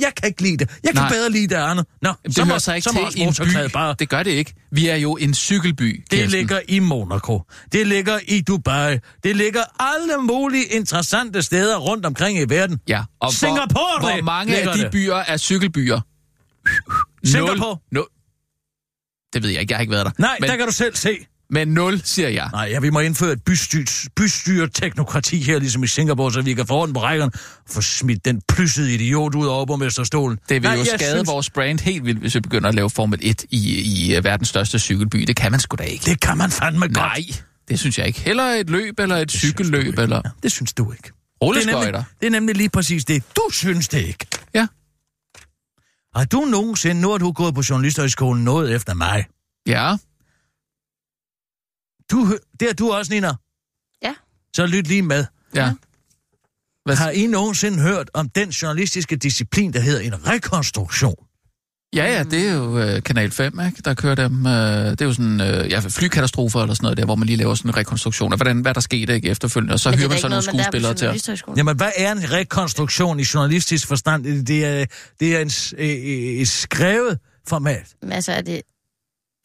Jeg 0.00 0.12
kan 0.16 0.28
ikke 0.28 0.42
lide 0.42 0.56
det. 0.56 0.70
Jeg 0.84 0.92
kan 0.92 1.02
Nej. 1.02 1.10
bedre 1.10 1.30
lide 1.30 1.48
det 1.48 1.54
andet. 1.54 1.86
Nå, 2.02 2.12
Det 2.26 2.34
så 2.34 2.44
må, 2.44 2.58
sig 2.58 2.76
ikke 2.76 2.84
så 2.90 2.92
må 2.92 3.32
til 3.32 3.44
en 3.46 3.68
by. 3.68 3.72
bare 3.72 3.94
Det 3.98 4.08
gør 4.08 4.22
det 4.22 4.30
ikke. 4.30 4.54
Vi 4.72 4.88
er 4.88 4.96
jo 4.96 5.16
en 5.16 5.34
cykelby, 5.34 6.02
Det 6.10 6.18
Kirsten. 6.18 6.30
ligger 6.30 6.60
i 6.68 6.78
Monaco. 6.78 7.42
Det 7.72 7.86
ligger 7.86 8.18
i 8.28 8.40
Dubai. 8.40 8.98
Det 9.24 9.36
ligger 9.36 9.62
alle 9.80 10.16
mulige 10.22 10.64
interessante 10.64 11.42
steder 11.42 11.76
rundt 11.76 12.06
omkring 12.06 12.38
i 12.38 12.44
verden. 12.48 12.80
Ja, 12.88 13.02
og 13.20 13.32
Singapore, 13.32 14.00
hvor, 14.00 14.12
hvor 14.12 14.22
mange 14.22 14.56
af 14.56 14.72
de 14.76 14.82
det. 14.82 14.90
byer 14.90 15.14
er 15.14 15.36
cykelbyer? 15.36 16.00
Singapore? 17.24 17.76
Nul. 17.92 18.06
Det 19.32 19.42
ved 19.42 19.50
jeg 19.50 19.60
ikke, 19.60 19.72
jeg 19.72 19.76
har 19.76 19.80
ikke 19.80 19.92
været 19.92 20.06
der. 20.06 20.12
Nej, 20.18 20.36
men, 20.40 20.50
der 20.50 20.56
kan 20.56 20.66
du 20.66 20.72
selv 20.72 20.96
se. 20.96 21.16
Men 21.50 21.68
0, 21.68 22.00
siger 22.04 22.28
jeg. 22.28 22.48
Nej, 22.52 22.68
ja, 22.70 22.80
vi 22.80 22.90
må 22.90 23.00
indføre 23.00 23.32
et 23.32 23.42
bystyrt, 23.44 24.02
bystyret 24.16 24.74
teknokrati 24.74 25.38
her, 25.42 25.58
ligesom 25.58 25.82
i 25.84 25.86
Singapore, 25.86 26.32
så 26.32 26.42
vi 26.42 26.54
kan 26.54 26.66
få 26.66 26.74
orden 26.74 26.94
på 26.94 27.00
rækkerne 27.02 27.32
og 27.34 27.72
få 27.74 27.80
smidt 27.80 28.24
den 28.24 28.42
plyssede 28.48 28.94
idiot 28.94 29.34
ud 29.34 29.46
over 29.46 29.66
borgmesterstolen. 29.66 30.38
Det 30.48 30.62
vil 30.62 30.70
Nej, 30.70 30.78
jo 30.78 30.84
skade 30.84 31.10
synes, 31.10 31.28
vores 31.28 31.50
brand 31.50 31.80
helt 31.80 32.04
vildt, 32.04 32.20
hvis 32.20 32.34
vi 32.34 32.40
begynder 32.40 32.68
at 32.68 32.74
lave 32.74 32.90
Formel 32.90 33.18
1 33.22 33.44
i, 33.50 33.80
i 33.80 34.16
øh, 34.16 34.24
verdens 34.24 34.48
største 34.48 34.78
cykelby. 34.78 35.18
Det 35.18 35.36
kan 35.36 35.50
man 35.50 35.60
sgu 35.60 35.76
da 35.76 35.82
ikke. 35.82 36.04
Det 36.04 36.20
kan 36.20 36.38
man 36.38 36.50
fandme 36.50 36.80
godt. 36.86 36.96
Nej, 36.96 37.24
det 37.68 37.78
synes 37.78 37.98
jeg 37.98 38.06
ikke. 38.06 38.20
Heller 38.20 38.44
et 38.44 38.70
løb 38.70 38.98
eller 39.00 39.16
et 39.16 39.32
Det 39.32 39.40
cykelløb 39.40 39.98
eller 39.98 40.20
Ja, 40.24 40.30
det 40.42 40.52
synes 40.52 40.72
du 40.72 40.92
ikke. 40.92 41.02
Det 41.02 41.10
er, 41.10 41.46
rulleskøjter. 41.46 41.80
nemlig, 41.92 42.04
det 42.20 42.26
er 42.26 42.30
nemlig 42.30 42.56
lige 42.56 42.68
præcis 42.70 43.04
det. 43.04 43.22
Du 43.36 43.42
synes 43.52 43.88
det 43.88 43.98
ikke. 44.06 44.26
Ja. 44.54 44.66
Har 46.16 46.24
du 46.24 46.40
nogensinde, 46.40 47.00
nu 47.00 47.10
har 47.10 47.18
du 47.18 47.32
gået 47.32 47.54
på 47.54 47.62
journalisterhøjskolen, 47.70 48.44
noget 48.44 48.74
efter 48.74 48.94
mig? 48.94 49.24
Ja, 49.66 49.96
Du, 52.10 52.36
det 52.60 52.68
er 52.68 52.72
du 52.74 52.92
også, 52.92 53.12
Nina. 53.12 53.30
Ja. 54.02 54.14
Så 54.56 54.66
lyt 54.66 54.86
lige 54.86 55.02
med. 55.02 55.24
ja. 55.54 55.72
Hvad, 56.84 56.96
Har 56.96 57.10
I 57.10 57.26
nogensinde 57.26 57.78
hørt 57.82 58.10
om 58.14 58.28
den 58.28 58.48
journalistiske 58.48 59.16
disciplin, 59.16 59.72
der 59.72 59.80
hedder 59.80 60.00
en 60.00 60.26
rekonstruktion? 60.26 61.14
ja, 61.94 62.04
ja, 62.16 62.22
det 62.22 62.48
er 62.48 62.52
jo 62.54 62.78
øh, 62.78 63.02
Kanal 63.02 63.30
5, 63.30 63.60
ikke? 63.66 63.82
der 63.84 63.94
kører 63.94 64.14
dem. 64.14 64.46
Øh, 64.46 64.52
det 64.90 65.00
er 65.00 65.04
jo 65.04 65.12
sådan 65.12 65.40
øh, 65.40 65.70
ja, 65.70 65.78
flykatastrofer 65.88 66.60
eller 66.62 66.74
sådan 66.74 66.84
noget 66.84 66.98
der, 66.98 67.04
hvor 67.04 67.14
man 67.14 67.26
lige 67.26 67.36
laver 67.36 67.54
sådan 67.54 67.70
en 67.70 67.76
rekonstruktion 67.76 68.32
af, 68.32 68.38
hvordan, 68.38 68.60
hvad 68.60 68.74
der 68.74 68.80
skete 68.80 69.14
ikke 69.14 69.28
efterfølgende, 69.28 69.74
og 69.74 69.80
så 69.80 69.90
hører 69.90 70.04
er 70.04 70.08
man 70.08 70.18
sådan 70.18 70.30
nogle 70.30 70.42
skuespillere 70.62 70.94
til. 70.94 71.06
Jamen, 71.56 71.76
hvad 71.76 71.90
er 71.96 72.12
en 72.12 72.30
rekonstruktion 72.32 73.20
i 73.20 73.24
journalistisk 73.34 73.86
forstand? 73.86 74.46
Det 74.46 74.64
er, 74.64 74.86
det 75.20 75.36
er 75.36 75.40
en 75.40 75.50
s- 75.50 75.74
øh, 75.78 75.88
øh, 75.88 75.94
et 76.40 76.48
skrevet 76.48 77.18
format. 77.48 77.94
Men 78.02 78.12
altså, 78.12 78.32
er 78.32 78.40
det... 78.40 78.60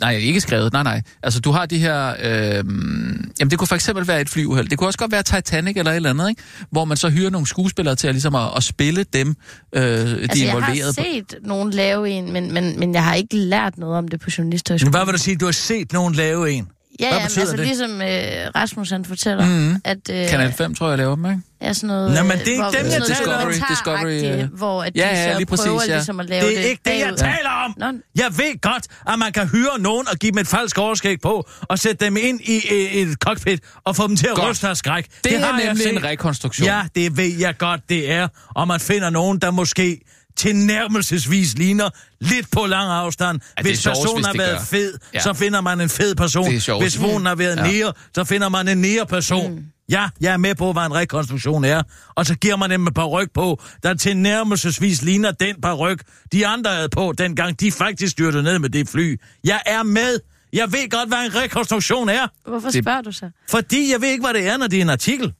Nej, 0.03 0.15
ikke 0.15 0.41
skrevet, 0.41 0.73
nej, 0.73 0.83
nej. 0.83 1.01
Altså, 1.23 1.39
du 1.39 1.51
har 1.51 1.65
de 1.65 1.77
her... 1.77 2.09
Øh, 2.09 2.55
jamen, 2.55 3.51
det 3.51 3.57
kunne 3.57 3.67
for 3.67 3.75
eksempel 3.75 4.07
være 4.07 4.21
et 4.21 4.29
flyuheld. 4.29 4.67
Det 4.69 4.77
kunne 4.77 4.87
også 4.87 4.99
godt 4.99 5.11
være 5.11 5.23
Titanic 5.23 5.77
eller 5.77 5.91
et 5.91 5.95
eller 5.95 6.09
andet, 6.09 6.29
ikke? 6.29 6.41
Hvor 6.71 6.85
man 6.85 6.97
så 6.97 7.09
hyrer 7.09 7.29
nogle 7.29 7.47
skuespillere 7.47 7.95
til 7.95 8.07
at, 8.07 8.13
ligesom 8.13 8.35
at, 8.35 8.49
at 8.57 8.63
spille 8.63 9.05
dem, 9.13 9.35
øh, 9.75 9.81
de 9.83 10.21
Altså, 10.21 10.43
jeg 10.43 10.51
har 10.51 10.57
involverede. 10.57 10.93
på. 10.97 11.03
set 11.03 11.35
nogen 11.43 11.71
lave 11.71 12.09
en, 12.09 12.33
men, 12.33 12.53
men, 12.53 12.79
men 12.79 12.93
jeg 12.93 13.03
har 13.03 13.13
ikke 13.13 13.35
lært 13.35 13.77
noget 13.77 13.97
om 13.97 14.07
det 14.07 14.19
på 14.21 14.29
journalisthøjskolen. 14.37 14.93
Hvad 14.93 15.05
vil 15.05 15.13
du 15.13 15.19
sige? 15.19 15.35
Du 15.37 15.45
har 15.45 15.51
set 15.51 15.93
nogen 15.93 16.13
lave 16.13 16.51
en? 16.51 16.67
Ja, 17.03 17.09
Hvad 17.09 17.17
ja, 17.17 17.23
men 17.23 17.27
betyder 17.27 17.41
altså 17.41 17.57
det? 17.57 17.65
ligesom 17.67 18.01
øh, 18.01 18.51
Rasmus 18.55 18.89
han 18.89 19.05
fortæller, 19.05 19.45
Mhm. 19.45 19.81
at 19.85 19.97
øh, 20.11 20.29
Kanal 20.29 20.53
5, 20.53 20.75
tror 20.75 20.89
jeg, 20.89 20.97
laver 20.97 21.15
dem, 21.15 21.25
ikke? 21.25 21.39
er 21.61 21.73
sådan 21.73 21.87
noget... 21.87 22.11
Nå, 22.17 22.23
men 22.23 22.31
det 22.31 22.47
er 22.47 22.51
ikke 22.51 22.77
dem, 22.83 22.85
jeg 22.91 23.01
taler 23.17 23.35
om. 23.37 23.51
Discovery, 23.69 24.41
øh, 24.43 24.53
hvor 24.53 24.83
at 24.83 24.91
ja, 24.95 25.01
de 25.01 25.07
ja, 25.07 25.31
så 25.31 25.37
lige 25.37 25.45
præcis, 25.45 25.65
prøver 25.65 25.81
ja. 25.87 25.93
ligesom 25.93 26.19
at 26.19 26.29
lave 26.29 26.45
Det 26.49 26.59
er 26.59 26.63
ikke 26.63 26.81
det, 26.85 26.99
jeg 26.99 27.13
taler 27.17 27.49
om. 27.65 27.73
Nå, 27.77 27.85
Jeg 28.15 28.25
ved 28.37 28.61
godt, 28.61 28.83
at 29.13 29.19
man 29.19 29.31
kan 29.33 29.47
hyre 29.47 29.79
nogen 29.79 30.07
og 30.11 30.17
give 30.17 30.31
dem 30.31 30.37
et 30.39 30.47
falsk 30.47 30.77
overskæg 30.77 31.21
på, 31.21 31.49
og 31.61 31.79
sætte 31.79 32.05
dem 32.05 32.17
ind 32.17 32.39
i 32.41 32.55
øh, 32.71 32.77
et 32.93 33.17
cockpit 33.19 33.59
og 33.85 33.95
få 33.95 34.07
dem 34.07 34.15
til 34.15 34.27
at 34.27 34.35
Godt. 34.35 34.49
ryste 34.49 34.67
af 34.67 34.77
skræk. 34.77 35.05
Det, 35.05 35.23
det 35.23 35.35
er 35.35 35.39
har 35.45 35.57
jeg 35.59 35.67
nemlig 35.67 35.83
set. 35.83 35.93
en 35.93 36.03
rekonstruktion. 36.03 36.65
Ja, 36.67 36.81
det 36.95 37.17
ved 37.17 37.31
jeg 37.39 37.57
godt, 37.57 37.81
det 37.89 38.11
er. 38.11 38.27
Og 38.55 38.67
man 38.67 38.79
finder 38.79 39.09
nogen, 39.09 39.39
der 39.39 39.51
måske 39.51 39.99
tilnærmelsesvis 40.35 41.57
ligner 41.57 41.89
lidt 42.19 42.51
på 42.51 42.65
lang 42.65 42.89
afstand. 42.91 43.39
Ja, 43.57 43.61
det 43.61 43.69
hvis 43.71 43.79
sjovest, 43.79 44.01
personen 44.01 44.17
hvis 44.17 44.25
har 44.25 44.31
det 44.31 44.39
været 44.41 44.57
gør. 44.57 44.65
fed, 44.65 44.93
Ja. 45.13 45.19
så 45.19 45.33
finder 45.33 45.61
man 45.61 45.81
en 45.81 45.89
fed 45.89 46.15
person. 46.15 46.45
Det 46.49 46.55
er 46.55 46.59
sjovest. 46.59 46.97
Hvis 46.97 47.11
hun 47.11 47.25
har 47.25 47.35
været 47.35 47.57
Ja. 47.57 47.71
nære, 47.71 47.93
så 48.15 48.23
finder 48.23 48.49
man 48.49 48.67
en 48.67 48.77
nære 48.77 49.05
person. 49.05 49.51
Mm. 49.55 49.63
Ja, 49.89 50.07
jeg 50.21 50.33
er 50.33 50.37
med 50.37 50.55
på, 50.55 50.73
hvad 50.73 50.85
en 50.85 50.93
rekonstruktion 50.95 51.63
er. 51.63 51.83
Og 52.15 52.25
så 52.25 52.35
giver 52.35 52.55
man 52.57 52.69
dem 52.69 52.87
et 52.87 52.93
par 52.93 53.05
ryg 53.05 53.27
på, 53.33 53.61
der 53.83 53.93
tilnærmelsesvis 53.93 55.01
ligner 55.01 55.31
den 55.31 55.55
par 55.61 55.73
ryg, 55.73 55.97
de 56.31 56.47
andre 56.47 56.71
havde 56.71 56.89
på, 56.89 57.13
dengang 57.17 57.59
de 57.59 57.71
faktisk 57.71 58.11
styrtede 58.11 58.43
ned 58.43 58.59
med 58.59 58.69
det 58.69 58.89
fly. 58.89 59.19
Jeg 59.43 59.61
er 59.65 59.83
med. 59.83 60.19
Jeg 60.53 60.71
ved 60.71 60.89
godt, 60.89 61.09
hvad 61.09 61.25
en 61.25 61.35
rekonstruktion 61.35 62.09
er. 62.09 62.27
hvorfor 62.49 62.69
Det- 62.69 62.83
spørger 62.83 63.01
du 63.01 63.11
så? 63.11 63.29
Fordi 63.49 63.91
jeg 63.91 64.01
ved 64.01 64.09
ikke, 64.09 64.23
hvad 64.23 64.33
det 64.33 64.47
er, 64.47 64.57
når 64.57 64.67
det 64.67 64.77
er 64.77 64.81
en 64.81 64.89
artikel. 64.89 65.33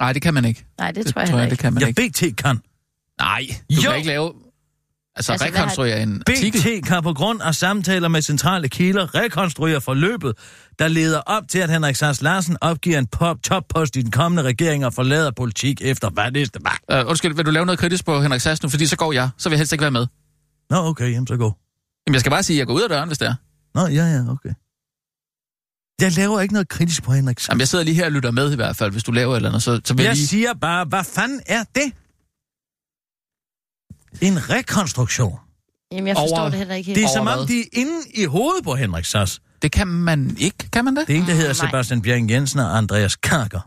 Nej, 0.00 0.12
det 0.12 0.22
kan 0.22 0.34
man 0.34 0.44
ikke. 0.44 0.64
Nej, 0.78 0.90
det, 0.92 1.04
Det 1.04 1.12
tror 1.14 1.20
jeg 1.20 1.30
tror 1.30 1.38
jeg, 1.38 1.46
det 1.46 1.52
ikke. 1.52 1.62
kan 1.62 1.72
man 1.74 1.80
Jeg 1.80 1.88
ikke. 1.98 2.30
BT 2.32 2.36
kan. 2.36 2.58
Nej, 3.20 3.46
du 3.70 3.74
Jo. 3.74 3.80
kan 3.90 3.96
ikke 3.96 4.08
lave... 4.08 4.32
Altså, 5.16 5.32
Altså, 5.32 5.46
rekonstruere 5.46 6.02
en 6.02 6.22
artikel. 6.28 6.80
BT 6.80 6.86
kan 6.86 7.02
på 7.02 7.12
grund 7.12 7.42
af 7.42 7.54
samtaler 7.54 8.08
med 8.08 8.22
centrale 8.22 8.68
kilder 8.68 9.14
rekonstruere 9.14 9.80
forløbet, 9.80 10.34
der 10.78 10.88
leder 10.88 11.20
op 11.20 11.42
til, 11.48 11.58
at 11.58 11.70
Henrik 11.70 11.96
Sars 11.96 12.22
Larsen 12.22 12.56
opgiver 12.60 12.98
en 12.98 13.06
pop 13.06 13.42
toppost 13.42 13.96
i 13.96 14.02
den 14.02 14.10
kommende 14.10 14.42
regering 14.42 14.86
og 14.86 14.94
forlader 14.94 15.30
politik 15.36 15.82
efter 15.82 16.10
hvad 16.10 16.30
næste 16.30 16.58
var. 16.62 17.02
Uh, 17.02 17.08
undskyld, 17.10 17.34
vil 17.34 17.46
du 17.46 17.50
lave 17.50 17.66
noget 17.66 17.78
kritisk 17.78 18.04
på 18.04 18.22
Henrik 18.22 18.40
Sass 18.40 18.62
nu? 18.62 18.68
Fordi 18.68 18.86
så 18.86 18.96
går 18.96 19.12
jeg. 19.12 19.28
Så 19.38 19.48
vil 19.48 19.54
jeg 19.54 19.58
helst 19.58 19.72
ikke 19.72 19.82
være 19.82 19.90
med. 19.90 20.06
Nå, 20.70 20.76
okay, 20.76 21.12
jamen 21.12 21.26
så 21.26 21.36
gå. 21.36 21.44
Jamen, 22.06 22.14
jeg 22.14 22.20
skal 22.20 22.30
bare 22.30 22.42
sige, 22.42 22.56
at 22.56 22.58
jeg 22.58 22.66
går 22.66 22.74
ud 22.74 22.82
af 22.82 22.88
døren, 22.88 23.08
hvis 23.08 23.18
det 23.18 23.28
er. 23.28 23.34
Nå, 23.74 23.86
ja, 23.86 24.04
ja, 24.06 24.30
okay. 24.30 24.50
Jeg 26.00 26.12
laver 26.12 26.40
ikke 26.40 26.54
noget 26.54 26.68
kritisk 26.68 27.02
på 27.02 27.12
Henrik 27.12 27.38
Sars. 27.40 27.48
Jamen, 27.48 27.60
jeg 27.60 27.68
sidder 27.68 27.84
lige 27.84 27.94
her 27.94 28.04
og 28.04 28.12
lytter 28.12 28.30
med 28.30 28.52
i 28.52 28.56
hvert 28.56 28.76
fald. 28.76 28.90
Hvis 28.92 29.04
du 29.04 29.12
laver 29.12 29.32
et 29.32 29.36
eller 29.36 29.48
andet, 29.48 29.62
så, 29.62 29.80
så 29.84 29.94
vil 29.94 30.02
jeg 30.02 30.08
Jeg 30.08 30.16
lige... 30.16 30.26
siger 30.26 30.54
bare, 30.54 30.84
hvad 30.84 31.04
fanden 31.04 31.40
er 31.46 31.64
det? 31.74 31.92
En 34.20 34.50
rekonstruktion. 34.50 35.38
Jamen, 35.92 36.06
jeg 36.06 36.16
forstår 36.16 36.38
Over- 36.38 36.48
det 36.50 36.58
heller 36.58 36.74
ikke 36.74 36.88
Det 36.88 36.96
helt. 36.96 37.08
er 37.10 37.12
som 37.12 37.26
om, 37.26 37.46
de 37.46 37.60
er 37.60 37.64
inde 37.72 37.92
i 38.14 38.24
hovedet 38.24 38.64
på 38.64 38.74
Henrik 38.74 39.04
Sass. 39.04 39.40
Det 39.62 39.72
kan 39.72 39.86
man 39.86 40.36
ikke, 40.38 40.70
kan 40.72 40.84
man 40.84 40.96
det? 40.96 41.06
Det 41.08 41.16
er 41.16 41.20
en, 41.20 41.26
der 41.26 41.34
hedder 41.34 41.54
nej. 41.62 41.68
Sebastian 41.70 42.02
Bjerg 42.02 42.30
Jensen 42.30 42.60
og 42.60 42.76
Andreas 42.78 43.16
Karker, 43.16 43.60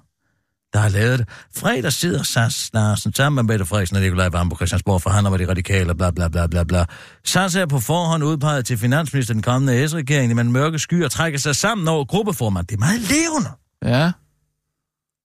der 0.73 0.79
har 0.79 0.89
lavet 0.89 1.19
det. 1.19 1.27
Fredag 1.55 1.93
sidder 1.93 2.23
Sass 2.23 2.69
Larsen 2.73 3.13
sammen 3.13 3.45
med 3.45 3.53
Mette 3.53 3.65
Frederiksen 3.65 3.95
og 3.97 4.01
Nikolaj 4.03 4.27
Vambo 4.29 4.55
Christiansborg, 4.55 5.01
forhandler 5.01 5.29
med 5.31 5.39
de 5.39 5.49
radikale, 5.49 5.95
bla 5.95 6.11
bla 6.11 6.27
bla 6.27 6.47
bla 6.47 6.63
bla. 6.63 6.85
Sass 7.25 7.55
er 7.55 7.65
på 7.65 7.79
forhånd 7.79 8.23
udpeget 8.23 8.65
til 8.65 8.77
finansminister 8.77 9.33
den 9.33 9.43
kommende 9.43 9.87
S-regering, 9.89 10.35
men 10.35 10.51
mørke 10.51 10.79
skyer 10.79 11.07
trækker 11.07 11.39
sig 11.39 11.55
sammen 11.55 11.87
over 11.87 12.05
gruppeformand. 12.05 12.67
Det 12.67 12.75
er 12.75 12.79
meget 12.79 12.99
levende. 13.01 13.49
Ja, 13.85 14.11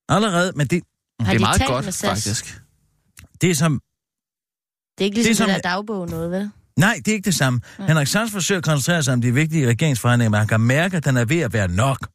Allerede, 0.08 0.52
men 0.56 0.66
det, 0.66 0.82
Har 1.20 1.26
det 1.26 1.34
er 1.34 1.38
de 1.38 1.42
meget 1.44 1.62
godt, 1.66 1.94
faktisk. 1.94 2.60
det 3.40 3.50
er 3.50 3.54
som... 3.54 3.80
Det 4.98 5.04
er 5.04 5.04
ikke 5.04 5.14
ligesom 5.16 5.46
Det 5.46 5.52
er 5.52 5.54
det, 5.54 5.62
som- 5.64 5.70
der 5.70 5.76
dagbog 5.76 6.08
noget, 6.08 6.30
vel? 6.30 6.50
Nej, 6.78 6.94
det 7.04 7.08
er 7.08 7.12
ikke 7.12 7.24
det 7.24 7.34
samme. 7.34 7.60
Henrik 7.88 8.06
Sass 8.06 8.32
forsøger 8.32 8.58
at 8.58 8.64
koncentrere 8.64 9.02
sig 9.02 9.14
om 9.14 9.20
de 9.20 9.34
vigtige 9.34 9.68
regeringsforhandlinger, 9.68 10.30
men 10.30 10.38
han 10.38 10.48
kan 10.48 10.60
mærke, 10.60 10.96
at 10.96 11.04
den 11.04 11.16
er 11.16 11.24
ved 11.24 11.40
at 11.40 11.52
være 11.52 11.68
nok. 11.68 12.08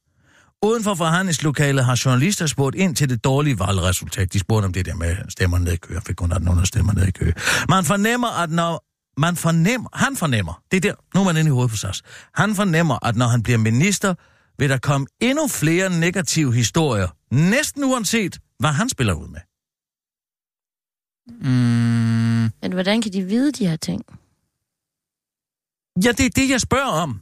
Uden 0.62 0.84
for 0.84 0.94
forhandlingslokalet 0.94 1.84
har 1.84 2.00
journalister 2.04 2.46
spurgt 2.46 2.76
ind 2.76 2.96
til 2.96 3.08
det 3.08 3.24
dårlige 3.24 3.58
valgresultat. 3.58 4.32
De 4.32 4.38
spurgte 4.38 4.66
om 4.66 4.72
det 4.72 4.86
der 4.86 4.94
med 4.94 5.16
stemmer 5.28 5.58
ned 5.58 5.72
i 5.72 5.76
kø. 5.76 5.94
Jeg 5.94 6.02
fik 6.02 6.14
kun 6.16 6.26
1800 6.32 6.66
stemmer 6.68 6.92
ned 6.92 7.06
i 7.06 7.10
kø. 7.10 7.32
Man 7.68 7.84
fornemmer, 7.84 8.42
at 8.42 8.50
når 8.50 8.84
man 9.20 9.36
fornemmer, 9.36 9.88
han 9.94 10.16
fornemmer, 10.16 10.60
det 10.70 10.76
er 10.76 10.80
der, 10.80 10.94
nu 11.14 11.20
er 11.20 11.24
man 11.24 11.36
inde 11.36 11.48
i 11.48 11.52
hovedet 11.52 11.70
på 11.70 11.76
SAS. 11.76 12.02
Han 12.34 12.54
fornemmer, 12.54 13.06
at 13.06 13.16
når 13.16 13.26
han 13.26 13.42
bliver 13.42 13.58
minister, 13.58 14.14
vil 14.58 14.70
der 14.70 14.78
komme 14.78 15.06
endnu 15.20 15.48
flere 15.48 16.00
negative 16.00 16.54
historier, 16.54 17.08
næsten 17.30 17.84
uanset, 17.84 18.38
hvad 18.58 18.70
han 18.70 18.88
spiller 18.88 19.12
ud 19.14 19.28
med. 19.28 19.40
Mm, 21.28 22.50
Men 22.62 22.72
hvordan 22.72 23.02
kan 23.02 23.12
de 23.12 23.22
vide 23.22 23.52
de 23.52 23.66
her 23.66 23.76
ting? 23.76 24.02
Ja, 26.04 26.12
det 26.12 26.26
er 26.26 26.30
det, 26.36 26.50
jeg 26.50 26.60
spørger 26.60 26.86
om. 27.02 27.20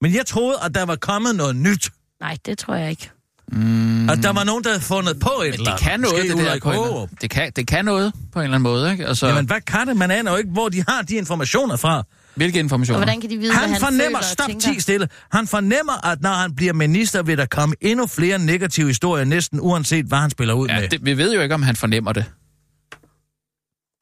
Men 0.00 0.14
jeg 0.14 0.26
troede, 0.26 0.56
at 0.64 0.74
der 0.74 0.82
var 0.84 0.96
kommet 0.96 1.36
noget 1.36 1.56
nyt. 1.56 1.90
Nej, 2.20 2.36
det 2.46 2.58
tror 2.58 2.74
jeg 2.74 2.90
ikke. 2.90 3.10
mm, 3.52 4.08
At 4.10 4.18
der 4.22 4.32
var 4.32 4.44
nogen, 4.44 4.64
der 4.64 4.70
havde 4.70 4.82
fundet 4.82 5.20
på 5.20 5.30
et 5.30 5.44
men 5.44 5.52
eller 5.52 5.64
det 5.64 5.70
andet. 5.70 5.80
kan 5.80 6.00
noget, 6.00 6.16
Måske 6.16 6.28
det 6.52 6.62
der. 6.62 6.72
På 6.88 7.02
en 7.02 7.08
det, 7.20 7.30
kan, 7.30 7.52
det 7.56 7.66
kan 7.66 7.84
noget, 7.84 8.12
på 8.32 8.38
en 8.38 8.44
eller 8.44 8.54
anden 8.54 8.62
måde, 8.62 8.92
ikke? 8.92 9.06
Altså, 9.06 9.26
Jamen, 9.26 9.46
hvad 9.46 9.60
kan 9.60 9.86
det? 9.88 9.96
Man 9.96 10.10
aner 10.10 10.30
jo 10.30 10.36
ikke, 10.36 10.50
hvor 10.50 10.68
de 10.68 10.84
har 10.88 11.02
de 11.02 11.14
informationer 11.14 11.76
fra. 11.76 12.02
hvilke 12.34 12.58
Og 12.58 12.60
informationer? 12.60 12.98
hvordan 12.98 13.20
kan 13.20 13.30
de 13.30 13.36
vide, 13.36 13.50
hvad 13.52 13.60
Han 13.60 13.70
han 13.70 13.80
fornemmer, 13.80 14.04
føler 14.04 14.18
og 14.18 14.24
stop, 14.24 14.48
tænker? 14.48 14.72
ti 14.74 14.80
stille. 14.80 15.08
Han 15.32 15.46
fornemmer, 15.46 16.06
at 16.06 16.20
når 16.22 16.30
han 16.32 16.54
bliver 16.54 16.72
minister, 16.72 17.22
vil 17.22 17.38
der 17.38 17.46
komme 17.46 17.74
endnu 17.80 18.06
flere 18.06 18.38
negative 18.38 18.86
historier, 18.86 19.24
næsten 19.24 19.60
uanset, 19.60 20.06
hvad 20.06 20.18
han 20.18 20.30
spiller 20.30 20.54
ud 20.54 20.68
Ja, 20.68 20.80
med. 20.80 20.88
det, 20.88 21.04
vi 21.04 21.16
ved 21.18 21.34
jo 21.34 21.40
ikke, 21.40 21.54
om 21.54 21.62
han 21.62 21.76
fornemmer 21.76 22.12
det. 22.12 22.24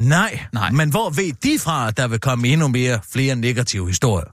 Nej. 0.08 0.46
Nej. 0.52 0.70
men 0.70 0.90
hvor 0.90 1.10
ved 1.10 1.32
de 1.32 1.58
fra, 1.58 1.88
at 1.88 1.96
der 1.96 2.08
vil 2.08 2.20
komme 2.20 2.48
endnu 2.48 2.68
mere 2.68 3.00
flere 3.12 3.36
negative 3.36 3.86
historier? 3.88 4.26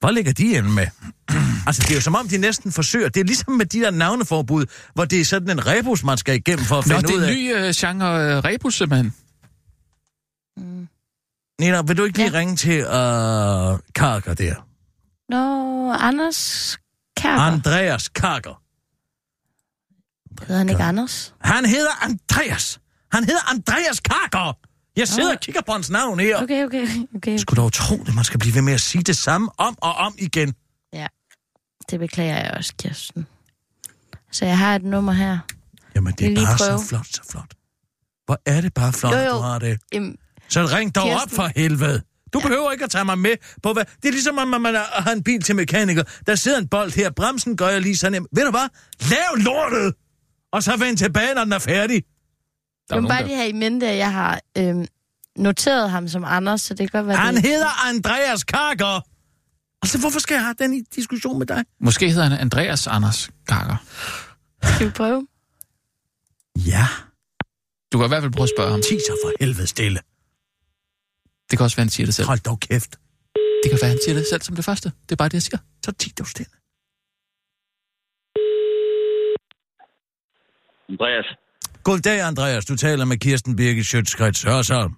Hvor 0.00 0.10
ligger 0.10 0.32
de 0.32 0.44
inde 0.50 0.68
med? 0.70 0.86
altså, 1.66 1.82
det 1.82 1.90
er 1.90 1.94
jo 1.94 2.00
som 2.00 2.14
om, 2.14 2.28
de 2.28 2.38
næsten 2.38 2.72
forsøger. 2.72 3.08
Det 3.08 3.20
er 3.20 3.24
ligesom 3.24 3.52
med 3.52 3.66
de 3.66 3.80
der 3.80 3.90
navneforbud, 3.90 4.66
hvor 4.94 5.04
det 5.04 5.20
er 5.20 5.24
sådan 5.24 5.50
en 5.50 5.66
rebus, 5.66 6.04
man 6.04 6.18
skal 6.18 6.34
igennem 6.36 6.64
for 6.64 6.78
at 6.78 6.86
Nå, 6.86 6.94
finde 6.94 7.08
det 7.08 7.14
ud 7.16 7.22
er 7.22 7.26
af. 7.26 7.32
en 7.32 7.36
ny 7.38 7.56
øh, 7.68 7.74
genre 7.76 8.32
øh, 8.36 8.38
rebus, 8.44 8.74
simpelthen. 8.74 9.14
Mm. 10.56 10.88
Nina, 11.60 11.82
vil 11.82 11.96
du 11.98 12.04
ikke 12.04 12.18
lige 12.18 12.30
Ja. 12.32 12.38
ringe 12.38 12.56
til 12.56 12.80
uh, 12.80 13.78
Karker 13.94 14.34
der? 14.34 14.54
Nå, 15.28 15.92
Anders 15.92 16.78
Kærker. 17.16 17.40
Andreas 17.42 18.08
Karker. 18.08 18.62
Hedder 20.46 20.58
han 20.58 20.68
ikke 20.68 20.82
Anders? 20.82 21.34
Han 21.40 21.64
hedder 21.66 22.04
Andreas. 22.04 22.80
Han 23.12 23.24
hedder 23.24 23.50
Andreas 23.50 24.00
Karker. 24.00 24.58
Jeg 24.96 25.08
sidder 25.08 25.28
Nå. 25.28 25.32
og 25.34 25.40
kigger 25.40 25.60
på 25.66 25.72
hans 25.72 25.90
navn 25.90 26.20
her. 26.20 26.42
Okay, 26.42 26.64
okay, 26.64 26.86
okay. 27.16 27.36
Skulle 27.38 27.62
dog 27.62 27.72
tro 27.72 27.96
det, 27.96 28.14
man 28.14 28.24
skal 28.24 28.40
blive 28.40 28.54
ved 28.54 28.62
med 28.62 28.72
at 28.72 28.80
sige 28.80 29.02
det 29.02 29.16
samme 29.16 29.50
om 29.58 29.76
og 29.80 29.94
om 29.94 30.14
igen. 30.18 30.54
Det 31.90 31.98
beklager 32.00 32.36
jeg 32.36 32.54
også, 32.56 32.72
Kirsten. 32.82 33.26
Så 34.32 34.44
jeg 34.46 34.58
har 34.58 34.74
et 34.76 34.82
nummer 34.84 35.12
her. 35.12 35.38
Jamen, 35.94 36.14
det 36.18 36.26
er 36.32 36.34
bare 36.46 36.56
prøve? 36.58 36.78
så 36.78 36.86
flot, 36.88 37.06
så 37.06 37.20
flot. 37.30 37.54
Hvor 38.26 38.38
er 38.46 38.60
det 38.60 38.74
bare 38.74 38.92
flot, 38.92 39.12
Jo, 39.12 39.18
at 39.18 39.26
jo. 39.26 39.32
du 39.36 39.38
har 39.40 39.58
det. 39.58 39.78
Øhm, 39.94 40.16
Så 40.48 40.60
ring 40.66 40.94
dog 40.94 41.04
op 41.04 41.10
Kirsten. 41.10 41.36
for 41.36 41.50
helvede. 41.56 42.02
Du 42.32 42.40
behøver 42.40 42.72
ikke 42.72 42.84
at 42.84 42.90
tage 42.90 43.04
mig 43.04 43.18
med 43.18 43.30
på 43.62 43.72
hvad... 43.72 43.84
Det 44.02 44.08
er 44.08 44.12
ligesom, 44.12 44.38
om 44.38 44.48
man 44.48 44.74
er- 44.74 45.00
har 45.02 45.12
en 45.12 45.22
bil 45.22 45.42
til 45.42 45.56
mekaniker. 45.56 46.02
Der 46.26 46.34
sidder 46.34 46.58
en 46.58 46.68
bold 46.68 46.92
her. 46.92 47.10
Bremsen 47.10 47.56
gør 47.56 47.68
jeg 47.68 47.80
lige 47.80 47.96
sådan. 47.96 48.14
Jamen, 48.14 48.28
Ved 48.32 48.44
du 48.44 48.50
hvad? 48.50 48.68
Lav 49.10 49.36
lortet! 49.44 49.94
Og 50.52 50.62
så 50.62 50.76
vend 50.76 50.96
tilbage, 50.96 51.34
når 51.34 51.44
den 51.44 51.52
er 51.52 51.58
færdig. 51.58 52.02
Der 52.90 52.96
er 52.96 53.00
må 53.00 53.08
bare 53.08 53.18
der... 53.18 53.26
lige 53.26 53.36
have 53.36 53.48
i 53.48 53.52
mente, 53.52 53.88
at 53.88 53.96
jeg 53.96 54.12
har 54.12 54.40
øhm, 54.58 54.86
noteret 55.36 55.90
ham 55.90 56.08
som 56.08 56.24
Anders, 56.24 56.60
så 56.60 56.74
det 56.74 56.90
kan 56.90 56.98
godt 57.00 57.06
være 57.06 57.16
Han 57.16 57.34
det. 57.34 57.42
hedder 57.42 57.88
Andreas 57.88 58.44
Karker. 58.44 59.00
Altså, 59.82 60.00
hvorfor 60.00 60.18
skal 60.18 60.34
jeg 60.34 60.42
have 60.44 60.54
den 60.58 60.74
i 60.74 60.80
diskussion 60.80 61.38
med 61.38 61.46
dig? 61.46 61.64
Måske 61.80 62.08
hedder 62.08 62.28
han 62.28 62.38
Andreas 62.38 62.86
Anders 62.86 63.30
Karker. 63.48 63.76
Skal 64.74 64.86
vi 64.86 64.92
prøve? 64.92 65.26
Ja. 66.56 66.86
Du 67.92 67.98
kan 67.98 68.04
i 68.04 68.08
hvert 68.08 68.22
fald 68.22 68.32
prøve 68.32 68.42
at 68.44 68.52
spørge 68.56 68.70
ham. 68.70 68.82
Ti 68.82 68.98
så 69.08 69.14
for 69.24 69.32
helvede 69.40 69.66
stille. 69.66 70.00
Det 71.50 71.58
kan 71.58 71.64
også 71.64 71.76
være, 71.76 71.84
han 71.84 71.90
siger 71.90 72.06
det 72.06 72.14
selv. 72.14 72.26
Hold 72.28 72.38
dog 72.40 72.60
kæft. 72.60 72.90
Det 73.62 73.70
kan 73.70 73.78
være, 73.82 73.90
han 73.90 73.98
siger 74.04 74.14
det 74.18 74.26
selv 74.30 74.42
som 74.42 74.54
det 74.56 74.64
første. 74.64 74.92
Det 75.04 75.12
er 75.12 75.16
bare 75.16 75.28
det, 75.28 75.34
jeg 75.34 75.42
siger. 75.42 75.58
Så 75.84 75.92
ti 75.92 76.12
dog 76.18 76.26
stille. 76.26 76.52
Andreas. 80.88 81.39
Goddag, 81.84 82.20
Andreas. 82.20 82.64
Du 82.66 82.76
taler 82.76 83.04
med 83.04 83.16
Kirsten 83.18 83.56
Birgit 83.56 83.86
Schøtzgrads 83.86 84.42
Hørsholm. 84.42 84.92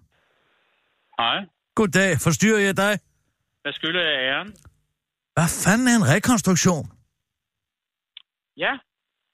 Hej. 1.19 1.37
Goddag. 1.75 2.19
Forstyrrer 2.21 2.61
jeg 2.61 2.77
dig? 2.77 2.99
Hvad 3.63 3.73
skylder 3.73 4.01
jeg 4.01 4.19
æren? 4.29 4.49
Hvad 5.35 5.49
fanden 5.65 5.89
er 5.89 5.97
en 5.97 6.09
rekonstruktion? 6.09 6.85
Ja, 8.57 8.73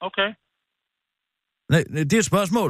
okay. 0.01 0.29
Nej, 1.69 1.83
det 2.09 2.13
er 2.13 2.17
et 2.17 2.25
spørgsmål. 2.25 2.69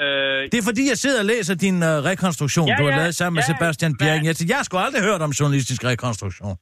Øh, 0.00 0.50
Det 0.52 0.58
er 0.58 0.62
fordi, 0.62 0.88
jeg 0.88 0.98
sidder 0.98 1.18
og 1.18 1.24
læser 1.24 1.54
din 1.54 1.74
uh, 1.74 1.88
rekonstruktion, 1.88 2.68
Ja, 2.68 2.74
du 2.78 2.82
har 2.82 2.90
ja, 2.90 2.96
lavet 2.96 3.14
sammen 3.14 3.34
med 3.34 3.42
ja, 3.48 3.54
Sebastian 3.54 3.94
hvad? 3.98 4.06
Bjerg. 4.06 4.24
Jeg, 4.40 4.48
jeg 4.48 4.56
har 4.56 4.62
sgu 4.64 4.76
aldrig 4.78 5.02
hørt 5.02 5.22
om 5.22 5.30
journalistisk 5.30 5.84
rekonstruktion. 5.84 6.56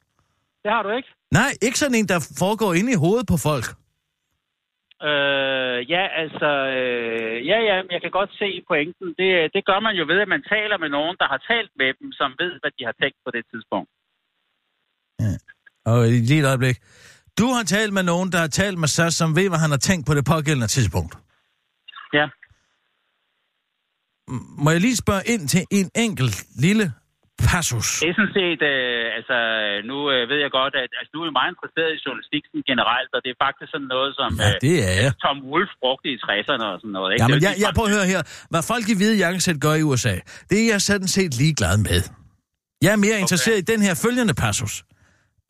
det 0.64 0.70
har 0.74 0.82
du 0.82 0.90
ikke? 0.90 1.08
Nej, 1.32 1.54
ikke 1.62 1.78
sådan 1.78 1.94
en, 1.94 2.08
der 2.08 2.34
foregår 2.38 2.74
inde 2.74 2.92
i 2.92 2.94
hovedet 2.94 3.26
på 3.26 3.36
folk. 3.36 3.64
Øh, 5.08 5.78
ja, 5.94 6.04
altså, 6.22 6.50
øh, 6.78 7.36
ja, 7.50 7.58
ja, 7.68 7.76
jeg 7.94 8.00
kan 8.02 8.12
godt 8.18 8.32
se 8.40 8.48
pointen. 8.70 9.08
Det, 9.20 9.30
det 9.54 9.62
gør 9.70 9.80
man 9.86 9.94
jo 10.00 10.04
ved, 10.12 10.18
at 10.24 10.32
man 10.34 10.42
taler 10.54 10.78
med 10.78 10.90
nogen, 10.96 11.16
der 11.20 11.28
har 11.32 11.40
talt 11.52 11.72
med 11.80 11.90
dem, 12.00 12.12
som 12.12 12.30
ved, 12.42 12.52
hvad 12.60 12.70
de 12.78 12.84
har 12.88 12.96
tænkt 13.02 13.18
på 13.24 13.30
det 13.36 13.44
tidspunkt. 13.52 13.90
Og 15.86 16.08
i 16.08 16.10
lige 16.10 16.40
et 16.40 16.46
øjeblik. 16.46 16.76
Du 17.38 17.46
har 17.46 17.62
talt 17.62 17.92
med 17.92 18.02
nogen, 18.02 18.32
der 18.32 18.38
har 18.38 18.46
talt 18.46 18.78
med 18.78 18.88
SAS, 18.88 19.14
som 19.14 19.36
ved, 19.36 19.48
hvad 19.48 19.58
han 19.58 19.70
har 19.70 19.78
tænkt 19.78 20.06
på 20.06 20.14
det 20.14 20.24
pågældende 20.24 20.66
tidspunkt. 20.66 21.14
Ja. 22.12 22.26
Må 24.64 24.70
jeg 24.70 24.80
lige 24.80 24.96
spørge 24.96 25.22
ind 25.26 25.48
til 25.48 25.66
en 25.70 25.90
enkelt 25.94 26.46
lille 26.56 26.92
passus? 27.52 27.88
Det 28.02 28.08
er 28.12 28.16
sådan 28.20 28.34
set, 28.40 28.60
øh, 28.72 29.04
altså, 29.18 29.36
nu 29.90 29.96
øh, 30.14 30.20
ved 30.30 30.38
jeg 30.44 30.50
godt, 30.60 30.74
at 30.82 30.90
altså, 30.98 31.10
du 31.14 31.18
er 31.26 31.30
meget 31.40 31.50
interesseret 31.54 31.90
i 31.96 31.98
journalistikken 32.06 32.58
generelt, 32.70 33.10
og 33.16 33.20
det 33.24 33.30
er 33.34 33.38
faktisk 33.46 33.68
sådan 33.74 33.90
noget, 33.94 34.10
som 34.20 34.30
Ja, 34.44 34.52
det 34.66 34.74
er 34.88 34.94
jeg. 35.02 35.10
øh, 35.14 35.20
Tom 35.24 35.36
Wolfe 35.52 35.74
brugte 35.82 36.06
i 36.14 36.16
60'erne 36.26 36.64
og 36.72 36.76
sådan 36.82 36.94
noget. 36.98 37.08
Ikke? 37.12 37.22
Ja, 37.22 37.26
Det 37.26 37.34
men 37.34 37.38
jo 37.42 37.46
jeg, 37.48 37.54
jeg 37.64 37.70
prøver 37.76 37.90
at 37.92 37.96
høre 37.98 38.08
her. 38.14 38.20
Hvad 38.52 38.62
folk 38.72 38.84
i 38.92 38.96
hvide 39.00 39.16
jakkesæt 39.24 39.58
gør 39.66 39.74
i 39.82 39.84
USA, 39.90 40.14
det 40.50 40.56
er 40.64 40.66
jeg 40.74 40.80
sådan 40.90 41.10
set 41.16 41.30
ligeglad 41.42 41.76
med. 41.88 42.00
Jeg 42.84 42.92
er 42.96 43.00
mere 43.06 43.18
interesseret 43.24 43.58
i 43.64 43.66
den 43.72 43.80
her 43.86 43.94
følgende 44.04 44.34
passus. 44.44 44.74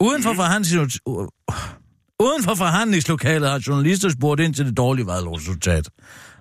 Uden 0.07 0.21
for, 0.27 0.33
forhandlings... 0.43 0.95
Uden 2.21 2.43
for 2.43 2.55
forhandlingslokalet 2.55 3.51
har 3.51 3.63
journalister 3.69 4.09
spurgt 4.09 4.41
ind 4.41 4.55
til 4.55 4.67
det 4.67 4.77
dårlige 4.77 5.07
valgresultat. 5.07 5.91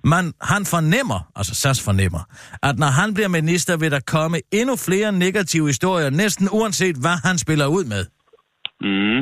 Man, 0.04 0.34
han 0.42 0.66
fornemmer, 0.66 1.32
altså 1.36 1.56
SAS 1.56 1.84
fornemmer, 1.84 2.20
at 2.64 2.80
når 2.80 2.88
han 2.88 3.14
bliver 3.14 3.28
minister, 3.28 3.78
vil 3.78 3.92
der 3.92 4.00
komme 4.08 4.42
endnu 4.52 4.76
flere 4.76 5.12
negative 5.12 5.68
historier, 5.68 6.10
næsten 6.10 6.50
uanset 6.52 6.96
hvad 6.96 7.18
han 7.28 7.38
spiller 7.38 7.68
ud 7.68 7.84
med. 7.84 8.06
Mm. 8.82 9.22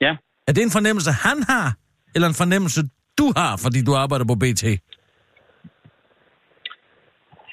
Ja, 0.00 0.12
Er 0.48 0.52
det 0.52 0.62
en 0.62 0.70
fornemmelse, 0.70 1.10
han 1.10 1.42
har, 1.42 1.74
eller 2.14 2.28
en 2.28 2.34
fornemmelse, 2.34 2.82
du 3.18 3.32
har, 3.36 3.56
fordi 3.56 3.82
du 3.82 3.94
arbejder 3.94 4.24
på 4.24 4.34
BT? 4.34 4.64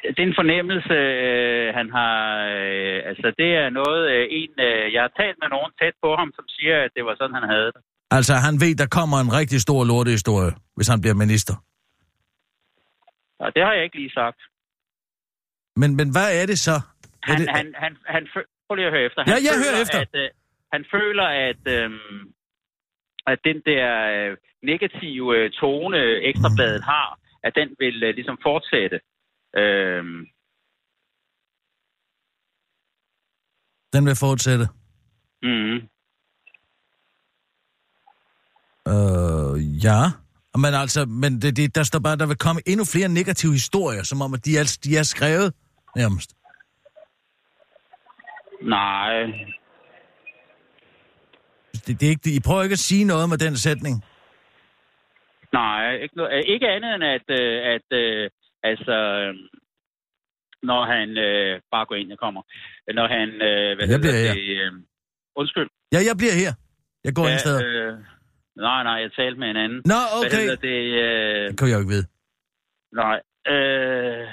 Det 0.03 0.19
er 0.23 0.29
en 0.31 0.39
fornemmelse, 0.41 0.93
øh, 0.93 1.67
han 1.79 1.87
har... 1.97 2.13
Øh, 2.55 2.97
altså, 3.09 3.27
det 3.41 3.49
er 3.61 3.69
noget, 3.79 4.01
øh, 4.13 4.23
en... 4.39 4.53
Øh, 4.67 4.93
jeg 4.93 5.01
har 5.05 5.11
talt 5.21 5.37
med 5.41 5.49
nogen 5.55 5.71
tæt 5.79 5.95
på 6.03 6.09
ham, 6.19 6.29
som 6.37 6.45
siger, 6.55 6.75
at 6.85 6.91
det 6.95 7.03
var 7.05 7.15
sådan, 7.19 7.35
han 7.39 7.49
havde 7.53 7.69
det. 7.75 7.81
Altså, 8.17 8.33
han 8.47 8.55
ved, 8.63 8.73
der 8.83 8.87
kommer 8.97 9.17
en 9.25 9.31
rigtig 9.39 9.59
stor 9.61 9.81
lortehistorie, 9.91 10.51
hvis 10.75 10.87
han 10.93 11.01
bliver 11.01 11.17
minister. 11.23 11.55
Og 13.39 13.49
det 13.55 13.61
har 13.65 13.73
jeg 13.73 13.83
ikke 13.83 13.99
lige 14.01 14.13
sagt. 14.21 14.39
Men, 15.81 15.89
men 15.99 16.07
hvad 16.15 16.29
er 16.41 16.45
det 16.51 16.59
så? 16.59 16.75
Er 16.75 16.81
Han, 17.29 17.41
det, 17.41 17.49
han, 17.57 17.65
han, 17.83 17.97
han, 18.05 18.23
fø- 18.33 18.49
prøv 18.67 18.75
lige 18.75 18.87
at 18.89 18.93
høre 18.95 19.05
efter. 19.09 19.21
Ja, 19.27 19.33
Han 19.33 19.43
jeg 19.47 19.53
føler, 19.53 19.71
hører 19.71 19.81
efter. 19.85 19.99
At, 20.05 20.13
øh, 20.23 20.29
han 20.73 20.85
føler, 20.95 21.27
at, 21.49 21.63
øh, 21.75 21.89
at 23.31 23.39
den 23.49 23.57
der 23.71 23.85
øh, 24.13 24.37
negative 24.71 25.25
øh, 25.37 25.51
tone, 25.61 25.97
Ekstrabladet 26.29 26.83
har, 26.83 27.19
at 27.43 27.53
den 27.59 27.69
vil 27.79 28.03
øh, 28.03 28.15
ligesom 28.15 28.37
fortsætte. 28.47 28.99
Øh, 29.57 30.03
Den 33.93 34.05
vil 34.05 34.15
fortsætte. 34.15 34.67
mm, 35.41 35.87
Øh, 38.87 39.83
ja. 39.85 40.01
Men 40.57 40.73
altså, 40.73 41.05
men 41.05 41.41
det, 41.41 41.57
det, 41.57 41.75
der 41.75 41.83
står 41.83 41.99
bare, 41.99 42.15
der 42.17 42.25
vil 42.25 42.37
komme 42.37 42.61
endnu 42.67 42.85
flere 42.85 43.09
negative 43.09 43.51
historier, 43.51 44.03
som 44.03 44.21
om, 44.21 44.33
at 44.33 44.45
de 44.45 44.57
er, 44.57 44.77
de 44.83 44.97
er 44.97 45.03
skrevet 45.03 45.53
nærmest. 45.95 46.33
nej, 48.61 49.13
Det, 51.87 51.99
det 51.99 52.03
er 52.03 52.09
ikke, 52.09 52.35
I 52.35 52.39
prøver 52.39 52.63
ikke 52.63 52.73
at 52.73 52.79
sige 52.89 53.05
noget 53.05 53.29
med 53.29 53.37
den 53.37 53.57
sætning. 53.57 54.03
nej, 55.53 55.91
ikke, 56.03 56.15
noget, 56.15 56.43
ikke 56.47 56.67
andet 56.67 56.95
end 56.95 57.03
at, 57.03 57.25
øh, 57.41 57.57
at 57.75 57.97
øh, 57.97 58.29
altså, 58.63 58.95
øh, 59.21 59.33
når 60.69 60.81
han, 60.93 61.07
øh, 61.17 61.61
bare 61.71 61.85
gå 61.85 61.95
ind, 61.95 62.09
jeg 62.09 62.17
kommer, 62.17 62.41
når 62.99 63.07
han, 63.07 63.29
øh, 63.29 63.71
hvad 63.75 63.87
Jeg 63.93 63.99
bliver 64.03 64.19
her. 64.25 64.33
det, 64.33 64.47
øh, 64.61 64.71
undskyld. 65.35 65.69
Ja, 65.93 65.99
jeg 66.09 66.15
bliver 66.21 66.35
her. 66.43 66.53
Jeg 67.03 67.13
går 67.15 67.25
ja, 67.27 67.33
ind 67.33 67.65
øh, 67.65 67.93
nej, 68.55 68.83
nej, 68.83 68.97
jeg 69.03 69.11
talte 69.13 69.39
med 69.39 69.49
en 69.49 69.57
anden. 69.65 69.81
Nå, 69.85 69.99
Hvad 70.11 70.29
okay. 70.29 70.37
hedder 70.41 70.55
det, 70.69 70.79
øh, 71.03 71.49
Det 71.49 71.57
kan 71.57 71.67
jeg 71.67 71.75
jo 71.75 71.79
ikke 71.79 71.93
vide. 71.95 72.07
Nej. 73.03 73.17
Øh, 73.53 74.27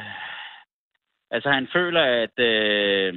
altså, 1.30 1.48
han 1.50 1.68
føler, 1.76 2.02
at... 2.24 2.36
Øh, 2.52 3.12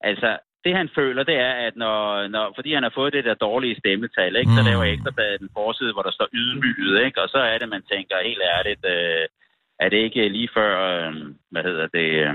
altså, 0.00 0.38
det 0.64 0.72
han 0.80 0.88
føler, 0.98 1.22
det 1.30 1.36
er, 1.48 1.52
at 1.66 1.74
når, 1.84 1.98
når, 2.34 2.44
fordi 2.56 2.70
han 2.76 2.82
har 2.86 2.92
fået 2.98 3.12
det 3.16 3.24
der 3.28 3.34
dårlige 3.48 3.76
stemmetal, 3.82 4.32
ikke, 4.40 4.52
så 4.56 4.62
Mm. 4.62 4.68
laver 4.70 4.84
Ekstrabladet 4.84 5.40
en 5.40 5.50
forside, 5.60 5.92
hvor 5.94 6.02
der 6.08 6.12
står 6.18 6.28
ydmyget, 6.40 6.96
ikke? 7.06 7.18
og 7.22 7.28
så 7.34 7.38
er 7.52 7.56
det, 7.58 7.68
man 7.76 7.82
tænker 7.92 8.26
helt 8.28 8.42
ærligt, 8.56 8.82
øh, 8.94 9.24
er 9.84 9.88
det 9.92 9.98
ikke 10.06 10.22
lige 10.36 10.50
før, 10.58 10.72
øh, 10.94 11.12
hvad 11.52 11.62
hedder 11.68 11.86
det... 11.98 12.08
Øh, 12.28 12.34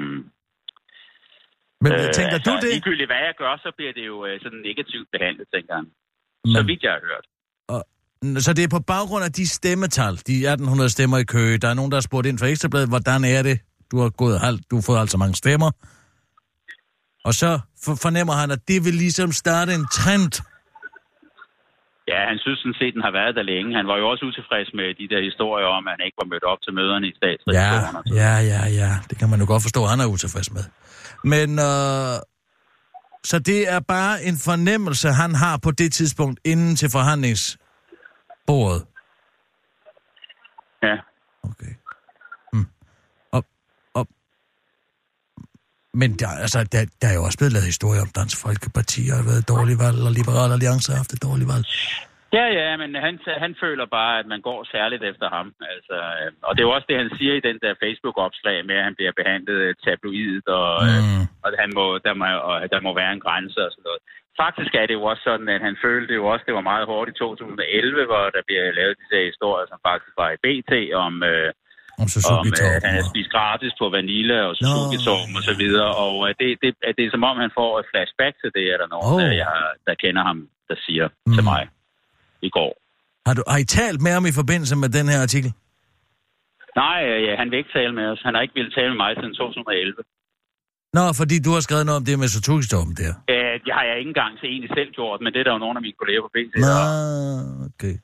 Men 1.83 1.91
øh, 1.93 1.99
tænker 2.19 2.37
altså, 2.39 2.51
du 2.51 2.55
det? 2.65 2.71
Ligegyldigt 2.73 3.09
hvad 3.11 3.21
jeg 3.29 3.35
gør, 3.43 3.53
så 3.65 3.69
bliver 3.77 3.93
det 3.97 4.05
jo 4.11 4.17
øh, 4.27 4.35
sådan 4.43 4.61
negativt 4.69 5.07
behandlet, 5.15 5.45
tænker 5.55 5.73
han. 5.79 5.85
Så 6.53 6.57
Men, 6.61 6.67
vidt 6.69 6.83
jeg 6.83 6.91
har 6.97 7.03
hørt. 7.09 7.25
så 8.45 8.53
det 8.57 8.63
er 8.63 8.71
på 8.77 8.83
baggrund 8.93 9.23
af 9.29 9.31
de 9.39 9.45
stemmetal, 9.59 10.13
de 10.29 10.35
1800 10.47 10.89
stemmer 10.89 11.17
i 11.17 11.27
kø. 11.35 11.43
Der 11.63 11.67
er 11.69 11.73
nogen, 11.79 11.91
der 11.91 11.97
har 11.97 12.07
spurgt 12.09 12.27
ind 12.29 12.39
fra 12.39 12.47
Ekstrabladet, 12.53 12.89
hvordan 12.89 13.21
er 13.37 13.41
det? 13.49 13.57
Du 13.91 13.95
har, 14.01 14.09
gået, 14.21 14.35
du 14.71 14.75
har 14.79 14.83
fået 14.89 14.99
altså 15.03 15.17
mange 15.23 15.35
stemmer. 15.43 15.69
Og 17.27 17.33
så 17.33 17.49
for, 17.83 17.93
fornemmer 18.05 18.33
han, 18.41 18.51
at 18.51 18.61
det 18.67 18.85
vil 18.85 18.93
ligesom 18.93 19.31
starte 19.31 19.71
en 19.79 19.85
trend. 19.97 20.33
Ja, 22.07 22.19
han 22.31 22.37
synes 22.43 22.59
sådan 22.59 22.77
set, 22.81 22.93
den 22.97 23.01
har 23.07 23.11
været 23.19 23.35
der 23.35 23.43
længe. 23.53 23.75
Han 23.79 23.87
var 23.91 23.97
jo 24.01 24.05
også 24.11 24.23
utilfreds 24.29 24.69
med 24.79 24.87
de 24.99 25.05
der 25.13 25.21
historier 25.29 25.67
om, 25.77 25.87
at 25.87 25.91
han 25.95 26.01
ikke 26.07 26.17
var 26.21 26.27
mødt 26.33 26.43
op 26.51 26.57
til 26.65 26.73
møderne 26.79 27.05
i 27.07 27.13
Ja, 27.13 27.17
statsrevisionen. 27.17 28.07
så 28.07 28.13
ja, 28.23 28.33
ja, 28.53 28.61
ja. 28.81 28.91
Det 29.09 29.15
kan 29.19 29.29
man 29.29 29.39
jo 29.39 29.45
godt 29.53 29.63
forstå, 29.67 29.83
at 29.83 29.89
han 29.93 29.99
er 29.99 30.07
utilfreds 30.15 30.49
med. 30.57 30.63
Men, 31.33 31.49
øh, 31.69 32.15
så 33.29 33.39
det 33.39 33.59
er 33.75 33.79
bare 33.79 34.23
en 34.29 34.37
fornemmelse, 34.49 35.07
han 35.09 35.35
har 35.35 35.59
på 35.63 35.71
det 35.71 35.93
tidspunkt 35.93 36.39
inden 36.51 36.75
til 36.75 36.89
forhandlingsbordet. 36.91 38.81
Ja. 40.83 40.95
Okay. 41.43 41.73
Hmm. 42.53 42.67
Og, 43.31 43.45
og, 43.93 44.07
men 46.01 46.09
der, 46.21 46.29
altså, 46.45 46.59
der, 46.73 46.81
der 47.01 47.07
er 47.11 47.15
jo 47.19 47.23
også 47.27 47.39
blevet 47.39 47.55
lavet 47.55 47.71
historier 47.73 48.01
om 48.07 48.11
Dansk 48.19 48.37
Folkeparti 48.45 49.01
har 49.15 49.23
været 49.29 49.41
et 49.43 49.51
dårligt 49.55 49.79
valg, 49.85 49.97
og 50.07 50.11
Liberal 50.19 50.51
Alliance 50.55 50.87
har 50.91 50.99
haft 51.01 51.13
et 51.17 51.25
dårligt 51.27 51.49
valg. 51.53 51.65
Ja, 52.37 52.45
ja, 52.59 52.77
men 52.81 52.91
han, 53.05 53.15
han 53.43 53.53
føler 53.63 53.85
bare, 53.97 54.13
at 54.21 54.27
man 54.33 54.41
går 54.49 54.59
særligt 54.75 55.03
efter 55.11 55.27
ham. 55.35 55.47
Altså, 55.73 55.97
øh, 56.19 56.31
og 56.47 56.51
det 56.51 56.61
er 56.61 56.67
jo 56.69 56.75
også 56.77 56.89
det, 56.89 57.01
han 57.03 57.11
siger 57.17 57.33
i 57.35 57.45
den 57.49 57.57
der 57.63 57.73
Facebook-opslag 57.83 58.57
med, 58.65 58.75
at 58.79 58.87
han 58.87 58.95
bliver 58.99 59.13
behandlet 59.19 59.59
øh, 59.65 59.75
tabloidt, 59.83 60.47
og, 60.59 60.71
mm. 60.83 61.05
Mm. 61.11 61.25
og, 61.43 61.49
han 61.63 61.71
må, 61.79 61.85
der 62.07 62.13
må, 62.21 62.25
og 62.49 62.55
der 62.73 62.79
må 62.85 62.91
være 63.01 63.13
en 63.13 63.25
grænse 63.25 63.59
og 63.65 63.71
sådan 63.71 63.87
noget. 63.89 64.01
Faktisk 64.43 64.71
er 64.75 64.85
det 64.87 64.95
jo 64.99 65.03
også 65.11 65.23
sådan, 65.29 65.49
at 65.55 65.61
han 65.67 65.75
følte 65.85 66.13
jo 66.19 66.23
også, 66.31 66.43
det 66.47 66.57
var 66.59 66.71
meget 66.71 66.85
hårdt 66.91 67.09
i 67.09 67.19
2011, 67.19 68.05
hvor 68.09 68.23
der 68.35 68.43
bliver 68.47 68.65
lavet 68.79 68.95
de 69.01 69.11
der 69.15 69.23
historier, 69.31 69.67
som 69.69 69.79
faktisk 69.89 70.13
var 70.23 70.29
i 70.31 70.41
BT, 70.43 70.71
om, 71.05 71.13
øh, 71.31 71.49
Om 71.97 72.03
om 72.03 72.07
Suzuki 72.13 72.49
øh, 72.61 72.81
han 72.87 72.93
har 72.99 73.05
spist 73.11 73.29
gratis 73.35 73.73
på 73.81 73.85
Vanilla 73.95 74.37
og. 74.47 74.53
Suzuki 74.59 74.97
Torben 75.05 75.35
og 75.39 75.43
så 75.49 75.55
videre. 75.63 75.89
Og 76.05 76.13
øh, 76.25 76.31
det, 76.39 76.47
det, 76.61 76.69
det 76.97 77.01
er 77.07 77.11
som 77.15 77.23
om, 77.29 77.35
han 77.45 77.51
får 77.59 77.71
et 77.81 77.87
flashback 77.91 78.33
til 78.41 78.49
det, 78.57 78.65
er 78.73 78.77
der 78.81 78.87
nogen, 78.93 79.11
Oh. 79.11 79.29
oh. 79.29 79.35
jeg, 79.43 79.53
der 79.87 79.95
kender 80.03 80.23
ham, 80.29 80.37
der 80.69 80.77
siger 80.85 81.05
mm. 81.07 81.33
til 81.35 81.43
mig 81.51 81.61
i 82.47 82.49
går. 82.57 82.71
Har, 83.25 83.33
du, 83.37 83.43
har 83.53 83.59
I 83.65 83.67
talt 83.79 83.99
med 84.05 84.11
ham 84.17 84.25
i 84.31 84.33
forbindelse 84.41 84.75
med 84.83 84.89
den 84.97 85.05
her 85.13 85.19
artikel? 85.27 85.51
Nej, 86.83 86.99
øh, 87.09 87.17
ja, 87.27 87.31
han 87.41 87.47
vil 87.51 87.57
ikke 87.61 87.73
tale 87.79 87.93
med 87.99 88.05
os. 88.13 88.19
Han 88.27 88.33
har 88.35 88.41
ikke 88.45 88.55
ville 88.59 88.73
tale 88.77 88.89
med 88.93 88.99
mig 89.03 89.11
siden 89.19 89.33
2011. 89.35 89.93
Nå, 90.97 91.03
fordi 91.21 91.35
du 91.45 91.51
har 91.55 91.61
skrevet 91.67 91.85
noget 91.89 91.99
om 92.01 92.05
det 92.09 92.19
med 92.23 92.29
Suzuki 92.35 92.67
Torben 92.73 92.95
der. 93.01 93.13
Øh, 93.33 93.53
det 93.63 93.71
har 93.77 93.83
jeg 93.89 93.95
ikke 93.99 94.11
engang 94.13 94.33
til 94.39 94.47
egentlig 94.53 94.71
selv 94.79 94.89
gjort, 94.97 95.19
men 95.23 95.29
det 95.33 95.39
er 95.39 95.45
der 95.47 95.53
jo 95.57 95.61
nogle 95.65 95.77
af 95.79 95.83
mine 95.87 95.97
kolleger 96.01 96.21
på 96.25 96.31
BT. 96.35 96.53
Nå, 96.55 96.67
der 96.67 97.65
okay. 97.69 97.95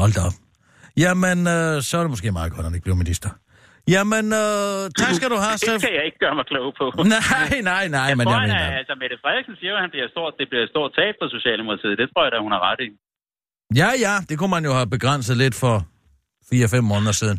Hold 0.00 0.12
da 0.16 0.20
op. 0.28 0.36
Jamen, 1.04 1.38
øh, 1.56 1.74
så 1.88 1.92
er 1.98 2.02
det 2.04 2.10
måske 2.14 2.32
meget 2.40 2.50
godt, 2.52 2.62
at 2.64 2.68
han 2.68 2.74
ikke 2.76 2.86
bliver 2.88 3.00
minister. 3.04 3.30
Jamen, 3.94 4.26
øh, 4.42 4.80
tak 5.02 5.12
skal 5.18 5.28
du 5.34 5.38
have, 5.44 5.56
Det 5.58 5.62
Steff. 5.66 5.80
kan 5.86 5.94
jeg 5.98 6.04
ikke 6.08 6.20
gøre 6.24 6.34
mig 6.38 6.46
klog 6.52 6.68
på. 6.80 6.84
Nej, 7.16 7.50
nej, 7.72 7.84
nej, 7.96 8.06
jeg 8.10 8.16
men 8.18 8.24
tror, 8.26 8.32
jeg 8.32 8.48
mener... 8.48 8.60
er, 8.74 8.78
altså, 8.80 8.94
Mette 9.02 9.16
Frederiksen 9.22 9.54
siger 9.60 9.70
jo, 9.72 9.76
at 9.80 9.82
han 9.86 9.92
bliver 9.94 10.08
stort, 10.14 10.32
det 10.40 10.46
bliver 10.50 10.64
et 10.66 10.70
stort 10.74 10.90
tab 10.98 11.12
for 11.20 11.26
Socialdemokratiet. 11.36 11.94
Det 12.02 12.06
tror 12.12 12.22
jeg 12.26 12.32
da, 12.34 12.38
hun 12.46 12.52
har 12.56 12.62
ret 12.70 12.80
i. 12.86 12.88
Ja, 13.80 13.90
ja, 14.06 14.14
det 14.28 14.34
kunne 14.38 14.52
man 14.56 14.64
jo 14.68 14.72
have 14.78 14.88
begrænset 14.96 15.36
lidt 15.44 15.54
for 15.62 15.74
4-5 16.54 16.80
måneder 16.92 17.12
siden. 17.22 17.38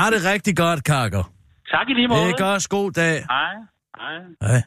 Har 0.00 0.08
det 0.14 0.20
rigtig 0.32 0.54
godt, 0.64 0.80
Kakker. 0.84 1.24
Tak 1.74 1.86
i 1.90 1.94
lige 1.98 2.08
måde. 2.08 2.32
Det 2.32 2.40
er 2.40 2.44
også 2.58 2.68
god 2.68 2.90
dag. 3.02 3.14
Hej. 3.34 3.54
Hej. 4.00 4.16
Hej. 4.48 4.60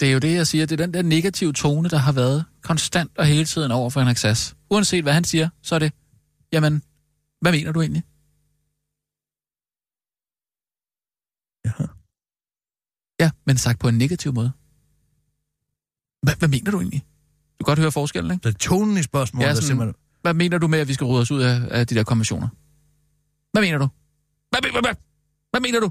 Det 0.00 0.08
er 0.08 0.12
jo 0.12 0.18
det, 0.18 0.34
jeg 0.36 0.46
siger. 0.46 0.66
Det 0.66 0.80
er 0.80 0.84
den 0.86 0.94
der 0.94 1.02
negative 1.02 1.52
tone, 1.52 1.88
der 1.88 1.96
har 1.98 2.12
været 2.12 2.44
konstant 2.62 3.10
og 3.18 3.24
hele 3.24 3.44
tiden 3.44 3.70
over 3.72 3.90
for 3.90 4.00
Henrik 4.00 4.16
Sass. 4.16 4.56
Uanset 4.72 5.04
hvad 5.04 5.12
han 5.12 5.24
siger, 5.24 5.48
så 5.62 5.74
er 5.74 5.78
det, 5.78 5.92
jamen, 6.52 6.82
hvad 7.40 7.52
mener 7.52 7.72
du 7.72 7.80
egentlig? 7.80 8.02
Ja. 11.64 11.72
Ja, 13.20 13.30
men 13.46 13.56
sagt 13.58 13.80
på 13.80 13.88
en 13.88 13.98
negativ 13.98 14.32
måde. 14.34 14.52
Hvad, 16.22 16.36
hvad 16.36 16.48
mener 16.48 16.70
du 16.70 16.78
egentlig? 16.80 17.00
Du 17.60 17.64
kan 17.64 17.70
godt 17.70 17.78
høre 17.78 17.92
forskellen, 17.92 18.32
ikke? 18.34 18.50
Så 18.52 18.58
tonen 18.58 18.96
i 18.96 19.02
spørgsmålet 19.02 19.44
Ja, 19.46 19.50
er 19.50 19.54
sådan- 19.54 19.66
simpelthen... 19.66 19.94
Hvad 20.22 20.34
mener 20.34 20.58
du 20.58 20.68
med, 20.68 20.78
at 20.78 20.88
vi 20.88 20.94
skal 20.94 21.04
rode 21.04 21.20
os 21.20 21.30
ud 21.30 21.42
af, 21.42 21.54
af 21.70 21.86
de 21.86 21.94
der 21.94 22.04
konventioner? 22.04 22.48
Hvad 23.52 23.62
mener 23.62 23.78
du? 23.78 23.88
Hvad, 24.50 24.60
hvad, 24.60 24.70
hvad, 24.70 24.82
hvad, 24.82 24.94
hvad 25.50 25.60
mener 25.60 25.80
du? 25.80 25.90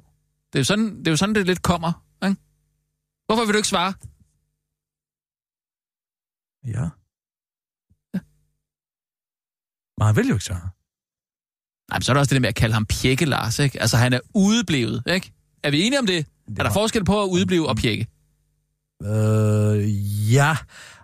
Det 0.53 0.55
er, 0.55 0.59
jo 0.59 0.63
sådan, 0.63 0.99
det 0.99 1.07
er 1.07 1.11
jo 1.11 1.17
sådan, 1.17 1.36
det 1.36 1.45
lidt 1.45 1.61
kommer, 1.61 2.05
ikke? 2.25 2.41
Hvorfor 3.25 3.45
vil 3.45 3.53
du 3.53 3.57
ikke 3.57 3.67
svare? 3.67 3.93
Ja. 6.75 6.89
Men 10.01 10.05
han 10.05 10.15
vil 10.15 10.27
jo 10.27 10.33
ikke 10.35 10.45
svare. 10.45 10.69
Nej, 11.89 11.97
men 11.97 12.01
så 12.01 12.11
er 12.11 12.13
der 12.13 12.19
også 12.19 12.29
det 12.29 12.35
der 12.35 12.39
med 12.41 12.49
at 12.49 12.55
kalde 12.55 12.73
ham 12.73 12.85
pjekke 12.85 13.25
Lars, 13.25 13.59
ikke? 13.59 13.81
Altså, 13.81 13.97
han 13.97 14.13
er 14.13 14.19
udeblevet, 14.35 15.03
ikke? 15.07 15.31
Er 15.63 15.71
vi 15.71 15.81
enige 15.81 15.99
om 15.99 16.05
det? 16.05 16.25
Det 16.47 16.51
Er 16.51 16.55
der 16.55 16.63
var- 16.63 16.73
forskel 16.73 17.05
på 17.05 17.23
at 17.23 17.27
udeblive 17.27 17.69
og 17.69 17.75
pjekke? 17.77 18.07
Øh, 19.03 20.33
ja. 20.33 20.57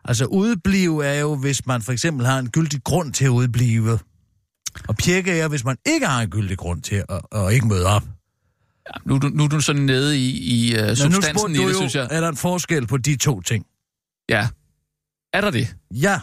Altså, 0.05 0.25
udeblive 0.25 1.05
er 1.05 1.19
jo, 1.19 1.35
hvis 1.35 1.65
man 1.65 1.81
for 1.81 1.91
eksempel 1.91 2.25
har 2.25 2.39
en 2.39 2.49
gyldig 2.49 2.83
grund 2.83 3.13
til 3.13 3.25
at 3.25 3.29
udeblive. 3.29 3.99
Og 4.87 4.95
pjekke 4.95 5.31
er, 5.39 5.47
hvis 5.47 5.63
man 5.63 5.77
ikke 5.85 6.07
har 6.07 6.21
en 6.21 6.29
gyldig 6.29 6.57
grund 6.57 6.81
til 6.81 7.03
at, 7.09 7.21
at 7.31 7.53
ikke 7.53 7.67
møde 7.67 7.85
op. 7.85 8.03
Ja, 8.87 8.99
nu, 9.05 9.17
du- 9.17 9.29
nu 9.29 9.43
er 9.43 9.47
du 9.47 9.59
sådan 9.61 9.81
nede 9.81 10.17
i, 10.19 10.29
i 10.69 10.79
uh, 10.81 10.87
nu 10.87 10.95
substansen 10.95 11.55
i 11.55 11.57
det, 11.57 11.63
jo, 11.63 11.73
synes 11.73 11.95
jeg. 11.95 12.07
er 12.11 12.21
der 12.21 12.29
en 12.29 12.37
forskel 12.37 12.87
på 12.87 12.97
de 12.97 13.15
to 13.15 13.41
ting? 13.41 13.65
Ja. 14.29 14.47
Er 15.33 15.41
der 15.41 15.51
det? 15.51 15.75
Ja. 15.91 16.19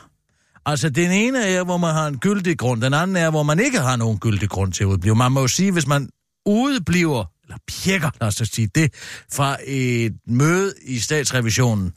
Altså, 0.66 0.90
den 0.90 1.10
ene 1.10 1.44
er, 1.46 1.64
hvor 1.64 1.76
man 1.76 1.94
har 1.94 2.06
en 2.06 2.18
gyldig 2.18 2.58
grund. 2.58 2.82
Den 2.82 2.94
anden 2.94 3.16
er, 3.16 3.30
hvor 3.30 3.42
man 3.42 3.60
ikke 3.60 3.80
har 3.80 3.96
nogen 3.96 4.18
gyldig 4.18 4.48
grund 4.50 4.72
til 4.72 4.84
at 4.84 4.88
udblive. 4.88 5.14
Man 5.14 5.32
må 5.32 5.40
jo 5.40 5.48
sige, 5.48 5.72
hvis 5.72 5.86
man 5.86 6.08
udebliver, 6.46 7.24
eller 7.44 7.56
pjekker, 7.68 8.10
lad 8.20 8.28
os 8.28 8.34
sige 8.52 8.66
det, 8.74 8.94
fra 9.32 9.56
et 9.66 10.12
møde 10.26 10.74
i 10.82 10.98
statsrevisionen, 10.98 11.92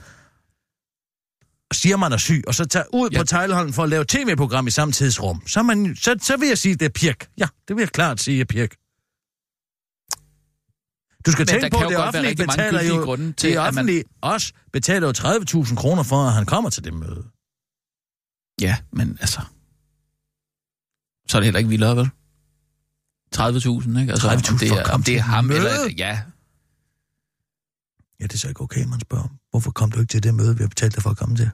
siger, 1.74 1.98
man 1.98 2.14
er 2.14 2.18
syg, 2.18 2.44
og 2.48 2.56
så 2.56 2.66
tager 2.66 2.86
ud 2.94 3.10
Ja. 3.10 3.18
på 3.20 3.24
Tejleholm 3.26 3.74
for 3.74 3.84
at 3.84 3.90
lave 3.90 4.06
tv-program 4.08 4.68
i 4.68 4.72
samme 4.72 4.92
tidsrum, 4.92 5.48
så, 5.48 5.64
man, 5.64 5.96
så, 5.96 6.16
så 6.22 6.38
vil 6.38 6.48
jeg 6.48 6.58
sige, 6.58 6.76
det 6.76 6.86
er 6.86 6.90
pjek. 6.90 7.28
Ja, 7.38 7.48
det 7.68 7.76
vil 7.76 7.82
jeg 7.82 7.90
klart 7.90 8.20
sige 8.22 8.42
er 8.42 8.46
pjek. 8.46 8.76
Du 11.26 11.32
skal 11.32 11.42
Men 11.42 11.48
tænke 11.62 11.70
på, 11.78 11.84
at 11.84 11.90
det 11.90 11.98
offentlige 11.98 12.36
betaler 12.36 12.84
jo, 12.84 12.96
grunde 13.04 13.32
til, 13.34 13.50
det 13.50 13.56
at 13.56 13.56
man- 13.58 13.68
offentlige 13.68 14.04
også 14.22 14.54
betaler 14.74 15.08
jo 15.08 15.14
30.000 15.64 15.76
kroner 15.76 16.04
for, 16.04 16.16
at 16.28 16.34
han 16.34 16.46
kommer 16.46 16.70
til 16.70 16.84
det 16.84 16.94
møde. 16.94 17.24
Ja, 18.62 18.78
men 18.92 19.18
altså... 19.22 19.42
Så 21.30 21.38
er 21.38 21.40
det 21.40 21.46
heller 21.46 21.58
ikke 21.58 21.70
vildere, 21.70 21.96
vel? 21.96 22.10
30.000, 23.36 24.00
ikke? 24.00 24.12
Altså, 24.12 24.28
30.000 24.30 24.52
om 24.54 24.58
det 24.60 24.70
er, 24.72 24.92
om 24.94 25.04
det 25.04 25.16
er 25.18 25.22
ham 25.22 25.46
møde? 25.46 25.58
eller... 25.58 25.90
Ja, 25.98 26.20
Ja, 28.20 28.24
det 28.24 28.34
er 28.34 28.38
så 28.38 28.48
ikke 28.48 28.62
okay, 28.62 28.86
man 28.86 29.00
spørger. 29.00 29.28
Hvorfor 29.52 29.72
kom 29.72 29.92
du 29.92 30.00
ikke 30.00 30.12
til 30.12 30.24
det 30.24 30.34
møde, 30.36 30.58
vi 30.58 30.64
har 30.64 30.68
betalt 30.68 30.96
dig 30.96 31.04
for 31.04 31.10
at 31.10 31.18
komme 31.18 31.36
til? 31.36 31.50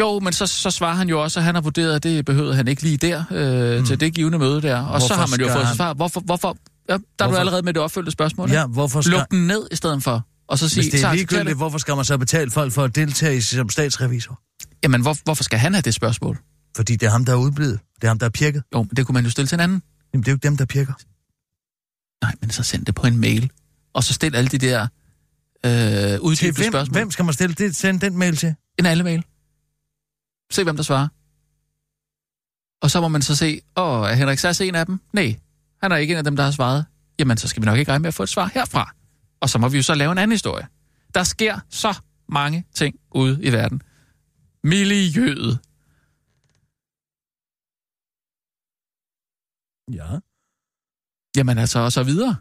Jo, 0.00 0.18
men 0.20 0.32
så, 0.32 0.46
så 0.46 0.70
svarer 0.70 0.94
han 0.94 1.08
jo 1.08 1.22
også, 1.22 1.40
at 1.40 1.44
han 1.44 1.54
har 1.54 1.62
vurderet, 1.62 1.94
at 1.94 2.02
det 2.02 2.24
behøvede 2.24 2.54
han 2.54 2.68
ikke 2.68 2.82
lige 2.82 2.96
der, 2.96 3.24
øh, 3.30 3.78
mm. 3.80 3.86
til 3.86 4.00
det 4.00 4.14
givende 4.14 4.38
møde 4.38 4.62
der. 4.62 4.76
Og 4.76 4.84
Hvorfor 4.88 5.06
så 5.06 5.14
har 5.14 5.26
man 5.26 5.40
jo 5.40 5.48
fået 5.52 5.66
han- 5.66 5.76
svar. 5.76 5.94
Hvorfor, 5.94 6.20
hvorfor, 6.20 6.56
ja, 6.88 6.92
der 6.92 6.94
er 6.94 6.98
du 6.98 7.24
Hvorfor? 7.24 7.38
allerede 7.38 7.62
med 7.62 7.72
det 7.74 7.82
opfølgende 7.82 8.10
spørgsmål. 8.12 8.50
Ja, 8.50 8.66
hvorfor 8.66 9.00
skal... 9.00 9.18
Luk 9.18 9.30
den 9.30 9.46
ned 9.46 9.68
i 9.72 9.76
stedet 9.76 10.02
for. 10.02 10.26
Og 10.48 10.58
så 10.58 10.68
sige, 10.68 10.82
Hvis 10.82 10.92
det 10.92 11.04
er 11.04 11.12
ligegyldigt, 11.14 11.56
hvorfor 11.56 11.78
skal 11.78 11.96
man 11.96 12.04
så 12.04 12.18
betale 12.18 12.50
folk 12.50 12.72
for 12.72 12.84
at 12.84 12.94
deltage 12.94 13.42
som 13.42 13.68
statsrevisor? 13.68 14.40
Jamen, 14.88 15.02
hvor, 15.02 15.16
hvorfor 15.24 15.42
skal 15.42 15.58
han 15.58 15.74
have 15.74 15.82
det 15.82 15.94
spørgsmål? 15.94 16.38
Fordi 16.76 16.96
det 16.96 17.06
er 17.06 17.10
ham, 17.10 17.24
der 17.24 17.32
er 17.32 17.36
udblevet. 17.36 17.80
Det 17.94 18.04
er 18.04 18.08
ham, 18.08 18.18
der 18.18 18.26
er 18.26 18.30
pirket. 18.30 18.62
Jo, 18.74 18.82
men 18.82 18.90
det 18.96 19.06
kunne 19.06 19.14
man 19.14 19.24
jo 19.24 19.30
stille 19.30 19.48
til 19.48 19.56
en 19.56 19.60
anden. 19.60 19.82
Jamen, 20.12 20.22
det 20.22 20.28
er 20.28 20.32
jo 20.32 20.36
ikke 20.36 20.48
dem, 20.48 20.56
der 20.56 20.64
pirker. 20.64 20.92
Nej, 22.24 22.34
men 22.40 22.50
så 22.50 22.62
send 22.62 22.86
det 22.86 22.94
på 22.94 23.06
en 23.06 23.18
mail. 23.18 23.50
Og 23.92 24.04
så 24.04 24.14
stil 24.14 24.36
alle 24.36 24.48
de 24.48 24.58
der 24.58 24.82
øh, 25.66 26.20
uddybende 26.20 26.60
hvem, 26.60 26.72
spørgsmål. 26.72 26.92
hvem 26.92 27.10
skal 27.10 27.24
man 27.24 27.34
stille 27.34 27.54
det, 27.54 27.76
sende 27.76 28.00
den 28.00 28.18
mail 28.18 28.36
til? 28.36 28.54
En 28.78 28.86
alle 28.86 29.04
mail. 29.04 29.24
Se, 30.50 30.64
hvem 30.64 30.76
der 30.76 30.82
svarer. 30.82 31.08
Og 32.82 32.90
så 32.90 33.00
må 33.00 33.08
man 33.08 33.22
så 33.22 33.36
se, 33.36 33.60
åh, 33.76 34.10
er 34.10 34.14
Henrik 34.14 34.38
Sass 34.38 34.60
en 34.60 34.74
af 34.74 34.86
dem? 34.86 35.00
Nej, 35.12 35.36
han 35.82 35.92
er 35.92 35.96
ikke 35.96 36.12
en 36.12 36.18
af 36.18 36.24
dem, 36.24 36.36
der 36.36 36.44
har 36.44 36.50
svaret. 36.50 36.84
Jamen, 37.18 37.36
så 37.36 37.48
skal 37.48 37.62
vi 37.62 37.66
nok 37.66 37.78
ikke 37.78 37.90
regne 37.90 38.02
med 38.02 38.08
at 38.08 38.14
få 38.14 38.22
et 38.22 38.28
svar 38.28 38.50
herfra. 38.54 38.94
Og 39.40 39.50
så 39.50 39.58
må 39.58 39.68
vi 39.68 39.76
jo 39.76 39.82
så 39.82 39.94
lave 39.94 40.12
en 40.12 40.18
anden 40.18 40.32
historie. 40.32 40.66
Der 41.14 41.24
sker 41.24 41.60
så 41.70 41.94
mange 42.28 42.64
ting 42.74 42.94
ude 43.10 43.38
i 43.42 43.52
verden. 43.52 43.82
Miljøet. 44.64 45.58
Ja. 49.92 50.18
Jamen 51.36 51.58
altså, 51.58 51.78
og 51.78 51.92
så 51.92 52.02
videre. 52.02 52.36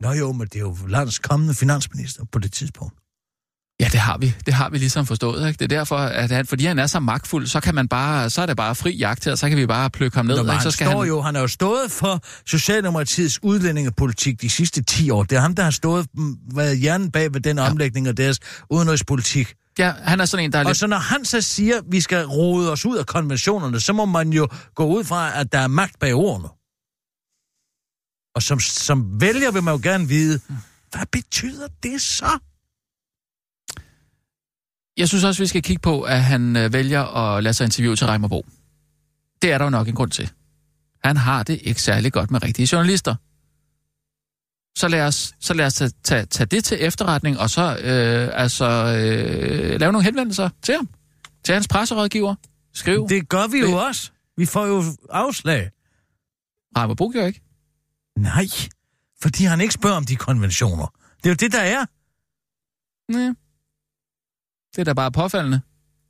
Nå 0.00 0.12
jo, 0.12 0.32
men 0.32 0.46
det 0.46 0.56
er 0.56 0.60
jo 0.60 0.76
landets 0.88 1.18
kommende 1.18 1.54
finansminister 1.54 2.24
på 2.32 2.38
det 2.38 2.52
tidspunkt. 2.52 2.94
Ja, 3.80 3.88
det 3.92 4.00
har 4.00 4.18
vi. 4.18 4.34
Det 4.46 4.54
har 4.54 4.70
vi 4.70 4.78
ligesom 4.78 5.06
forstået. 5.06 5.48
Ikke? 5.48 5.58
Det 5.58 5.72
er 5.72 5.76
derfor, 5.78 5.96
at 5.96 6.30
han, 6.30 6.46
fordi 6.46 6.64
han 6.64 6.78
er 6.78 6.86
så 6.86 7.00
magtfuld, 7.00 7.46
så, 7.46 7.60
kan 7.60 7.74
man 7.74 7.88
bare, 7.88 8.30
så 8.30 8.42
er 8.42 8.46
det 8.46 8.56
bare 8.56 8.74
fri 8.74 8.96
jagt 8.96 9.26
og 9.26 9.38
så 9.38 9.48
kan 9.48 9.58
vi 9.58 9.66
bare 9.66 9.90
plukke 9.90 10.16
ham 10.16 10.26
ned. 10.26 10.36
Nå, 10.42 10.52
ikke? 10.52 10.62
Så 10.62 10.70
skal 10.70 10.86
står 10.86 10.98
han... 11.00 11.08
jo, 11.08 11.20
han 11.20 11.34
har 11.34 11.42
jo 11.42 11.48
stået 11.48 11.90
for 11.90 12.20
Socialdemokratiets 12.46 13.42
udlændingepolitik 13.42 14.40
de 14.40 14.50
sidste 14.50 14.82
10 14.82 15.10
år. 15.10 15.22
Det 15.22 15.36
er 15.36 15.40
ham, 15.40 15.54
der 15.54 15.62
har 15.62 15.70
stået 15.70 16.06
mm, 16.14 16.36
været 16.54 16.78
hjernen 16.78 17.10
bag 17.10 17.34
ved 17.34 17.40
den 17.40 17.58
Ja. 17.58 17.70
omlægning 17.70 18.06
af 18.06 18.16
deres 18.16 18.40
udenrigspolitik. 18.70 19.54
Ja, 19.78 19.90
han 19.90 20.20
er 20.20 20.24
sådan 20.24 20.44
en, 20.44 20.52
der 20.52 20.58
er 20.58 20.64
Og 20.64 20.70
lidt... 20.70 20.78
så 20.78 20.86
når 20.86 20.96
han 20.96 21.24
så 21.24 21.40
siger, 21.40 21.78
at 21.78 21.84
vi 21.88 22.00
skal 22.00 22.26
rode 22.26 22.72
os 22.72 22.86
ud 22.86 22.96
af 22.96 23.06
konventionerne, 23.06 23.80
så 23.80 23.92
må 23.92 24.04
man 24.04 24.32
jo 24.32 24.48
gå 24.74 24.84
ud 24.86 25.04
fra, 25.04 25.40
at 25.40 25.52
der 25.52 25.58
er 25.58 25.66
magt 25.66 25.98
bag 25.98 26.14
ordene. 26.14 26.48
Og 28.34 28.42
som, 28.42 28.60
som 28.60 29.20
vælger 29.20 29.50
vil 29.52 29.62
man 29.62 29.74
jo 29.74 29.80
gerne 29.82 30.08
vide, 30.08 30.40
hvad 30.90 31.06
betyder 31.12 31.68
det 31.82 32.00
så? 32.00 32.38
Jeg 34.96 35.08
synes 35.08 35.24
også, 35.24 35.42
vi 35.42 35.46
skal 35.46 35.62
kigge 35.62 35.80
på, 35.80 36.02
at 36.02 36.24
han 36.24 36.56
øh, 36.56 36.72
vælger 36.72 37.02
at 37.02 37.42
lade 37.42 37.54
sig 37.54 37.64
interviewe 37.64 37.96
til 37.96 38.06
Reimerbo. 38.06 38.46
Det 39.42 39.52
er 39.52 39.58
der 39.58 39.64
jo 39.64 39.70
nok 39.70 39.88
en 39.88 39.94
grund 39.94 40.10
til. 40.10 40.30
Han 41.04 41.16
har 41.16 41.42
det 41.42 41.60
ikke 41.62 41.82
særlig 41.82 42.12
godt 42.12 42.30
med 42.30 42.42
rigtige 42.42 42.68
journalister. 42.72 43.14
Så 44.76 44.88
lad 44.88 45.00
os, 45.06 45.34
så 45.40 45.54
lad 45.54 45.66
os 45.66 45.74
tage, 45.74 45.90
tage, 46.04 46.26
tage 46.26 46.46
det 46.46 46.64
til 46.64 46.78
efterretning, 46.80 47.38
og 47.38 47.50
så 47.50 47.76
øh, 47.76 48.30
altså, 48.42 48.64
øh, 48.64 49.80
lave 49.80 49.92
nogle 49.92 50.04
henvendelser 50.04 50.50
til 50.62 50.74
ham. 50.76 50.88
Til 51.44 51.54
hans 51.54 51.68
presserådgiver. 51.68 52.34
Skriv. 52.74 53.06
Det... 53.08 53.28
Gør 53.28 53.46
vi 53.46 53.58
jo 53.58 53.66
Det- 53.66 53.74
også. 53.86 54.10
Vi 54.36 54.46
får 54.46 54.66
jo 54.66 54.82
afslag. 55.10 55.70
Reimerbo 56.76 57.08
gør 57.08 57.26
ikke. 57.26 57.40
Nej, 58.18 58.46
fordi 59.22 59.44
han 59.44 59.60
ikke 59.60 59.74
spørger 59.74 59.96
om 59.96 60.04
de 60.04 60.16
konventioner. 60.16 60.86
Det 61.16 61.26
er 61.26 61.30
jo 61.30 61.34
det, 61.34 61.52
der 61.52 61.60
er. 61.60 61.84
Nej. 63.12 63.34
Det 64.76 64.80
er 64.80 64.84
da 64.84 64.92
bare 64.92 65.12
påfaldende. 65.12 65.60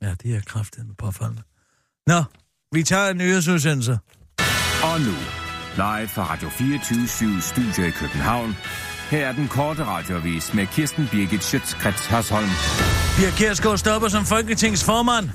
Ja, 0.01 0.13
det 0.23 0.35
er 0.35 0.41
kraftigt 0.41 0.87
med 0.87 0.95
påfaldende. 0.95 1.41
Nå, 2.07 2.23
vi 2.71 2.83
tager 2.83 3.09
en 3.09 3.17
nyhedsudsendelse. 3.17 3.99
Og 4.83 5.01
nu, 5.01 5.11
live 5.77 6.07
fra 6.07 6.23
Radio 6.31 6.49
24 6.49 7.41
Studio 7.41 7.83
i 7.87 7.89
København. 7.89 8.57
Her 9.09 9.27
er 9.27 9.31
den 9.31 9.47
korte 9.47 9.85
radiovis 9.85 10.53
med 10.53 10.67
Kirsten 10.67 11.07
Birgit 11.11 11.43
Schøtzgrads 11.43 12.05
Hasholm. 12.05 12.49
Pia 13.17 13.29
Kjærsgaard 13.29 13.77
stopper 13.77 14.07
som 14.07 14.25
Folketingets 14.25 14.83
formand. 14.83 15.29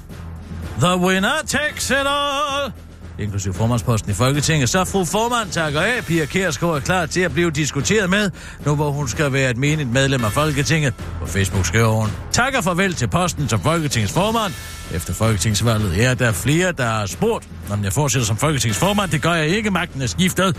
The 0.80 0.96
winner 0.96 1.42
takes 1.46 1.90
it 1.90 2.06
all 2.06 2.72
inklusive 3.20 3.54
formandsposten 3.54 4.10
i 4.10 4.14
Folketinget. 4.14 4.68
Så 4.68 4.84
fru 4.84 5.04
formand 5.04 5.50
takker 5.50 5.80
af. 5.80 6.04
Pia 6.04 6.24
Kærsgaard 6.24 6.76
er 6.76 6.80
klar 6.80 7.06
til 7.06 7.20
at 7.20 7.32
blive 7.32 7.50
diskuteret 7.50 8.10
med, 8.10 8.30
nu 8.66 8.74
hvor 8.74 8.90
hun 8.90 9.08
skal 9.08 9.32
være 9.32 9.50
et 9.50 9.56
menigt 9.56 9.88
medlem 9.88 10.24
af 10.24 10.32
Folketinget. 10.32 10.94
På 11.20 11.26
Facebook 11.26 11.66
skriver 11.66 11.92
hun, 11.92 12.08
takker 12.32 12.60
farvel 12.60 12.94
til 12.94 13.08
posten 13.08 13.48
som 13.48 13.60
Folketingets 13.60 14.12
formand. 14.12 14.52
Efter 14.94 15.14
Folketingsvalget 15.14 16.04
er 16.04 16.14
der 16.14 16.32
flere, 16.32 16.72
der 16.72 16.86
har 16.86 17.06
spurgt, 17.06 17.48
om 17.70 17.84
jeg 17.84 17.92
fortsætter 17.92 18.26
som 18.26 18.36
Folketingets 18.36 18.78
formand. 18.78 19.10
Det 19.10 19.22
gør 19.22 19.34
jeg 19.34 19.48
ikke. 19.48 19.70
Magten 19.70 20.02
er 20.02 20.06
skiftet. 20.06 20.56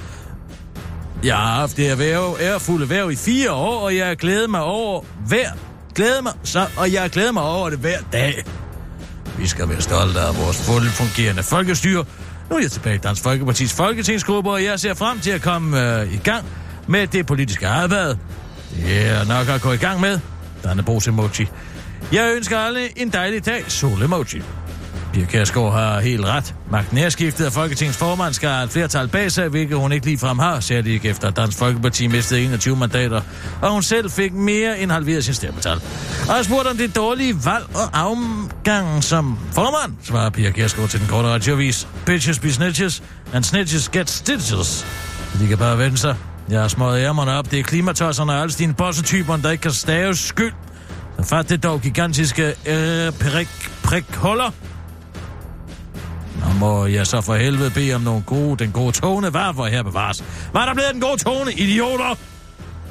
Jeg 1.23 1.35
har 1.35 1.59
haft 1.59 1.77
det 1.77 1.89
erhverv, 1.89 2.37
ærefulde 2.41 2.89
værv 2.89 3.11
i 3.11 3.15
fire 3.15 3.51
år, 3.51 3.79
og 3.79 3.95
jeg 3.95 4.07
har 4.07 4.15
glædet 4.15 4.49
mig 4.49 4.61
over 4.61 5.03
hver 5.27 5.49
glædet 5.95 6.23
mig, 6.23 6.33
så, 6.43 6.67
og 6.77 6.93
jeg 6.93 7.09
glæder 7.09 7.31
mig 7.31 7.43
over 7.43 7.69
det 7.69 7.79
hver 7.79 7.99
dag. 8.13 8.43
Vi 9.37 9.47
skal 9.47 9.69
være 9.69 9.81
stolte 9.81 10.19
af 10.19 10.37
vores 10.37 10.65
fuldt 10.65 10.91
fungerende 10.91 11.43
folkestyre. 11.43 12.05
Nu 12.51 12.57
er 12.57 12.61
jeg 12.61 12.71
tilbage 12.71 12.95
i 12.95 12.99
Dansk 12.99 13.25
Folkeparti's 13.25 13.75
folketingsgruppe, 13.75 14.49
og 14.51 14.63
jeg 14.63 14.79
ser 14.79 14.93
frem 14.93 15.19
til 15.19 15.31
at 15.31 15.41
komme 15.41 15.99
øh, 16.01 16.13
i 16.13 16.17
gang 16.17 16.45
med 16.87 17.07
det 17.07 17.25
politiske 17.25 17.67
arbejde. 17.67 18.17
Det 18.75 19.07
er 19.07 19.25
nok 19.25 19.49
at 19.49 19.61
gå 19.61 19.71
i 19.71 19.77
gang 19.77 20.01
med. 20.01 20.19
Dannebros 20.63 21.07
emoji. 21.07 21.47
Jeg 22.13 22.33
ønsker 22.35 22.59
alle 22.59 22.99
en 22.99 23.09
dejlig 23.09 23.45
dag. 23.45 23.63
Sol 23.67 24.03
emoji. 24.03 24.41
Pia 25.13 25.25
Kærsgaard 25.25 25.73
har 25.73 25.99
helt 25.99 26.25
ret. 26.25 26.55
Magten 26.71 26.97
er 26.97 27.09
skiftet 27.09 27.45
af 27.45 27.51
Folketingets 27.51 27.97
formand 27.97 28.33
skal 28.33 28.49
have 28.49 28.63
et 28.63 28.69
flertal 28.69 29.07
bag 29.07 29.31
sig, 29.31 29.47
hvilket 29.47 29.77
hun 29.77 29.91
ikke 29.91 30.05
ligefrem 30.05 30.39
har, 30.39 30.59
særligt 30.59 30.93
ikke 30.93 31.09
efter 31.09 31.27
at 31.27 31.35
Dansk 31.35 31.57
Folkeparti 31.57 32.07
mistede 32.07 32.41
21 32.41 32.75
mandater, 32.75 33.21
og 33.61 33.71
hun 33.71 33.83
selv 33.83 34.09
fik 34.09 34.33
mere 34.33 34.79
end 34.79 34.91
halveret 34.91 35.23
sin 35.23 35.33
stemmetal. 35.33 35.81
Og 36.29 36.35
jeg 36.35 36.45
spurgte 36.45 36.67
om 36.67 36.77
det 36.77 36.95
dårlige 36.95 37.35
valg 37.45 37.65
og 37.75 37.99
afgang 37.99 39.03
som 39.03 39.39
formand, 39.51 39.93
svarer 40.03 40.29
Pia 40.29 40.51
Kærsgaard 40.51 40.89
til 40.89 40.99
den 40.99 41.07
korte 41.07 41.27
radioavis. 41.27 41.87
Bitches 42.05 42.39
be 42.39 42.51
snitches, 42.51 43.03
and 43.33 43.43
snitches 43.43 43.89
get 43.89 44.09
stitches. 44.09 44.85
De 45.39 45.47
kan 45.47 45.57
bare 45.57 45.77
vende 45.77 45.97
sig. 45.97 46.15
Jeg 46.49 46.61
har 46.61 46.67
smået 46.67 46.99
ærmerne 46.99 47.31
op. 47.31 47.51
Det 47.51 47.59
er 47.59 47.63
klimatosserne 47.63 48.31
og 48.31 48.41
alle 48.41 48.53
dine 48.53 48.73
bossetyper, 48.73 49.37
der 49.37 49.51
ikke 49.51 49.61
kan 49.61 49.71
stave 49.71 50.15
skyld. 50.15 50.53
Så 51.19 51.27
fat 51.27 51.49
det 51.49 51.63
dog 51.63 51.81
gigantiske 51.81 52.47
øh, 52.47 53.11
prik, 53.11 53.49
prik 53.83 54.05
huller 54.15 54.51
må 56.59 56.85
jeg 56.85 57.07
så 57.07 57.21
for 57.21 57.35
helvede 57.35 57.69
bede 57.69 57.93
om 57.93 58.01
nogle 58.01 58.21
gode, 58.21 58.63
den 58.63 58.71
gode 58.71 58.91
tone 58.91 59.33
var, 59.33 59.51
hvor 59.51 59.65
her 59.65 59.83
bevares. 59.83 60.23
Var 60.53 60.65
der 60.65 60.73
blevet 60.73 60.89
den 60.93 61.01
gode 61.01 61.17
tone, 61.17 61.53
idioter? 61.53 62.15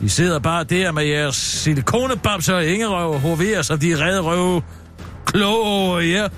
I 0.00 0.08
sidder 0.08 0.38
bare 0.38 0.64
der 0.64 0.92
med 0.92 1.04
jeres 1.04 1.36
silikonebabser 1.36 2.54
og 2.54 2.66
ingerøv 2.66 3.10
og 3.10 3.20
hoverer, 3.20 3.62
som 3.62 3.78
de 3.78 4.04
redde 4.04 4.20
røve 4.20 4.62
kloge 5.24 5.64
over 5.64 6.00
jer. 6.00 6.28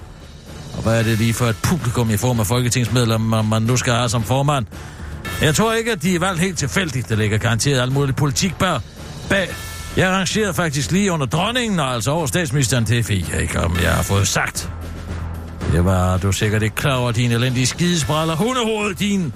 Og 0.77 0.83
hvad 0.83 0.99
er 0.99 1.03
det 1.03 1.19
lige 1.19 1.35
for 1.35 1.47
et 1.47 1.57
publikum 1.63 2.11
i 2.11 2.17
form 2.17 2.41
af 2.41 2.47
folketingsmedlemmer, 2.47 3.43
man 3.43 3.63
nu 3.63 3.77
skal 3.77 3.93
have 3.93 4.09
som 4.09 4.23
formand? 4.23 4.67
Jeg 5.43 5.55
tror 5.55 5.73
ikke, 5.73 5.93
at 5.93 6.03
de 6.03 6.15
er 6.15 6.19
valgt 6.19 6.41
helt 6.41 6.59
tilfældigt. 6.59 7.09
Der 7.09 7.17
ligger 7.17 7.39
garanteret 7.39 7.81
alt 7.81 7.93
muligt 7.93 8.17
politik 8.17 8.59
bag. 8.59 8.81
bag. 9.29 9.49
Jeg 9.97 10.09
arrangerede 10.09 10.55
faktisk 10.55 10.91
lige 10.93 11.13
under 11.13 11.27
dronningen, 11.27 11.81
og 11.81 11.95
altså 11.95 12.11
over 12.11 12.27
statsministeren. 12.27 12.85
Det 12.85 13.05
fik 13.05 13.33
jeg 13.33 13.43
ikke, 13.43 13.61
om 13.61 13.77
jeg 13.83 13.93
har 13.93 14.03
fået 14.03 14.29
sagt. 14.29 14.71
Det 15.73 15.85
var 15.85 16.17
du 16.17 16.33
sikkert 16.33 16.63
ikke 16.63 16.77
klar 16.77 16.95
over, 16.95 17.13
din 17.13 17.33
elendige 17.33 17.67
skidespraller. 17.67 18.37
Hundehoved, 18.37 18.95
din... 18.95 19.33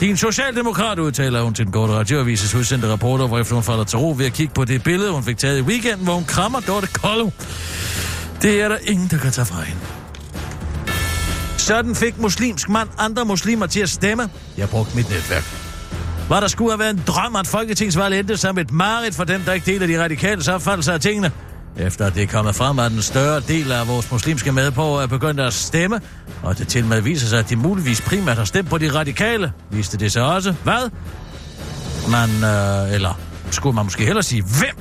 Din 0.00 0.16
socialdemokrat 0.16 0.98
udtaler 0.98 1.42
hun 1.42 1.54
til 1.54 1.64
den 1.64 1.72
korte 1.72 1.92
radioavises 1.92 2.54
udsendte 2.54 2.92
rapporter, 2.92 3.26
hvor 3.26 3.54
hun 3.54 3.62
falder 3.62 3.84
til 3.84 3.98
ro 3.98 4.14
ved 4.18 4.26
at 4.26 4.32
kigge 4.32 4.54
på 4.54 4.64
det 4.64 4.82
billede, 4.82 5.12
hun 5.12 5.22
fik 5.22 5.38
taget 5.38 5.58
i 5.58 5.62
weekenden, 5.62 6.04
hvor 6.04 6.14
hun 6.14 6.24
krammer 6.24 6.60
Dorte 6.60 6.86
Kollo. 6.86 7.30
Det 8.42 8.62
er 8.62 8.68
der 8.68 8.76
ingen, 8.82 9.08
der 9.08 9.18
kan 9.18 9.32
tage 9.32 9.44
fra 9.44 9.62
hende. 9.62 9.80
Sådan 11.58 11.94
fik 11.94 12.18
muslimsk 12.18 12.68
mand 12.68 12.88
andre 12.98 13.24
muslimer 13.24 13.66
til 13.66 13.80
at 13.80 13.90
stemme. 13.90 14.30
Jeg 14.56 14.68
brugte 14.68 14.96
mit 14.96 15.10
netværk. 15.10 15.44
Var 16.28 16.40
der 16.40 16.48
skulle 16.48 16.70
have 16.70 16.78
været 16.78 16.94
en 16.94 17.02
drøm, 17.06 17.36
at 17.36 17.46
folketingsvalget 17.46 18.18
endte 18.18 18.36
som 18.36 18.58
et 18.58 18.72
mareridt 18.72 19.14
for 19.14 19.24
dem, 19.24 19.40
der 19.40 19.52
ikke 19.52 19.72
deler 19.72 19.86
de 19.86 20.02
radikale 20.02 20.52
opfattelser 20.54 20.92
af 20.92 21.00
tingene. 21.00 21.32
Efter 21.76 22.10
det 22.10 22.22
er 22.22 22.26
kommet 22.26 22.54
frem, 22.54 22.78
at 22.78 22.90
den 22.90 23.02
større 23.02 23.40
del 23.40 23.72
af 23.72 23.88
vores 23.88 24.10
muslimske 24.10 24.52
medborgere 24.52 25.02
er 25.02 25.06
begyndt 25.06 25.40
at 25.40 25.52
stemme, 25.52 26.00
og 26.42 26.58
det 26.58 26.68
til 26.68 26.84
med 26.84 27.00
viser 27.00 27.26
sig, 27.26 27.38
at 27.38 27.50
de 27.50 27.56
muligvis 27.56 28.00
primært 28.00 28.36
har 28.36 28.44
stemt 28.44 28.70
på 28.70 28.78
de 28.78 28.94
radikale, 28.94 29.52
viste 29.70 29.98
det 29.98 30.12
sig 30.12 30.22
også. 30.22 30.54
Hvad? 30.62 30.90
Man, 32.10 32.30
øh, 32.30 32.94
eller 32.94 33.20
skulle 33.50 33.74
man 33.74 33.84
måske 33.84 34.04
hellere 34.04 34.22
sige, 34.22 34.42
hvem 34.42 34.76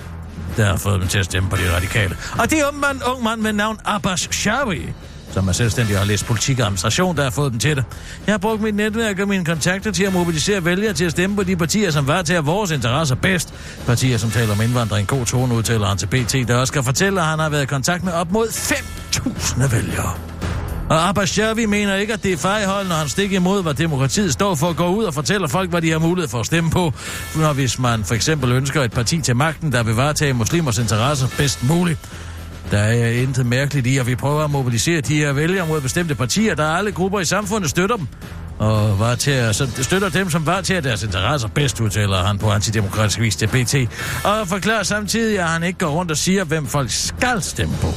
der 0.58 0.66
har 0.66 0.78
fået 0.78 1.02
dem 1.02 1.08
til 1.08 1.20
at 1.20 1.26
stemme 1.26 1.50
på 1.50 1.56
de 1.56 1.76
radikale. 1.76 2.18
Og 2.40 2.50
det 2.50 2.60
er 2.60 2.92
en 2.92 3.02
ung 3.04 3.24
mand 3.24 3.42
med 3.42 3.54
navn 3.54 3.78
Abbas 3.86 4.28
Shawi, 4.32 4.94
som 5.34 5.48
er 5.48 5.52
selvstændig 5.52 5.96
og 5.96 6.02
har 6.02 6.08
læst 6.08 6.26
politik 6.26 6.60
og 6.60 6.66
administration, 6.66 7.18
der 7.18 7.24
har 7.24 7.30
fået 7.30 7.52
dem 7.52 7.60
til 7.60 7.76
det. 7.76 7.86
Jeg 8.28 8.34
har 8.34 8.38
brugt 8.38 8.62
mit 8.62 8.76
netværk 8.76 9.20
og 9.20 9.28
mine 9.28 9.46
kontakter 9.46 9.92
til 9.92 10.04
at 10.04 10.14
mobilisere 10.14 10.66
vælgere 10.66 10.94
til 10.94 11.06
at 11.06 11.12
stemme 11.12 11.36
på 11.36 11.44
de 11.44 11.56
partier, 11.56 11.92
som 11.92 12.08
varetager 12.08 12.42
vores 12.42 12.72
interesser 12.72 13.16
bedst. 13.16 13.54
Partier, 13.86 14.18
som 14.18 14.32
taler 14.32 14.54
om 14.54 14.62
indvandring, 14.62 15.08
god 15.08 15.26
tone, 15.26 15.56
udtaler 15.56 15.88
han 15.88 15.98
til 15.98 16.08
BT, 16.08 16.48
der 16.48 16.56
også 16.56 16.72
skal 16.72 16.84
fortælle, 16.84 17.22
at 17.22 17.28
han 17.28 17.40
har 17.40 17.50
været 17.50 17.64
i 17.64 17.66
kontakt 17.66 18.04
med 18.04 18.14
op 18.14 18.32
mod 18.32 18.48
5.000 18.48 19.76
vælgere. 19.76 20.14
Og 20.90 21.10
Abbas 21.10 21.30
Shavi 21.30 21.66
mener 21.66 21.96
ikke, 21.96 22.14
at 22.14 22.24
det 22.24 22.34
er 22.34 22.38
fejhold, 22.38 22.88
når 22.88 22.96
han 22.96 23.10
stikker 23.10 23.36
imod, 23.38 23.64
hvad 23.64 23.74
demokratiet 23.74 24.34
står 24.34 24.56
for 24.56 24.70
at 24.70 24.76
gå 24.76 24.88
ud 24.88 25.04
og 25.04 25.14
fortælle 25.14 25.50
folk, 25.50 25.70
hvad 25.70 25.82
de 25.82 25.92
har 25.92 26.00
mulighed 26.00 26.30
for 26.30 26.40
at 26.40 26.46
stemme 26.46 26.70
på. 26.70 26.94
Når 27.36 27.54
hvis 27.54 27.80
man 27.80 28.04
for 28.04 28.16
eksempel 28.16 28.52
ønsker 28.52 28.82
et 28.82 28.92
parti 28.92 29.22
til 29.22 29.36
magten, 29.36 29.72
der 29.72 29.84
vil 29.84 29.96
varetage 29.96 30.34
muslimers 30.34 30.78
interesser 30.78 31.28
bedst 31.38 31.64
muligt. 31.64 32.00
Der 32.74 32.80
er 32.80 33.12
intet 33.12 33.46
mærkeligt 33.46 33.88
i, 33.88 33.98
at 33.98 34.08
vi 34.08 34.16
prøver 34.16 34.44
at 34.44 34.52
mobilisere 34.52 35.02
de 35.02 35.16
her 35.16 35.34
vælgere 35.34 35.68
mod 35.68 35.82
bestemte 35.82 36.16
partier, 36.16 36.56
der 36.56 36.68
alle 36.68 36.92
grupper 36.92 37.20
i 37.20 37.26
samfundet 37.26 37.70
støtter 37.70 37.98
dem. 37.98 38.08
Og 38.60 39.00
var 39.00 39.16
til 39.16 39.32
at, 39.32 39.56
så 39.56 39.68
støtter 39.82 40.10
dem, 40.10 40.30
som 40.30 40.46
var 40.46 40.62
til 40.62 40.74
at 40.74 40.84
deres 40.84 41.04
interesser 41.04 41.48
bedst, 41.48 41.82
udtaler 41.82 42.24
han 42.24 42.38
på 42.38 42.52
antidemokratisk 42.52 43.20
vis 43.20 43.36
til 43.36 43.48
BT. 43.48 43.76
Og 44.24 44.48
forklarer 44.48 44.84
samtidig, 44.84 45.40
at 45.40 45.48
han 45.48 45.64
ikke 45.64 45.80
går 45.80 45.88
rundt 45.88 46.12
og 46.12 46.18
siger, 46.18 46.44
hvem 46.44 46.68
folk 46.68 46.90
skal 46.90 47.42
stemme 47.42 47.76
på. 47.82 47.88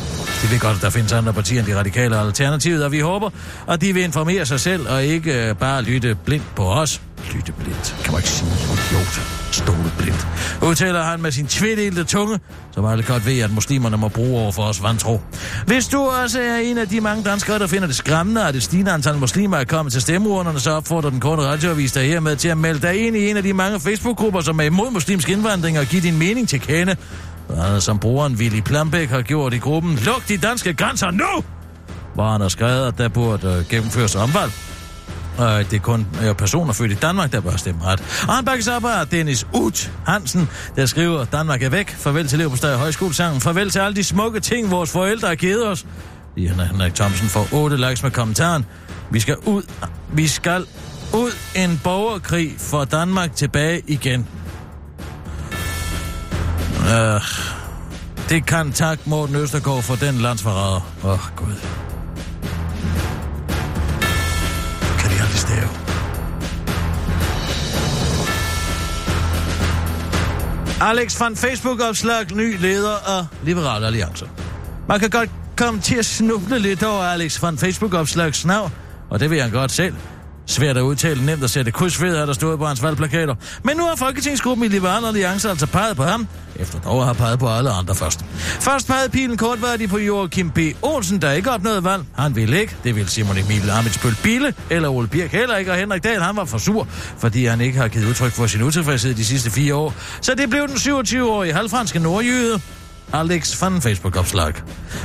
De 0.43 0.51
ved 0.51 0.61
godt, 0.61 0.77
at 0.77 0.83
der 0.83 0.91
findes 0.91 1.13
andre 1.13 1.33
partier 1.33 1.59
end 1.59 1.67
de 1.67 1.79
radikale 1.79 2.19
alternativet, 2.19 2.85
og 2.85 2.93
vi 2.93 3.01
håber, 3.01 3.31
at 3.69 3.81
de 3.81 3.93
vil 3.93 4.03
informere 4.03 4.47
sig 4.47 4.61
selv 4.61 4.89
og 4.89 5.05
ikke 5.05 5.49
øh, 5.49 5.55
bare 5.55 5.83
lytte 5.83 6.17
blindt 6.25 6.55
på 6.57 6.73
os. 6.73 7.01
Lytte 7.35 7.53
blindt, 7.53 7.97
kan 8.05 8.13
man 8.13 8.19
ikke 8.19 8.29
sige, 8.29 8.51
idiot. 8.51 9.21
Stole 9.53 9.93
blindt. 9.99 10.27
Udtaler 10.63 11.03
han 11.03 11.23
med 11.23 11.31
sin 11.31 11.47
tvedelte 11.47 12.05
tunge, 12.05 12.41
som 12.75 12.85
alle 12.85 13.05
godt 13.05 13.27
ved, 13.27 13.41
at 13.41 13.51
muslimerne 13.51 13.97
må 13.97 14.09
bruge 14.09 14.41
over 14.41 14.53
for 14.53 14.63
os 14.63 14.83
vantro. 14.83 15.21
Hvis 15.67 15.89
du 15.89 15.99
også 15.99 16.41
er 16.41 16.57
en 16.57 16.79
af 16.79 16.89
de 16.89 17.01
mange 17.01 17.25
danskere, 17.25 17.59
der 17.59 17.67
finder 17.67 17.87
det 17.87 17.97
skræmmende, 17.97 18.49
at 18.49 18.55
det 18.55 18.63
stigende 18.63 18.93
antal 18.93 19.17
muslimer 19.17 19.57
er 19.57 19.65
kommet 19.65 19.93
til 19.93 20.03
stemmeurnerne, 20.03 20.61
så 20.61 20.71
opfordrer 20.71 21.11
den 21.11 21.21
korte 21.21 21.43
radioavis 21.43 21.93
dig 21.93 22.07
hermed 22.07 22.37
til 22.37 22.49
at 22.49 22.59
melde 22.59 22.81
dig 22.81 23.07
ind 23.07 23.17
i 23.17 23.31
en 23.31 23.37
af 23.37 23.43
de 23.43 23.53
mange 23.53 23.81
Facebook-grupper, 23.81 24.41
som 24.41 24.61
er 24.61 24.65
imod 24.65 24.91
muslimsk 24.91 25.29
indvandring 25.29 25.79
og 25.79 25.87
give 25.87 26.03
din 26.03 26.19
mening 26.19 26.49
til 26.49 26.61
kende. 26.61 26.97
Som 27.79 27.99
brugeren 27.99 28.35
Willy 28.35 28.61
Plambæk 28.61 29.09
har 29.09 29.23
gjort 29.23 29.55
i 29.55 29.59
gruppen 29.59 29.99
Luk 30.07 30.29
de 30.29 30.37
danske 30.37 30.75
grænser 30.75 31.11
nu! 31.11 31.45
Hvor 32.15 32.31
han 32.31 32.41
har 32.41 32.49
skrevet, 32.49 32.87
at 32.87 32.99
der 32.99 33.09
burde 33.09 33.49
øh, 33.49 33.69
gennemføres 33.69 34.15
omvalg 34.15 34.53
og 35.39 35.71
det 35.71 35.77
er 35.77 35.81
kun 35.81 36.07
øh, 36.23 36.35
personer 36.35 36.73
født 36.73 36.93
i 36.93 36.95
Danmark, 36.95 37.33
der 37.33 37.41
bør 37.41 37.57
stemme 37.57 37.85
ret. 37.85 38.25
Og 38.29 38.35
han 38.35 38.45
bakkes 38.45 38.69
op 38.69 38.85
af 38.85 39.07
Dennis 39.07 39.47
Ut 39.55 39.93
Hansen, 40.07 40.49
der 40.77 40.87
skriver, 40.87 41.25
Danmark 41.25 41.63
er 41.63 41.69
væk. 41.69 41.91
Farvel 41.91 42.29
til 42.29 42.39
Leverpostad 42.39 42.77
Højskolesangen. 42.77 43.41
Farvel 43.41 43.71
til 43.71 43.79
alle 43.79 43.97
de 43.97 44.05
smukke 44.05 44.41
ting, 44.41 44.71
vores 44.71 44.91
forældre 44.91 45.29
har 45.29 45.35
givet 45.35 45.69
os. 45.69 45.87
Ian 46.37 46.61
Henrik 46.61 46.95
Thomsen 46.95 47.29
får 47.29 47.49
8 47.53 47.77
likes 47.77 48.03
med 48.03 48.11
kommentaren. 48.11 48.67
Vi 49.11 49.21
skal 49.21 49.37
ud, 49.37 49.63
vi 50.13 50.27
skal 50.27 50.67
ud 51.15 51.31
en 51.55 51.81
borgerkrig 51.85 52.55
for 52.59 52.85
Danmark 52.85 53.37
tilbage 53.37 53.83
igen. 53.87 54.27
Øh, 56.81 57.21
det 58.29 58.47
kan 58.47 58.73
tak 58.73 59.07
Morten 59.07 59.37
Østergaard 59.37 59.83
for 59.83 59.95
den 59.95 60.15
landsforræder. 60.15 60.93
Åh, 61.05 61.11
oh, 61.11 61.19
Gud. 61.37 61.86
Alex 70.81 71.21
van 71.21 71.37
Facebook-opslag, 71.37 72.35
ny 72.35 72.59
leder 72.61 73.19
af 73.19 73.25
Liberal 73.45 73.85
Alliance. 73.85 74.29
Man 74.89 75.01
kan 75.01 75.11
godt 75.11 75.31
komme 75.57 75.81
til 75.81 75.97
at 75.97 76.05
snuble 76.05 76.59
lidt 76.59 76.83
over 76.83 77.03
Alex 77.03 77.43
van 77.43 77.59
Facebook-opslags 77.59 78.45
navn, 78.47 78.73
og 79.11 79.21
det 79.21 79.31
vil 79.31 79.41
han 79.41 79.51
godt 79.51 79.71
selv. 79.71 79.95
Svært 80.47 80.77
at 80.77 80.83
udtale, 80.83 81.27
nemt 81.27 81.45
at 81.45 81.51
sætte 81.51 81.71
kryds 81.71 82.03
ved, 82.03 82.17
at 82.17 82.29
der 82.29 82.35
stod 82.35 82.59
på 82.59 82.67
hans 82.67 82.83
valgplakater. 82.83 83.35
Men 83.63 83.77
nu 83.77 83.83
har 83.83 83.97
Folketingsgruppen 83.97 84.67
i 84.67 84.69
Liberal 84.69 85.05
Alliance 85.05 85.51
altså 85.51 85.67
peget 85.67 85.97
på 85.97 86.03
ham, 86.03 86.29
efter 86.57 86.81
dog 86.81 87.05
har 87.05 87.13
peget 87.13 87.39
på 87.39 87.49
alle 87.49 87.71
andre 87.71 87.95
først. 87.95 88.25
Først 88.61 88.87
pegede 88.87 89.09
pilen 89.09 89.37
kortvarigt 89.37 89.91
på 89.91 89.99
Joachim 89.99 90.51
B. 90.51 90.59
Olsen, 90.83 91.23
der 91.23 91.33
ikke 91.33 91.51
opnåede 91.51 91.85
valg. 91.85 92.03
Han 92.19 92.37
ville 92.37 92.61
ikke. 92.61 92.77
Det 92.85 92.97
ville 92.97 93.11
Simon 93.11 93.39
Emil 93.39 93.71
Amitsbøl 93.71 94.17
Bille 94.23 94.55
eller 94.71 94.89
Ole 94.89 95.09
Birk 95.09 95.33
heller 95.33 95.57
ikke. 95.57 95.71
Og 95.71 95.77
Henrik 95.77 96.05
Dahl, 96.05 96.23
han 96.23 96.37
var 96.37 96.45
for 96.45 96.59
sur, 96.59 96.89
fordi 97.19 97.47
han 97.47 97.61
ikke 97.61 97.79
har 97.79 97.89
givet 97.89 98.09
udtryk 98.09 98.33
for 98.33 98.47
sin 98.47 98.63
utilfredshed 98.63 99.15
de 99.15 99.25
sidste 99.25 99.51
fire 99.51 99.75
år. 99.75 99.95
Så 100.21 100.35
det 100.35 100.51
blev 100.51 100.69
den 100.69 100.77
27-årige 100.77 101.53
halvfranske 101.53 101.99
nordjyde, 101.99 102.61
Alex 103.13 103.63
van 103.63 103.83
Facebook-opslag. 103.83 104.53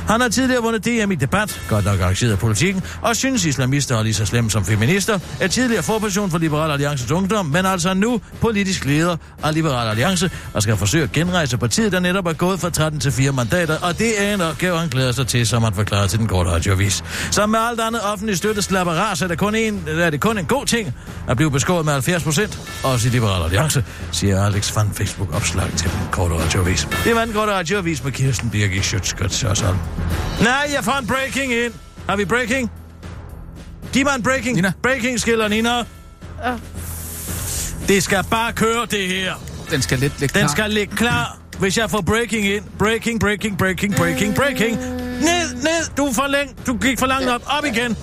Han 0.08 0.20
har 0.20 0.28
tidligere 0.28 0.62
vundet 0.62 0.84
DM 0.84 1.10
i 1.10 1.14
debat, 1.14 1.62
godt 1.68 1.84
nok 1.84 2.00
arrangeret 2.00 2.32
af 2.32 2.38
politikken, 2.38 2.82
og 3.02 3.16
synes 3.16 3.44
islamister 3.44 3.98
er 3.98 4.02
lige 4.02 4.14
så 4.14 4.26
slemme 4.26 4.50
som 4.50 4.64
feminister, 4.64 5.18
er 5.40 5.46
tidligere 5.46 5.82
forperson 5.82 6.30
for 6.30 6.38
Liberal 6.38 6.70
Alliances 6.70 7.10
Ungdom, 7.10 7.46
men 7.46 7.66
altså 7.66 7.94
nu 7.94 8.20
politisk 8.40 8.84
leder 8.84 9.16
af 9.42 9.54
Liberal 9.54 9.88
Alliance, 9.88 10.30
og 10.54 10.62
skal 10.62 10.76
forsøge 10.76 11.04
at 11.04 11.12
genrejse 11.12 11.58
partiet, 11.58 11.92
der 11.92 12.00
netop 12.00 12.26
er 12.26 12.32
gået 12.32 12.60
fra 12.60 12.70
13 12.70 13.00
til 13.00 13.12
4 13.12 13.32
mandater, 13.32 13.78
og 13.78 13.98
det 13.98 14.22
er 14.22 14.34
en 14.34 14.40
opgave, 14.40 14.78
han 14.78 14.88
glæder 14.88 15.12
sig 15.12 15.26
til, 15.26 15.46
som 15.46 15.62
han 15.62 15.74
forklarer 15.74 16.06
til 16.06 16.18
den 16.18 16.26
korte 16.26 16.50
radioavis. 16.50 17.04
Som 17.30 17.50
med 17.50 17.58
alt 17.70 17.80
andet 17.80 18.00
offentligt 18.04 18.38
støttet 18.38 18.64
slapperas, 18.64 19.22
er 19.22 19.28
det 19.28 19.38
kun 19.38 19.54
en, 19.54 19.84
er 19.88 20.10
det 20.10 20.20
kun 20.20 20.38
en 20.38 20.44
god 20.44 20.66
ting 20.66 20.94
at 21.28 21.36
blive 21.36 21.50
beskåret 21.50 21.84
med 21.84 21.92
70 21.92 22.22
procent, 22.22 22.58
også 22.84 23.08
i 23.08 23.10
Liberal 23.10 23.42
Alliance, 23.44 23.84
siger 24.12 24.44
Alex 24.44 24.76
van 24.76 24.90
Facebook-opslag 24.94 25.70
til 25.76 25.90
den 25.90 26.00
korte 26.10 26.34
radioavis. 26.34 26.88
Det 27.04 27.14
var 27.14 27.24
den 27.24 27.34
korte 27.34 27.52
radiovis 27.92 28.04
med 28.04 28.12
Kirsten 28.12 28.50
Birgit 28.50 28.84
Schøtzgrads 28.84 29.42
Hørsholm. 29.42 29.76
Nej, 30.40 30.70
jeg 30.74 30.84
får 30.84 30.98
en 31.00 31.06
breaking 31.06 31.52
ind. 31.52 31.72
Har 32.08 32.16
vi 32.16 32.24
breaking? 32.24 32.70
Giv 33.92 34.04
mig 34.04 34.14
en 34.16 34.22
breaking. 34.22 34.54
Nina. 34.54 34.72
Breaking 34.82 35.20
skiller, 35.20 35.48
Nina. 35.48 35.78
Øh. 35.80 35.84
Det 37.88 38.02
skal 38.02 38.24
bare 38.30 38.52
køre, 38.52 38.86
det 38.90 39.08
her. 39.08 39.34
Den 39.70 39.82
skal 39.82 39.98
lidt 39.98 40.20
ligge 40.20 40.32
Den 40.32 40.40
klar. 40.40 40.48
skal 40.54 40.70
ligge 40.70 40.96
klar, 40.96 41.38
hvis 41.58 41.78
jeg 41.78 41.90
får 41.90 42.00
breaking 42.00 42.46
ind. 42.46 42.64
Breaking, 42.78 43.20
breaking, 43.20 43.58
breaking, 43.58 43.94
breaking, 43.96 44.34
breaking. 44.34 44.76
Ned, 45.20 45.54
ned. 45.54 45.90
Du 45.96 46.12
for 46.12 46.26
længe. 46.26 46.54
Du 46.66 46.76
gik 46.76 46.98
for 46.98 47.06
langt 47.06 47.28
op. 47.28 47.42
Op 47.46 47.64
igen. 47.64 47.96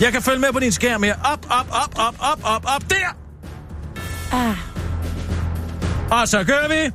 Jeg 0.00 0.12
kan 0.12 0.22
følge 0.22 0.38
med 0.40 0.52
på 0.52 0.58
din 0.60 0.72
skærm 0.72 1.02
her. 1.02 1.14
Op, 1.24 1.46
op, 1.50 1.66
op, 1.70 1.94
op, 1.98 2.14
op, 2.18 2.40
op, 2.42 2.64
op. 2.76 2.90
Der. 2.90 3.16
Ah, 4.32 4.56
Og 6.20 6.28
så 6.28 6.44
kører 6.44 6.68
vi. 6.68 6.92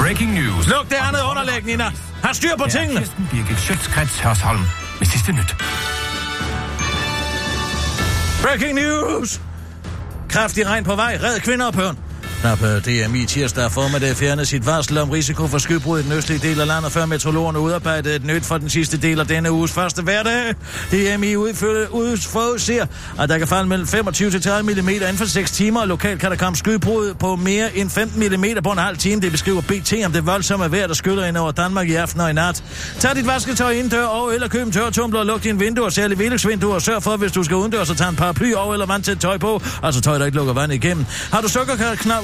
Breaking 0.00 0.32
news. 0.34 0.66
Luk 0.66 0.88
det 0.88 0.96
andet 1.08 1.22
underlæg, 1.30 1.64
Nina. 1.64 1.84
Har 2.22 2.32
styr 2.32 2.56
på 2.58 2.64
tingene. 2.70 3.00
Kirsten 3.00 3.28
Birgit 3.30 3.58
Schøtzgrads 3.58 4.20
Hørsholm 4.20 4.60
med 4.98 5.06
sidste 5.06 5.32
nyt. 5.32 5.56
Breaking 8.42 8.74
news! 8.74 9.40
Kraftig 10.28 10.66
regn 10.66 10.84
på 10.84 10.94
vej. 10.94 11.18
Red 11.22 11.40
kvinder 11.40 11.66
og 11.66 11.72
børn. 11.72 11.98
Knap 12.40 12.62
øh, 12.62 12.84
DMI 12.84 13.26
tirsdag 13.26 13.72
formiddag 13.72 14.16
fjernede 14.16 14.46
sit 14.46 14.66
varsel 14.66 14.98
om 14.98 15.10
risiko 15.10 15.46
for 15.46 15.58
skybrud 15.58 16.00
i 16.00 16.02
den 16.02 16.12
østlige 16.12 16.48
del 16.48 16.60
af 16.60 16.66
landet, 16.66 16.92
før 16.92 17.06
metrologerne 17.06 17.60
udarbejdede 17.60 18.16
et 18.16 18.24
nyt 18.24 18.44
for 18.44 18.58
den 18.58 18.68
sidste 18.68 18.96
del 18.96 19.20
af 19.20 19.26
denne 19.26 19.52
uges 19.52 19.72
første 19.72 20.02
hverdag. 20.02 20.54
DMI 20.90 21.36
udforudser, 21.36 22.86
at 23.18 23.28
der 23.28 23.38
kan 23.38 23.48
falde 23.48 23.68
mellem 23.68 23.86
25 23.86 24.30
til 24.30 24.42
30 24.42 24.74
mm 24.74 24.88
inden 24.88 25.16
for 25.16 25.24
6 25.24 25.50
timer, 25.50 25.80
og 25.80 25.88
lokalt 25.88 26.20
kan 26.20 26.30
der 26.30 26.36
komme 26.36 26.56
skybrud 26.56 27.14
på 27.14 27.36
mere 27.36 27.76
end 27.76 27.90
15 27.90 28.20
mm 28.20 28.44
på 28.64 28.70
en 28.70 28.78
halv 28.78 28.96
time. 28.96 29.20
Det 29.20 29.32
beskriver 29.32 29.60
BT 29.60 29.94
om 30.06 30.12
det 30.12 30.26
voldsomme 30.26 30.72
vejr, 30.72 30.86
der 30.86 30.94
skyller 30.94 31.24
ind 31.24 31.36
over 31.36 31.52
Danmark 31.52 31.88
i 31.88 31.94
aften 31.94 32.20
og 32.20 32.30
i 32.30 32.32
nat. 32.32 32.64
Tag 32.98 33.16
dit 33.16 33.26
vasketøj 33.26 33.72
indendør 33.72 34.04
og 34.04 34.34
eller 34.34 34.48
køb 34.48 34.66
en 34.66 34.72
tørretumbler 34.72 35.20
og 35.20 35.26
luk 35.26 35.42
dine 35.42 35.58
vinduer, 35.58 35.88
særligt 35.88 36.20
velixvinduer, 36.20 36.74
og 36.74 36.82
sørg 36.82 37.02
for, 37.02 37.16
hvis 37.16 37.32
du 37.32 37.42
skal 37.42 37.56
udendørs, 37.56 37.88
så 37.88 37.94
tag 37.94 38.08
en 38.08 38.16
paraply 38.16 38.52
over 38.52 38.72
eller 38.72 38.86
vandtæt 38.86 39.12
til 39.12 39.18
tøj 39.18 39.38
på, 39.38 39.62
altså 39.82 40.00
tøj, 40.00 40.18
der 40.18 40.24
ikke 40.24 40.36
lukker 40.36 40.52
vand 40.52 40.72
igennem. 40.72 41.06
Har 41.32 41.40
du 41.40 41.48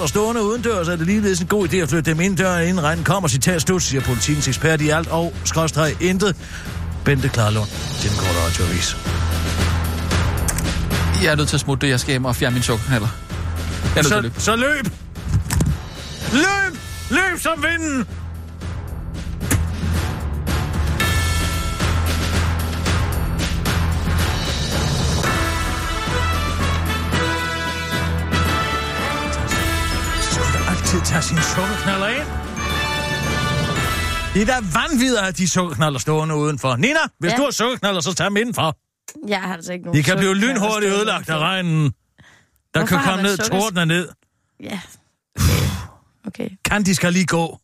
sukkerknaller 0.06 0.08
stående 0.08 0.42
udendørs, 0.42 0.88
er 0.88 0.96
det 0.96 1.06
ligeledes 1.06 1.40
en 1.40 1.46
god 1.46 1.68
idé 1.68 1.76
at 1.76 1.88
flytte 1.88 2.10
dem 2.10 2.20
indendør, 2.20 2.58
inden 2.58 2.82
regnen 2.82 3.04
kommer, 3.04 3.28
citat 3.28 3.62
slut, 3.62 3.82
siger 3.82 4.00
politikens 4.00 4.48
ekspert 4.48 4.80
i 4.80 4.88
alt 4.88 5.08
og 5.08 5.34
skråstreg 5.44 5.96
intet. 6.00 6.36
Bente 7.04 7.28
Klarlund 7.28 7.68
til 8.00 8.10
den 8.10 8.18
korte 8.18 8.38
radioavis. 8.46 8.96
Jeg 11.22 11.32
er 11.32 11.36
nødt 11.36 11.48
til 11.48 11.56
at 11.56 11.60
smutte 11.60 11.86
det, 11.86 11.90
jeg 11.90 12.00
skal 12.00 12.12
hjem 12.12 12.24
og 12.24 12.36
fjerne 12.36 12.54
min 12.54 12.62
sukkerknaller. 12.62 13.08
Er 13.96 14.02
Så, 14.02 14.30
så 14.38 14.56
løb! 14.56 14.86
Løb! 16.32 16.78
Løb 17.10 17.40
som 17.40 17.64
vinden! 17.70 18.06
Sine 31.28 31.42
sukkerknaller 31.54 32.08
ind. 32.18 32.28
Det 34.34 34.42
er 34.42 34.46
da 34.46 34.58
vanvittigt, 34.80 35.20
at 35.28 35.38
de 35.38 35.48
sukkerknaller 35.48 35.98
stående 35.98 36.34
udenfor. 36.36 36.76
Nina, 36.76 36.98
hvis 37.18 37.30
Ja. 37.32 37.36
du 37.36 37.42
har 37.42 37.50
sukkerknaller, 37.50 38.00
så 38.00 38.14
tag 38.14 38.24
dem 38.26 38.36
indenfor. 38.36 38.76
jeg 39.28 39.40
har 39.42 39.54
altså 39.54 39.72
ikke 39.72 39.84
nogen 39.84 39.98
De 39.98 40.02
kan 40.02 40.16
blive 40.18 40.34
lynhurtigt 40.34 40.92
ødelagt 40.92 41.28
af 41.30 41.38
regnen. 41.38 41.84
Der 41.84 41.90
Hvorfor 42.80 42.86
kan 42.96 43.04
komme 43.04 43.22
ned, 43.22 43.36
sukker- 43.36 43.60
tordner 43.60 43.84
ned. 43.84 44.08
Ja. 44.60 44.80
Okay. 46.26 46.48
de 46.86 46.94
skal 46.94 47.12
lige 47.12 47.26
gå? 47.26 47.58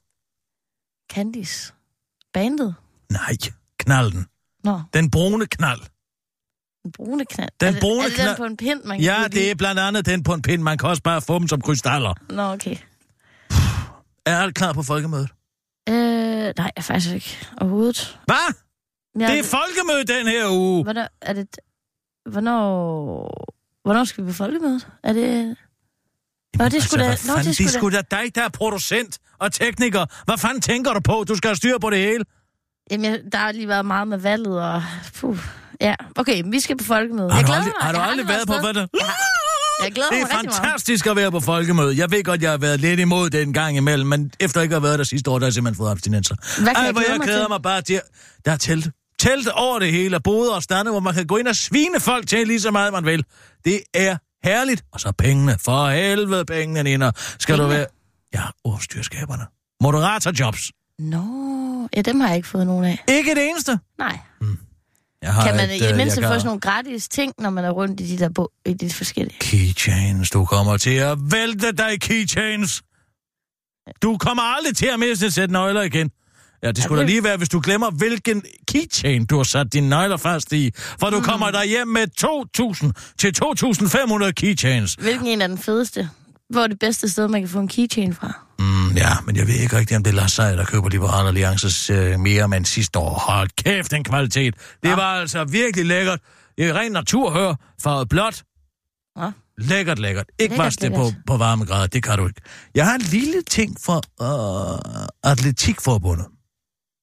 Candice. 1.13 1.73
Bandet. 2.35 2.75
Nej, 3.11 3.33
knalden. 3.79 4.27
Nå, 4.65 4.81
Den 4.95 5.11
brune 5.11 5.47
knald. 5.47 5.81
den 6.85 6.93
brune 6.93 7.25
knald. 7.25 7.51
Den 7.61 7.69
er 7.69 7.73
det, 7.73 7.81
brune 7.81 8.05
er 8.05 8.09
det 8.09 8.15
knald- 8.19 8.29
den 8.29 8.37
på 8.37 8.45
en 8.45 8.57
pind, 8.57 8.85
man 8.85 8.99
kan 8.99 9.05
Ja, 9.05 9.25
det 9.33 9.51
er 9.51 9.55
blandt 9.55 9.81
andet 9.81 10.07
den 10.07 10.23
på 10.23 10.35
en 10.35 10.43
pind. 10.43 10.63
Man 10.63 10.79
kan 10.79 10.89
også 10.89 11.03
bare 11.03 11.23
få 11.23 11.39
dem 11.39 11.49
som 11.49 11.61
krystaller. 11.61 12.15
Nå, 12.31 12.43
okay. 12.53 12.77
Er 14.27 14.39
alt 14.39 14.55
klar 14.55 14.73
på 14.73 14.83
folkemødet? 14.83 15.29
Øh, 15.89 15.95
nej, 16.59 16.71
faktisk 16.81 17.15
ikke. 17.15 17.39
Overhovedet. 17.61 18.19
Hvad? 18.27 18.55
Jeg, 19.21 19.29
Det 19.29 19.39
er 19.39 19.45
folkemøde 19.45 20.05
den 20.19 20.27
her 20.27 20.49
uge. 20.51 20.85
Hvornår, 20.85 21.09
er 21.23 21.33
det... 21.33 21.47
Hvornår... 22.31 23.55
Hvornår 23.85 24.05
skal 24.05 24.25
vi 24.25 24.31
på 24.31 24.35
folkemødet? 24.37 24.89
Er 25.03 25.13
det... 25.13 25.57
Nå, 26.59 26.69
det 26.69 26.83
skulle 26.83 27.05
da... 27.05 27.11
altså, 27.11 27.27
Nå, 27.27 27.33
hvad 27.35 27.45
fanden, 27.45 27.51
det 27.53 27.59
det 27.59 27.71
skulle 27.73 27.93
da... 27.93 28.03
sgu 28.03 28.17
da 28.17 28.23
dig, 28.23 28.35
der 28.35 28.43
er 28.45 28.49
producent 28.49 29.19
og 29.39 29.53
tekniker. 29.53 30.07
Hvad 30.25 30.39
fanden 30.39 30.61
tænker 30.61 30.93
du 30.93 31.01
på? 31.01 31.25
Du 31.29 31.35
skal 31.37 31.49
have 31.49 31.57
styr 31.57 31.79
på 31.79 31.91
det 31.91 31.99
hele. 31.99 32.25
Jamen, 32.91 33.05
jeg, 33.11 33.21
der 33.33 33.39
har 33.39 33.53
lige 33.53 33.69
været 33.69 33.87
meget 33.87 34.09
med 34.09 34.19
valget, 34.19 34.63
og... 34.63 34.83
Puh. 35.15 35.39
Ja, 35.81 35.95
okay, 36.17 36.43
vi 36.47 36.61
skal 36.61 36.77
på 36.79 36.85
folkemødet. 36.85 37.33
Har 37.33 37.39
jeg 37.39 37.47
du 37.47 37.53
glæder 37.53 37.61
aldrig, 37.63 37.75
mig. 37.81 37.87
har 37.87 37.93
du 37.93 37.99
Jeg 37.99 38.09
aldrig 38.09 38.29
været 38.29 38.47
på, 38.47 38.53
afsted. 38.53 38.73
hvad 38.73 38.83
der... 38.83 38.87
Jeg 39.85 39.93
glæder 39.93 40.09
Det 40.11 40.19
mig 40.19 40.29
er 40.31 40.43
meget. 40.43 40.55
fantastisk 40.55 41.07
at 41.07 41.17
være 41.17 41.31
på 41.31 41.41
folkemøde. 41.41 41.97
Jeg 41.99 42.11
ved 42.11 42.25
godt, 42.25 42.43
jeg 42.43 42.51
har 42.51 42.59
været 42.59 42.81
lidt 42.81 43.01
imod 43.01 43.31
det 43.31 43.43
en 43.43 43.53
gang 43.53 43.77
imellem, 43.77 44.09
men 44.09 44.31
efter 44.41 44.61
ikke 44.61 44.75
at 44.77 44.81
have 44.83 44.87
været 44.89 44.99
der 44.99 45.05
sidste 45.05 45.31
år, 45.31 45.39
der 45.39 45.45
har 45.45 45.47
jeg 45.47 45.55
simpelthen 45.55 45.77
fået 45.85 45.91
abstinenser. 45.91 46.35
Hvad 46.63 46.67
kan 46.67 46.77
Ej, 46.77 46.83
jeg 46.83 46.93
hvor 46.93 47.01
glæde 47.01 47.11
jeg 47.13 47.19
mig 47.19 47.25
glæder 47.27 47.41
til? 47.45 47.49
mig 47.49 47.63
bare 47.63 47.83
til. 47.83 48.01
Der 48.45 48.53
er 48.53 48.57
telt. 48.57 48.89
Telt 49.19 49.49
over 49.49 49.79
det 49.79 49.93
hele, 49.93 50.21
boder 50.21 50.55
og 50.55 50.63
stande, 50.63 50.91
hvor 50.91 51.01
man 51.01 51.15
kan 51.15 51.27
gå 51.27 51.37
ind 51.37 51.49
og 51.49 51.57
svine 51.57 52.01
folk 52.01 52.27
til 52.27 52.47
lige 52.47 52.61
så 52.61 52.71
meget, 52.71 52.93
man 52.93 53.05
vil. 53.05 53.25
Det 53.65 53.81
er 53.95 54.17
herligt. 54.45 54.85
Og 54.93 55.01
så 55.01 55.13
pengene. 55.19 55.57
For 55.65 55.89
helvede 55.91 56.45
pengene, 56.45 56.83
Nina. 56.83 57.11
Skal 57.39 57.59
du 57.59 57.63
Pengene? 57.63 57.79
være... 57.79 57.87
Ja, 58.35 58.43
ordstyrskaberne. 58.65 59.43
Moderatorjobs. 59.83 60.71
Nå, 60.99 61.89
ja, 61.97 62.03
dem 62.03 62.21
har 62.21 62.29
jeg 62.29 62.37
ikke 62.37 62.49
fået 62.49 62.67
nogen 62.67 62.85
af. 62.85 63.05
Ikke 63.09 63.35
det 63.35 63.49
eneste. 63.51 63.79
Nej. 63.99 64.19
Jeg 65.23 65.35
har 65.35 65.47
Kan 65.47 65.57
man 65.57 65.71
et, 65.71 65.77
i 65.77 65.79
det 65.79 65.91
øh, 65.91 65.97
mindste 65.97 66.21
jeg 66.21 66.29
få 66.29 66.33
kan- 66.33 66.41
sådan 66.41 66.47
nogle 66.47 66.61
gratis 66.61 67.09
ting, 67.09 67.33
når 67.39 67.51
man 67.51 67.65
er 67.65 67.71
rundt 67.71 68.01
i 68.01 68.07
de 68.07 68.19
der 68.19 68.29
bo- 68.35 68.49
i 68.67 68.75
de 68.75 68.91
forskellige? 68.91 69.39
Keychains, 69.41 70.31
du 70.31 70.45
kommer 70.45 70.77
til 70.77 70.91
at 70.95 71.19
vælte 71.33 71.73
dig 71.73 72.01
keychains. 72.01 72.83
Du 74.03 74.17
kommer 74.19 74.43
aldrig 74.43 74.77
til 74.77 74.87
at 74.87 74.99
miste 75.01 75.27
et 75.27 75.35
sæt 75.35 75.51
nøgler 75.51 75.83
igen. 75.83 76.11
Ja, 76.63 76.73
det 76.73 76.85
skulle 76.85 76.99
da 76.99 77.03
det- 77.07 77.11
lige 77.11 77.25
være, 77.25 77.37
hvis 77.37 77.49
du 77.49 77.61
glemmer, 77.65 77.91
hvilken 77.91 78.43
keychain 78.69 79.25
du 79.27 79.37
har 79.37 79.43
sat 79.45 79.73
dine 79.73 79.89
nøgler 79.89 80.17
fast 80.17 80.53
i. 80.53 80.71
For 81.01 81.11
du 81.11 81.21
kommer 81.21 81.51
der 81.51 81.65
hjem 81.65 81.89
med 81.89 82.07
2.000 82.21 83.15
til 83.19 83.33
2.500 84.25 84.33
keychains. 84.33 84.95
Hvilken 84.95 85.27
en 85.27 85.43
er 85.43 85.47
den 85.47 85.59
fedeste? 85.59 86.11
Hvor 86.53 86.63
er 86.63 86.67
det 86.67 86.79
bedste 86.79 87.09
sted, 87.09 87.29
man 87.29 87.41
kan 87.43 87.49
få 87.49 87.61
en 87.61 87.69
keychain 87.69 88.15
fra? 88.15 88.33
Mm, 88.59 88.97
ja, 88.97 89.11
men 89.27 89.37
jeg 89.37 89.47
ved 89.47 89.55
ikke 89.55 89.77
rigtigt, 89.77 89.97
om 89.97 90.03
det 90.03 90.11
er 90.11 90.15
Lars 90.15 90.33
Seier, 90.33 90.57
der 90.57 90.65
køber 90.65 90.89
Liberal 90.89 91.27
Alliances 91.27 91.91
øh, 91.91 92.21
mere, 92.21 92.49
men 92.49 92.65
sidste 92.65 92.99
år. 92.99 93.15
Hold 93.19 93.49
kæft, 93.57 93.91
den 93.91 94.05
kvalitet. 94.05 94.55
Det 94.83 94.89
Ja. 94.89 94.95
var 94.95 95.03
altså 95.21 95.45
virkelig 95.45 95.87
lækkert. 95.87 96.21
Det 96.59 96.69
er 96.69 96.75
ren 96.75 96.93
naturhør, 96.93 97.55
farvet 97.83 98.09
blåt. 98.09 98.43
Ja. 99.19 99.31
Lækkert, 99.59 99.99
lækkert. 99.99 100.27
Ikke 100.39 100.57
Lækkert, 100.57 100.81
det 100.81 100.93
på, 100.95 101.11
på 101.27 101.37
varmegrader, 101.37 101.87
det 101.87 102.03
kan 102.03 102.19
du 102.19 102.27
ikke. 102.27 102.41
Jeg 102.75 102.87
har 102.87 102.95
en 102.95 103.01
lille 103.01 103.43
ting 103.43 103.77
for 103.85 104.03
øh, 104.23 105.03
Atletikforbundet, 105.33 106.27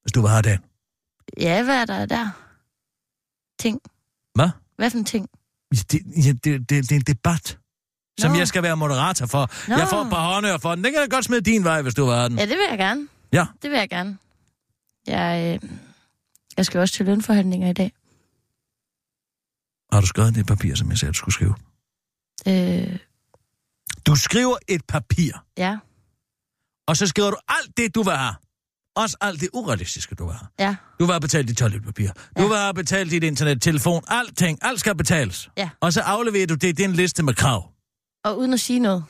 hvis 0.03 0.11
du 0.11 0.21
vil 0.21 0.29
have 0.29 0.41
den. 0.41 0.59
Ja, 1.39 1.63
hvad 1.63 1.75
er 1.81 1.85
der 1.85 2.05
der? 2.05 2.29
Ting. 3.59 3.79
Hvad? 4.35 4.49
Hvad 4.77 4.89
for 4.89 4.97
en 4.97 5.05
ting? 5.05 5.27
Det, 5.91 6.01
ja, 6.25 6.31
det, 6.31 6.43
det, 6.43 6.69
det 6.69 6.91
er 6.91 6.95
en 6.95 7.01
debat, 7.01 7.57
som 8.19 8.31
Nå. 8.31 8.37
jeg 8.37 8.47
skal 8.47 8.63
være 8.63 8.77
moderator 8.77 9.25
for. 9.25 9.51
Nå. 9.67 9.75
Jeg 9.75 9.87
får 9.87 10.01
et 10.01 10.09
par 10.09 10.33
håndører 10.33 10.57
for 10.57 10.75
den. 10.75 10.83
Den 10.83 10.93
kan 10.93 11.01
jeg 11.01 11.09
godt 11.09 11.25
smide 11.25 11.41
din 11.41 11.63
vej, 11.63 11.81
hvis 11.81 11.93
du 11.93 12.05
have 12.05 12.29
den. 12.29 12.37
Ja, 12.37 12.43
det 12.45 12.49
vil 12.57 12.65
jeg 12.69 12.77
gerne. 12.77 13.07
Ja. 13.33 13.45
Det 13.61 13.71
vil 13.71 13.77
jeg 13.77 13.89
gerne. 13.89 14.17
Jeg, 15.07 15.59
øh, 15.63 15.69
jeg 16.57 16.65
skal 16.65 16.79
også 16.79 16.93
til 16.95 17.05
lønforhandlinger 17.05 17.69
i 17.69 17.73
dag. 17.73 17.91
Har 19.93 20.01
du 20.01 20.07
skrevet 20.07 20.35
det 20.35 20.45
papir, 20.45 20.75
som 20.75 20.89
jeg 20.89 20.97
sagde, 20.97 21.11
du 21.11 21.17
skulle 21.17 21.33
skrive? 21.33 21.55
Øh, 22.47 22.97
Du 24.05 24.15
skriver 24.15 24.57
et 24.67 24.81
papir. 24.87 25.31
ja, 25.57 25.77
Og 26.87 26.97
så 26.97 27.07
skriver 27.07 27.29
du 27.31 27.37
alt 27.49 27.77
det, 27.77 27.95
du 27.95 28.03
vil 28.03 28.13
have. 28.13 28.35
Også 28.95 29.17
alt 29.21 29.41
det 29.41 29.49
urealistiske, 29.53 30.15
du 30.15 30.27
have. 30.29 30.47
ja, 30.59 30.75
Du 30.99 31.05
have 31.05 31.19
betalt 31.21 31.47
dit 31.47 31.57
toiletpapir. 31.57 32.09
Du 32.37 32.41
Ja. 32.41 32.47
vil 32.47 32.57
have 32.57 32.73
betalt 32.73 33.11
dit 33.11 33.23
internet, 33.23 33.61
telefon, 33.61 34.03
alting. 34.07 34.59
Alt 34.61 34.79
skal 34.79 34.95
betales. 34.95 35.49
Ja. 35.57 35.69
Og 35.81 35.93
så 35.93 36.01
afleverer 36.01 36.47
du 36.47 36.53
det 36.55 36.67
i 36.67 36.71
din 36.71 36.93
liste 36.93 37.23
med 37.23 37.33
krav. 37.33 37.71
Og 38.25 38.39
uden 38.39 38.53
at 38.53 38.59
sige 38.59 38.79
noget. 38.79 39.03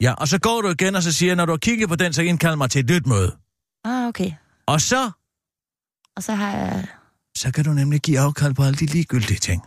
Ja, 0.00 0.12
og 0.12 0.28
så 0.28 0.38
går 0.38 0.60
du 0.60 0.68
igen, 0.68 0.94
og 0.96 1.02
så 1.02 1.12
siger, 1.12 1.34
når 1.34 1.46
du 1.46 1.52
har 1.52 1.56
kigget 1.56 1.88
på 1.88 1.96
den, 1.96 2.12
så 2.12 2.22
indkald 2.22 2.56
mig 2.56 2.70
til 2.70 2.78
et 2.80 2.90
nyt 2.90 3.06
møde. 3.06 3.36
Ah, 3.84 4.08
okay. 4.08 4.32
Og 4.66 4.80
så, 4.80 5.10
Og 6.16 6.22
så 6.22 6.34
har 6.34 6.50
jeg... 6.50 6.86
så 7.36 7.52
kan 7.52 7.64
du 7.64 7.70
nemlig 7.72 8.00
give 8.00 8.20
afkald 8.20 8.54
på 8.54 8.62
alle 8.62 8.76
de 8.76 8.86
ligegyldige 8.86 9.38
ting. 9.38 9.62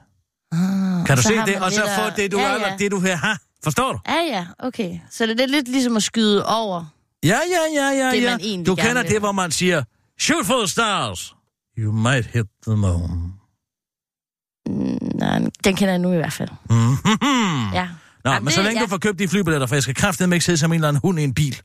Ah, 0.51 1.05
Kan 1.05 1.15
du 1.17 1.21
se 1.23 1.35
har 1.37 1.45
det? 1.45 1.61
Og 1.61 1.71
så 1.71 1.81
få 1.99 2.01
at- 2.01 2.13
det, 2.17 2.31
du 2.31 2.39
ja, 2.39 2.53
ja, 2.69 2.75
det, 2.79 2.91
du 2.91 2.97
vil 2.99 3.15
have. 3.15 3.37
Forstår 3.63 3.91
du? 3.91 3.99
Ja, 4.07 4.15
ja, 4.21 4.47
okay. 4.59 4.99
Så 5.11 5.25
det 5.25 5.39
er 5.41 5.45
lidt 5.47 5.67
ligesom 5.67 5.97
at 5.97 6.03
skyde 6.03 6.45
over. 6.45 6.85
Ja, 7.23 7.39
ja, 7.49 7.81
ja, 7.83 7.89
ja, 8.05 8.11
Det, 8.11 8.21
ja. 8.23 8.37
man 8.37 8.63
Du 8.63 8.75
kender 8.75 9.03
det, 9.03 9.19
hvor 9.19 9.31
man 9.31 9.51
siger, 9.51 9.83
shoot 10.19 10.45
for 10.45 10.57
the 10.57 10.67
stars. 10.67 11.35
You 11.77 11.91
might 11.91 12.25
hit 12.25 12.45
the 12.67 12.75
moon. 12.75 13.33
Mm, 14.67 14.97
nej, 15.15 15.39
den 15.63 15.75
kender 15.75 15.89
jeg 15.93 15.99
nu 15.99 16.13
i 16.13 16.15
hvert 16.15 16.33
fald. 16.33 16.49
Mm-hmm. 16.69 17.73
Ja. 17.73 17.89
Nå, 18.23 18.31
Jamen, 18.31 18.43
men 18.43 18.51
så 18.51 18.61
længe 18.61 18.79
ja. 18.79 18.85
du 18.85 18.89
får 18.89 18.97
købt 18.97 19.19
de 19.19 19.27
flybilletter, 19.27 19.67
for 19.67 19.75
jeg 19.75 19.83
skal 19.83 19.95
kraftedeme 19.95 20.35
ikke 20.35 20.45
sidde 20.45 20.57
som 20.57 20.71
en 20.71 20.75
eller 20.75 20.87
anden 20.87 21.01
hund 21.03 21.19
i 21.19 21.23
en 21.23 21.33
bil. 21.33 21.61